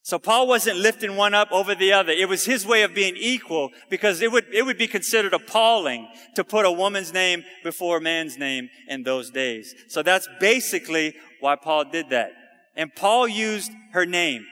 So 0.08 0.18
Paul 0.18 0.46
wasn't 0.46 0.78
lifting 0.78 1.16
one 1.16 1.34
up 1.34 1.52
over 1.52 1.74
the 1.74 1.92
other. 1.92 2.12
It 2.12 2.30
was 2.30 2.46
his 2.46 2.66
way 2.66 2.80
of 2.82 2.94
being 2.94 3.14
equal 3.14 3.72
because 3.90 4.22
it 4.22 4.32
would, 4.32 4.46
it 4.54 4.64
would 4.64 4.78
be 4.78 4.86
considered 4.86 5.34
appalling 5.34 6.08
to 6.34 6.44
put 6.44 6.64
a 6.64 6.72
woman's 6.72 7.12
name 7.12 7.44
before 7.62 7.98
a 7.98 8.00
man's 8.00 8.38
name 8.38 8.70
in 8.88 9.02
those 9.02 9.30
days. 9.30 9.74
So 9.88 10.02
that's 10.02 10.26
basically 10.40 11.14
why 11.40 11.56
Paul 11.56 11.90
did 11.90 12.08
that. 12.08 12.32
And 12.74 12.90
Paul 12.94 13.28
used 13.28 13.70
her 13.92 14.06
name, 14.06 14.46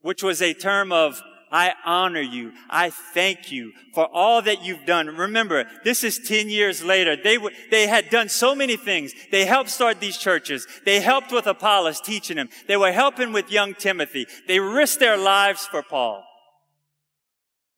which 0.00 0.24
was 0.24 0.42
a 0.42 0.54
term 0.54 0.90
of 0.90 1.22
I 1.50 1.72
honor 1.84 2.20
you. 2.20 2.52
I 2.68 2.90
thank 2.90 3.50
you 3.50 3.72
for 3.94 4.06
all 4.06 4.42
that 4.42 4.62
you've 4.62 4.84
done. 4.84 5.06
Remember, 5.08 5.64
this 5.84 6.04
is 6.04 6.18
10 6.18 6.48
years 6.48 6.82
later. 6.84 7.16
They, 7.16 7.36
w- 7.36 7.54
they 7.70 7.86
had 7.86 8.10
done 8.10 8.28
so 8.28 8.54
many 8.54 8.76
things. 8.76 9.12
They 9.30 9.44
helped 9.44 9.70
start 9.70 10.00
these 10.00 10.18
churches. 10.18 10.66
They 10.84 11.00
helped 11.00 11.32
with 11.32 11.46
Apollos 11.46 12.00
teaching 12.00 12.36
him. 12.36 12.48
They 12.66 12.76
were 12.76 12.92
helping 12.92 13.32
with 13.32 13.50
young 13.50 13.74
Timothy. 13.74 14.26
They 14.46 14.60
risked 14.60 15.00
their 15.00 15.16
lives 15.16 15.66
for 15.66 15.82
Paul. 15.82 16.24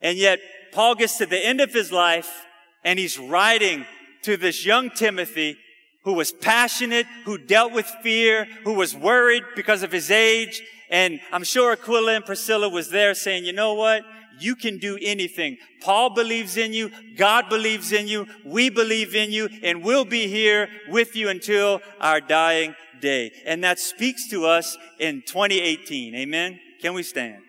And 0.01 0.19
yet, 0.19 0.41
Paul 0.73 0.95
gets 0.95 1.19
to 1.19 1.27
the 1.27 1.45
end 1.45 1.61
of 1.61 1.73
his 1.73 1.93
life 1.93 2.47
and 2.85 2.99
he's 2.99 3.19
writing 3.19 3.85
to 4.23 4.37
this 4.37 4.65
young 4.65 4.91
Timothy 4.91 5.57
who 6.05 6.15
was 6.15 6.33
passionate, 6.33 7.07
who 7.25 7.37
dealt 7.37 7.73
with 7.73 7.87
fear, 8.03 8.47
who 8.65 8.75
was 8.75 8.97
worried 8.97 9.43
because 9.55 9.83
of 9.83 9.93
his 9.93 10.11
age, 10.11 10.63
and 10.91 11.21
I'm 11.33 11.45
sure 11.45 11.73
Aquila 11.73 12.17
and 12.17 12.25
Priscilla 12.25 12.69
was 12.69 12.91
there 12.91 13.15
saying, 13.15 13.45
you 13.45 13.53
know 13.53 13.75
what? 13.75 14.03
You 14.41 14.57
can 14.57 14.79
do 14.79 14.99
anything. 15.01 15.59
Paul 15.83 16.11
believes 16.11 16.57
in 16.57 16.73
you. 16.73 16.91
God 17.17 17.49
believes 17.49 17.93
in 17.93 18.09
you. 18.09 18.27
We 18.45 18.71
believe 18.71 19.15
in 19.15 19.31
you 19.31 19.49
and 19.63 19.85
we'll 19.85 20.05
be 20.05 20.27
here 20.27 20.69
with 20.89 21.15
you 21.15 21.29
until 21.29 21.81
our 22.01 22.21
dying 22.21 22.75
day. 23.01 23.31
And 23.47 23.63
that 23.63 23.79
speaks 23.79 24.29
to 24.31 24.47
us 24.47 24.77
in 24.99 25.23
2018. 25.27 26.15
Amen. 26.15 26.59
Can 26.81 26.95
we 26.95 27.03
stand? 27.03 27.43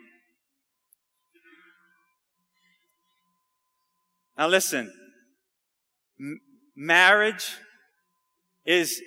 Now 4.38 4.48
listen, 4.48 4.92
M- 6.20 6.42
marriage 6.76 7.56
is, 8.66 9.02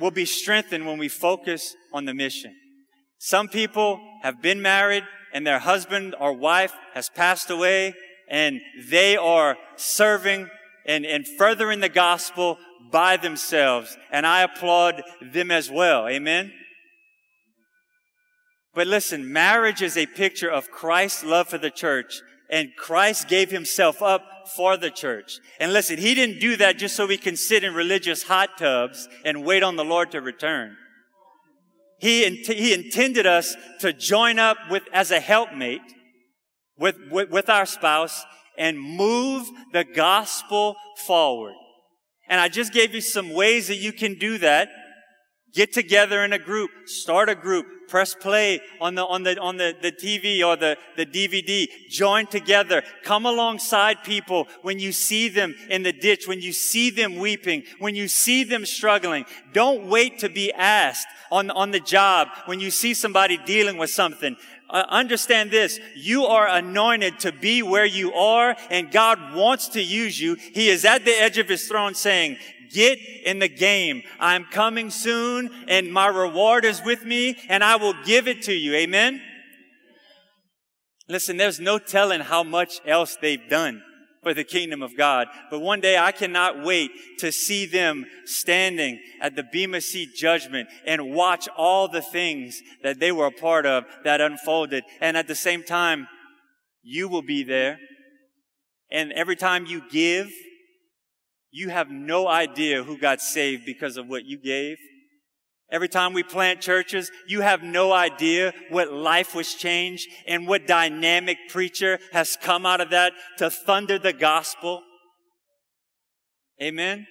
will 0.00 0.10
be 0.10 0.24
strengthened 0.24 0.86
when 0.86 0.98
we 0.98 1.08
focus 1.08 1.74
on 1.92 2.06
the 2.06 2.14
mission. 2.14 2.54
Some 3.26 3.48
people 3.48 4.00
have 4.22 4.40
been 4.40 4.62
married 4.62 5.02
and 5.32 5.44
their 5.44 5.58
husband 5.58 6.14
or 6.20 6.32
wife 6.32 6.72
has 6.94 7.08
passed 7.08 7.50
away 7.50 7.92
and 8.30 8.60
they 8.88 9.16
are 9.16 9.56
serving 9.74 10.48
and, 10.86 11.04
and 11.04 11.26
furthering 11.26 11.80
the 11.80 11.88
gospel 11.88 12.56
by 12.92 13.16
themselves. 13.16 13.98
And 14.12 14.28
I 14.28 14.42
applaud 14.42 15.02
them 15.20 15.50
as 15.50 15.68
well. 15.68 16.06
Amen. 16.06 16.52
But 18.76 18.86
listen, 18.86 19.32
marriage 19.32 19.82
is 19.82 19.96
a 19.96 20.06
picture 20.06 20.48
of 20.48 20.70
Christ's 20.70 21.24
love 21.24 21.48
for 21.48 21.58
the 21.58 21.68
church 21.68 22.22
and 22.48 22.76
Christ 22.78 23.26
gave 23.26 23.50
himself 23.50 24.02
up 24.02 24.22
for 24.54 24.76
the 24.76 24.92
church. 24.92 25.40
And 25.58 25.72
listen, 25.72 25.98
he 25.98 26.14
didn't 26.14 26.38
do 26.38 26.54
that 26.58 26.78
just 26.78 26.94
so 26.94 27.08
we 27.08 27.16
can 27.16 27.34
sit 27.34 27.64
in 27.64 27.74
religious 27.74 28.22
hot 28.22 28.56
tubs 28.56 29.08
and 29.24 29.44
wait 29.44 29.64
on 29.64 29.74
the 29.74 29.84
Lord 29.84 30.12
to 30.12 30.20
return. 30.20 30.76
He, 31.98 32.24
int- 32.24 32.46
he 32.46 32.74
intended 32.74 33.26
us 33.26 33.56
to 33.80 33.92
join 33.92 34.38
up 34.38 34.58
with, 34.70 34.82
as 34.92 35.10
a 35.10 35.20
helpmate 35.20 35.80
with, 36.78 36.96
with, 37.10 37.30
with 37.30 37.48
our 37.48 37.66
spouse 37.66 38.24
and 38.58 38.80
move 38.80 39.48
the 39.72 39.84
gospel 39.84 40.76
forward. 41.06 41.54
And 42.28 42.40
I 42.40 42.48
just 42.48 42.72
gave 42.72 42.94
you 42.94 43.00
some 43.00 43.32
ways 43.32 43.68
that 43.68 43.76
you 43.76 43.92
can 43.92 44.14
do 44.14 44.38
that. 44.38 44.68
Get 45.56 45.72
together 45.72 46.22
in 46.22 46.34
a 46.34 46.38
group, 46.38 46.70
start 46.84 47.30
a 47.30 47.34
group, 47.34 47.88
press 47.88 48.14
play 48.14 48.60
on 48.78 48.94
the, 48.94 49.06
on 49.06 49.22
the, 49.22 49.40
on 49.40 49.56
the, 49.56 49.74
the 49.80 49.90
TV 49.90 50.46
or 50.46 50.54
the, 50.54 50.76
the 50.98 51.06
DVD. 51.06 51.66
Join 51.88 52.26
together. 52.26 52.82
Come 53.02 53.24
alongside 53.24 54.04
people 54.04 54.48
when 54.60 54.78
you 54.78 54.92
see 54.92 55.30
them 55.30 55.54
in 55.70 55.82
the 55.82 55.94
ditch, 55.94 56.28
when 56.28 56.42
you 56.42 56.52
see 56.52 56.90
them 56.90 57.16
weeping, 57.16 57.64
when 57.78 57.94
you 57.94 58.06
see 58.06 58.44
them 58.44 58.66
struggling. 58.66 59.24
Don't 59.54 59.88
wait 59.88 60.18
to 60.18 60.28
be 60.28 60.52
asked 60.52 61.08
on, 61.32 61.50
on 61.50 61.70
the 61.70 61.80
job 61.80 62.28
when 62.44 62.60
you 62.60 62.70
see 62.70 62.92
somebody 62.92 63.38
dealing 63.38 63.78
with 63.78 63.88
something. 63.88 64.36
Uh, 64.68 64.84
understand 64.88 65.50
this. 65.50 65.78
You 65.94 66.26
are 66.26 66.48
anointed 66.48 67.20
to 67.20 67.32
be 67.32 67.62
where 67.62 67.86
you 67.86 68.12
are 68.12 68.56
and 68.68 68.90
God 68.90 69.34
wants 69.34 69.68
to 69.68 69.82
use 69.82 70.20
you. 70.20 70.34
He 70.34 70.68
is 70.68 70.84
at 70.84 71.04
the 71.04 71.12
edge 71.12 71.38
of 71.38 71.48
his 71.48 71.66
throne 71.68 71.94
saying, 71.94 72.36
Get 72.72 72.98
in 73.24 73.38
the 73.38 73.48
game. 73.48 74.02
I'm 74.18 74.44
coming 74.44 74.90
soon 74.90 75.50
and 75.68 75.92
my 75.92 76.08
reward 76.08 76.64
is 76.64 76.82
with 76.84 77.04
me 77.04 77.36
and 77.48 77.62
I 77.62 77.76
will 77.76 77.94
give 78.04 78.28
it 78.28 78.42
to 78.42 78.52
you. 78.52 78.74
Amen. 78.74 79.20
Listen, 81.08 81.36
there's 81.36 81.60
no 81.60 81.78
telling 81.78 82.20
how 82.20 82.42
much 82.42 82.80
else 82.84 83.16
they've 83.20 83.48
done 83.48 83.82
for 84.22 84.34
the 84.34 84.42
kingdom 84.42 84.82
of 84.82 84.96
God. 84.96 85.28
But 85.50 85.60
one 85.60 85.80
day 85.80 85.96
I 85.96 86.10
cannot 86.10 86.64
wait 86.64 86.90
to 87.20 87.30
see 87.30 87.64
them 87.64 88.06
standing 88.24 88.98
at 89.20 89.36
the 89.36 89.44
Bema 89.44 89.80
Seat 89.80 90.16
judgment 90.16 90.68
and 90.84 91.12
watch 91.12 91.48
all 91.56 91.86
the 91.86 92.02
things 92.02 92.60
that 92.82 92.98
they 92.98 93.12
were 93.12 93.26
a 93.26 93.30
part 93.30 93.66
of 93.66 93.84
that 94.02 94.20
unfolded. 94.20 94.82
And 95.00 95.16
at 95.16 95.28
the 95.28 95.36
same 95.36 95.62
time, 95.62 96.08
you 96.82 97.08
will 97.08 97.22
be 97.22 97.44
there. 97.44 97.78
And 98.90 99.12
every 99.12 99.36
time 99.36 99.64
you 99.66 99.82
give, 99.90 100.28
you 101.56 101.70
have 101.70 101.90
no 101.90 102.28
idea 102.28 102.82
who 102.82 102.98
got 102.98 103.22
saved 103.22 103.64
because 103.64 103.96
of 103.96 104.06
what 104.08 104.26
you 104.26 104.36
gave. 104.38 104.76
Every 105.72 105.88
time 105.88 106.12
we 106.12 106.22
plant 106.22 106.60
churches, 106.60 107.10
you 107.26 107.40
have 107.40 107.62
no 107.62 107.94
idea 107.94 108.52
what 108.68 108.92
life 108.92 109.34
was 109.34 109.54
changed 109.54 110.06
and 110.26 110.46
what 110.46 110.66
dynamic 110.66 111.38
preacher 111.48 111.98
has 112.12 112.36
come 112.42 112.66
out 112.66 112.82
of 112.82 112.90
that 112.90 113.14
to 113.38 113.48
thunder 113.48 113.98
the 113.98 114.12
gospel. 114.12 114.82
Amen. 116.62 117.06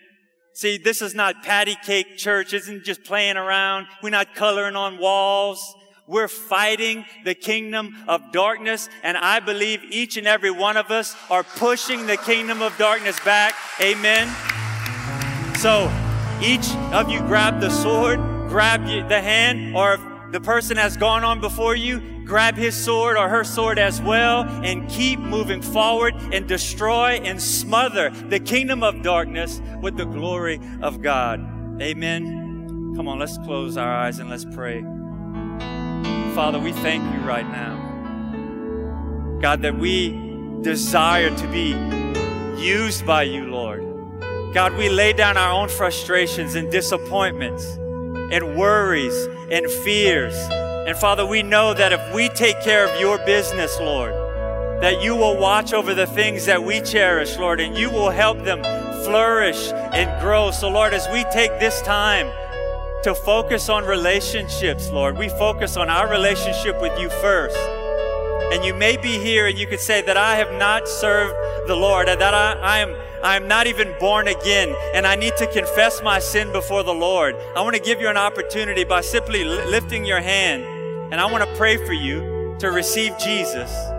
See, 0.54 0.78
this 0.78 1.02
is 1.02 1.16
not 1.16 1.42
patty 1.42 1.76
cake 1.84 2.16
church. 2.16 2.54
It 2.54 2.58
isn't 2.58 2.86
just 2.86 3.04
playing 3.04 3.38
around. 3.38 3.88
We're 4.04 4.12
not 4.12 4.36
coloring 4.36 4.76
on 4.76 5.00
walls. 5.00 5.60
We're 6.08 6.28
fighting 6.28 7.06
the 7.24 7.34
kingdom 7.34 7.96
of 8.08 8.32
darkness. 8.32 8.90
And 9.04 9.18
I 9.18 9.40
believe 9.40 9.84
each 9.90 10.18
and 10.18 10.28
every 10.28 10.52
one 10.52 10.78
of 10.78 10.92
us 10.92 11.16
are 11.30 11.44
pushing 11.44 12.06
the 12.06 12.18
kingdom 12.18 12.62
of 12.62 12.78
darkness 12.78 13.20
back. 13.22 13.56
Amen. 13.82 14.28
So 15.58 15.92
each 16.42 16.70
of 16.94 17.10
you 17.10 17.20
grab 17.22 17.60
the 17.60 17.70
sword, 17.70 18.20
grab 18.50 18.86
the 18.86 19.22
hand, 19.22 19.76
or 19.76 19.94
if 19.94 20.02
the 20.32 20.42
person 20.42 20.78
has 20.78 20.96
gone 20.98 21.24
on 21.24 21.42
before 21.42 21.76
you, 21.76 22.24
grab 22.26 22.56
his 22.56 22.76
sword 22.76 23.18
or 23.18 23.30
her 23.30 23.44
sword 23.44 23.80
as 23.80 24.02
well 24.02 24.42
and 24.64 24.90
keep 24.90 25.20
moving 25.20 25.62
forward 25.62 26.16
and 26.34 26.48
destroy 26.48 27.20
and 27.24 27.42
smother 27.42 28.10
the 28.30 28.40
kingdom 28.40 28.84
of 28.84 29.02
darkness 29.02 29.62
with 29.82 29.96
the 29.96 30.06
glory 30.06 30.60
of 30.82 31.02
God. 31.02 31.40
Amen. 31.82 32.94
Come 32.96 33.08
on, 33.08 33.20
let's 33.20 33.38
close 33.40 33.78
our 33.78 33.92
eyes 33.92 34.20
and 34.20 34.30
let's 34.30 34.46
pray. 34.46 34.84
Father, 36.36 36.60
we 36.60 36.74
thank 36.74 37.02
you 37.14 37.22
right 37.22 37.50
now. 37.50 39.40
God, 39.40 39.62
that 39.62 39.80
we 39.80 40.12
desire 40.64 41.34
to 41.34 41.48
be 41.48 41.70
used 42.62 43.06
by 43.06 43.24
you, 43.24 43.46
Lord. 43.46 43.80
God, 44.54 44.76
we 44.76 44.90
lay 44.90 45.14
down 45.14 45.38
our 45.38 45.54
own 45.54 45.70
frustrations 45.70 46.56
and 46.56 46.70
disappointments 46.70 47.78
and 48.34 48.58
worries 48.58 49.16
and 49.50 49.72
fears. 49.72 50.36
And 50.52 50.98
Father, 50.98 51.26
we 51.26 51.42
know 51.42 51.74
that 51.74 51.94
if 51.94 52.14
we 52.14 52.28
take 52.28 52.60
care 52.62 52.86
of 52.86 53.00
your 53.00 53.18
business, 53.20 53.80
Lord, 53.80 54.12
that 54.82 55.02
you 55.02 55.16
will 55.16 55.38
watch 55.38 55.72
over 55.72 55.94
the 55.94 56.06
things 56.06 56.48
that 56.48 56.62
we 56.62 56.82
cherish, 56.82 57.38
Lord, 57.38 57.62
and 57.62 57.78
you 57.78 57.90
will 57.90 58.10
help 58.10 58.44
them 58.44 58.62
flourish 59.06 59.72
and 59.72 60.22
grow. 60.22 60.52
So, 60.52 60.68
Lord, 60.68 60.94
as 60.94 61.08
we 61.14 61.24
take 61.32 61.62
this 61.62 61.82
time 61.84 62.28
to 63.06 63.14
focus 63.14 63.70
on 63.70 63.86
relationships, 63.86 64.90
Lord, 64.90 65.16
we 65.16 65.30
focus 65.30 65.78
on 65.78 65.90
our 65.90 66.10
relationship 66.10 66.82
with 66.82 67.00
you 67.00 67.08
first. 67.08 67.56
And 68.52 68.66
you 68.66 68.74
may 68.74 68.98
be 68.98 69.20
here 69.20 69.46
and 69.46 69.56
you 69.60 69.68
could 69.68 69.80
say 69.80 70.02
that 70.02 70.18
I 70.18 70.38
have 70.38 70.52
not 70.54 70.88
served 70.88 71.36
the 71.68 71.76
Lord, 71.76 72.08
that 72.08 72.24
I, 72.24 72.54
I 72.54 72.80
am 72.80 72.96
I 73.24 73.36
am 73.36 73.48
not 73.48 73.68
even 73.68 73.94
born 74.00 74.28
again, 74.28 74.76
and 74.96 75.06
I 75.06 75.16
need 75.16 75.38
to 75.38 75.46
confess 75.46 76.02
my 76.02 76.18
sin 76.18 76.52
before 76.52 76.82
the 76.82 76.96
Lord. 76.96 77.36
I 77.56 77.62
want 77.62 77.76
to 77.76 77.82
give 77.82 78.02
you 78.02 78.08
an 78.08 78.18
opportunity 78.18 78.84
by 78.84 79.02
simply 79.02 79.44
lifting 79.44 80.04
your 80.04 80.22
hand, 80.22 80.64
and 81.14 81.22
I 81.22 81.26
want 81.26 81.48
to 81.48 81.56
pray 81.58 81.78
for 81.86 81.94
you 81.94 82.56
to 82.58 82.72
receive 82.72 83.16
Jesus. 83.20 83.95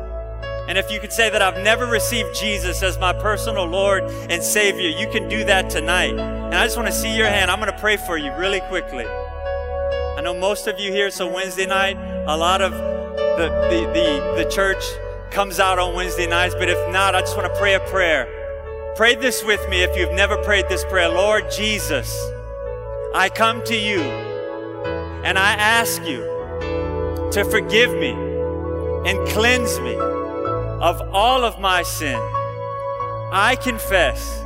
And 0.68 0.76
if 0.76 0.90
you 0.90 0.98
could 0.98 1.12
say 1.12 1.30
that 1.30 1.40
I've 1.40 1.62
never 1.62 1.86
received 1.86 2.34
Jesus 2.34 2.82
as 2.82 2.98
my 2.98 3.12
personal 3.12 3.66
Lord 3.66 4.02
and 4.28 4.42
Savior, 4.42 4.88
you 4.88 5.08
can 5.10 5.28
do 5.28 5.44
that 5.44 5.70
tonight. 5.70 6.10
And 6.10 6.54
I 6.54 6.64
just 6.64 6.76
want 6.76 6.88
to 6.88 6.94
see 6.94 7.16
your 7.16 7.28
hand. 7.28 7.50
I'm 7.50 7.60
going 7.60 7.72
to 7.72 7.78
pray 7.78 7.96
for 7.96 8.16
you 8.16 8.34
really 8.36 8.60
quickly. 8.62 9.06
I 9.06 10.20
know 10.22 10.34
most 10.34 10.66
of 10.66 10.80
you 10.80 10.90
here, 10.90 11.10
so 11.10 11.32
Wednesday 11.32 11.66
night, 11.66 11.96
a 12.26 12.36
lot 12.36 12.62
of 12.62 12.72
the, 12.72 13.48
the, 13.70 13.80
the, 13.92 14.44
the 14.44 14.50
church 14.50 14.82
comes 15.30 15.60
out 15.60 15.78
on 15.78 15.94
Wednesday 15.94 16.26
nights, 16.26 16.54
but 16.54 16.68
if 16.68 16.92
not, 16.92 17.14
I 17.14 17.20
just 17.20 17.36
want 17.36 17.52
to 17.52 17.60
pray 17.60 17.74
a 17.74 17.80
prayer. 17.80 18.26
Pray 18.96 19.14
this 19.14 19.44
with 19.44 19.68
me 19.68 19.82
if 19.82 19.96
you've 19.96 20.14
never 20.14 20.36
prayed 20.38 20.68
this 20.68 20.84
prayer. 20.86 21.10
Lord 21.10 21.50
Jesus, 21.50 22.18
I 23.14 23.28
come 23.28 23.62
to 23.64 23.76
you 23.76 24.00
and 24.00 25.38
I 25.38 25.52
ask 25.52 26.02
you 26.04 26.20
to 27.32 27.46
forgive 27.50 27.92
me 27.92 28.10
and 29.08 29.28
cleanse 29.28 29.78
me 29.80 30.15
of 30.80 31.00
all 31.12 31.44
of 31.44 31.58
my 31.58 31.82
sin. 31.82 32.18
I 33.32 33.56
confess 33.60 34.44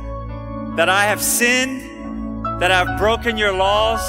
that 0.75 0.89
I 0.89 1.05
have 1.05 1.21
sinned, 1.21 2.45
that 2.61 2.71
I've 2.71 2.97
broken 2.97 3.37
your 3.37 3.53
laws. 3.53 4.01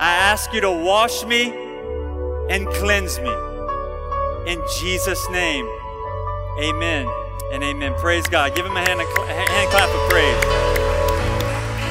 I 0.00 0.14
ask 0.14 0.52
you 0.52 0.60
to 0.60 0.70
wash 0.70 1.24
me 1.24 1.52
and 2.50 2.68
cleanse 2.68 3.18
me. 3.18 3.32
In 4.46 4.62
Jesus' 4.78 5.28
name, 5.30 5.66
amen 6.60 7.08
and 7.52 7.62
amen. 7.62 7.94
Praise 7.94 8.26
God. 8.26 8.54
Give 8.54 8.64
him 8.64 8.76
a 8.76 8.80
hand, 8.80 9.00
a 9.00 9.04
hand 9.04 9.70
clap 9.70 9.88
of 9.88 10.10
praise. 10.10 10.44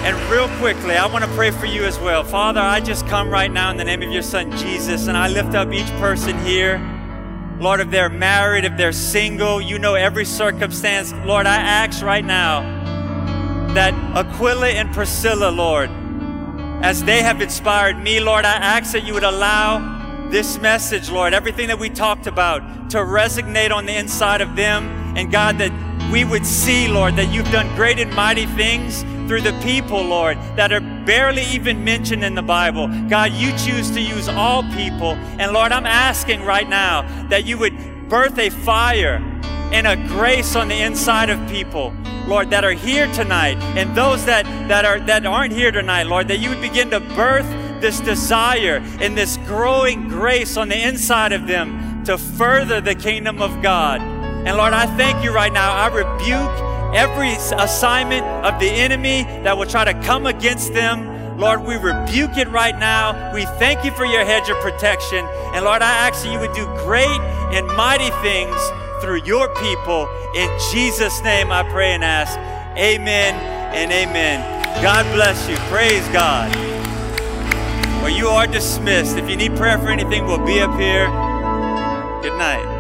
And 0.06 0.16
real 0.32 0.48
quickly, 0.60 0.96
I 0.96 1.06
want 1.06 1.26
to 1.26 1.32
pray 1.32 1.52
for 1.52 1.66
you 1.66 1.84
as 1.84 2.00
well. 2.00 2.24
Father, 2.24 2.62
I 2.62 2.80
just 2.80 3.06
come 3.08 3.30
right 3.30 3.52
now 3.52 3.72
in 3.72 3.78
the 3.78 3.84
name 3.84 4.02
of 4.02 4.12
your 4.12 4.22
son 4.22 4.56
Jesus, 4.58 5.08
and 5.08 5.18
I 5.18 5.28
lift 5.28 5.54
up 5.54 5.74
each 5.74 5.90
person 5.98 6.38
here. 6.46 6.78
Lord, 7.60 7.80
if 7.80 7.90
they're 7.90 8.10
married, 8.10 8.66
if 8.66 8.78
they're 8.78 8.92
single, 8.92 9.60
you 9.60 9.80
know 9.80 9.96
every 9.96 10.26
circumstance. 10.26 11.12
Lord, 11.26 11.48
I 11.48 11.56
ask 11.56 12.04
right 12.04 12.24
now 12.24 12.62
that 13.74 13.94
Aquila 14.16 14.70
and 14.70 14.94
Priscilla, 14.94 15.50
Lord, 15.50 15.90
as 16.84 17.04
they 17.04 17.24
have 17.24 17.42
inspired 17.42 17.98
me, 17.98 18.20
Lord, 18.20 18.46
I 18.46 18.54
ask 18.54 18.92
that 18.92 19.06
you 19.06 19.14
would 19.16 19.24
allow 19.24 20.30
this 20.30 20.60
message, 20.60 21.10
Lord, 21.10 21.34
everything 21.34 21.68
that 21.70 21.80
we 21.80 21.90
talked 21.90 22.28
about, 22.28 22.92
to 22.92 22.98
resonate 22.98 23.72
on 23.72 23.88
the 23.88 23.96
inside 23.96 24.42
of 24.42 24.56
them. 24.56 25.18
And 25.18 25.32
God, 25.32 25.58
that 25.58 25.72
we 26.12 26.24
would 26.24 26.46
see, 26.46 26.88
Lord, 26.88 27.16
that 27.16 27.34
you've 27.34 27.52
done 27.52 27.74
great 27.76 28.00
and 28.00 28.14
mighty 28.14 28.46
things 28.46 29.04
through 29.28 29.42
the 29.42 29.58
people, 29.62 30.02
Lord, 30.02 30.38
that 30.56 30.72
are 30.72 30.80
barely 30.80 31.44
even 31.44 31.84
mentioned 31.84 32.24
in 32.24 32.34
the 32.34 32.42
Bible. 32.42 32.88
God, 33.10 33.34
you 33.34 33.52
choose 33.58 33.92
to 33.92 34.02
use 34.02 34.30
all 34.30 34.64
people. 34.72 35.14
And 35.38 35.52
Lord, 35.52 35.72
I'm 35.72 35.86
asking 35.86 36.44
right 36.44 36.68
now 36.68 37.02
that 37.28 37.46
you 37.46 37.58
would 37.58 38.10
birth 38.10 38.38
a 38.40 38.50
fire 38.50 39.16
and 39.74 39.86
a 39.86 39.98
grace 40.08 40.56
on 40.56 40.70
the 40.70 40.82
inside 40.82 41.30
of 41.30 41.50
people, 41.50 41.94
Lord, 42.26 42.50
that 42.52 42.64
are 42.64 42.72
here 42.72 43.12
tonight, 43.12 43.58
and 43.76 43.94
those 43.96 44.24
that, 44.26 44.46
that 44.70 44.86
are 44.86 45.00
that 45.02 45.26
aren't 45.26 45.52
here 45.52 45.72
tonight, 45.72 46.04
Lord, 46.04 46.30
that 46.30 46.40
you 46.40 46.50
would 46.50 46.62
begin 46.62 46.90
to 46.92 47.02
birth 47.02 47.46
this 47.82 48.00
desire 48.00 48.82
and 49.02 49.18
this 49.18 49.38
growing 49.46 50.08
grace 50.08 50.56
on 50.56 50.70
the 50.70 50.82
inside 50.82 51.34
of 51.34 51.48
them 51.48 52.04
to 52.06 52.18
further 52.18 52.80
the 52.80 52.96
kingdom 52.96 53.42
of 53.42 53.62
God. 53.62 54.17
And 54.48 54.56
Lord, 54.56 54.72
I 54.72 54.86
thank 54.96 55.26
you 55.26 55.34
right 55.34 55.52
now. 55.52 55.74
I 55.74 55.88
rebuke 55.88 56.96
every 56.96 57.34
assignment 57.34 58.26
of 58.46 58.58
the 58.62 58.70
enemy 58.70 59.24
that 59.44 59.58
will 59.58 59.66
try 59.66 59.84
to 59.84 59.94
come 60.06 60.26
against 60.26 60.74
them. 60.74 61.38
Lord, 61.38 61.66
we 61.66 61.76
rebuke 61.76 62.38
it 62.38 62.48
right 62.48 62.78
now. 62.80 63.34
We 63.34 63.44
thank 63.60 63.84
you 63.84 63.92
for 63.92 64.06
your 64.06 64.24
hedge 64.24 64.50
of 64.50 64.56
protection. 64.62 65.26
And 65.54 65.66
Lord, 65.66 65.82
I 65.82 65.92
ask 66.08 66.24
that 66.24 66.32
you 66.32 66.40
would 66.40 66.54
do 66.54 66.66
great 66.86 67.20
and 67.52 67.68
mighty 67.76 68.10
things 68.24 68.56
through 69.02 69.24
your 69.24 69.54
people. 69.56 70.08
In 70.34 70.50
Jesus' 70.72 71.22
name 71.24 71.52
I 71.52 71.64
pray 71.64 71.92
and 71.92 72.02
ask. 72.02 72.40
Amen 72.80 73.36
and 73.76 73.92
amen. 73.92 74.42
God 74.82 75.04
bless 75.14 75.50
you. 75.50 75.58
Praise 75.68 76.08
God. 76.14 76.56
Well, 78.02 78.16
you 78.16 78.30
are 78.30 78.48
dismissed. 78.48 79.18
If 79.18 79.30
you 79.30 79.36
need 79.36 79.58
prayer 79.58 79.78
for 79.78 79.90
anything, 79.90 80.26
we'll 80.26 80.46
be 80.46 80.62
up 80.62 80.80
here. 80.80 81.08
Good 82.22 82.38
night. 82.38 82.77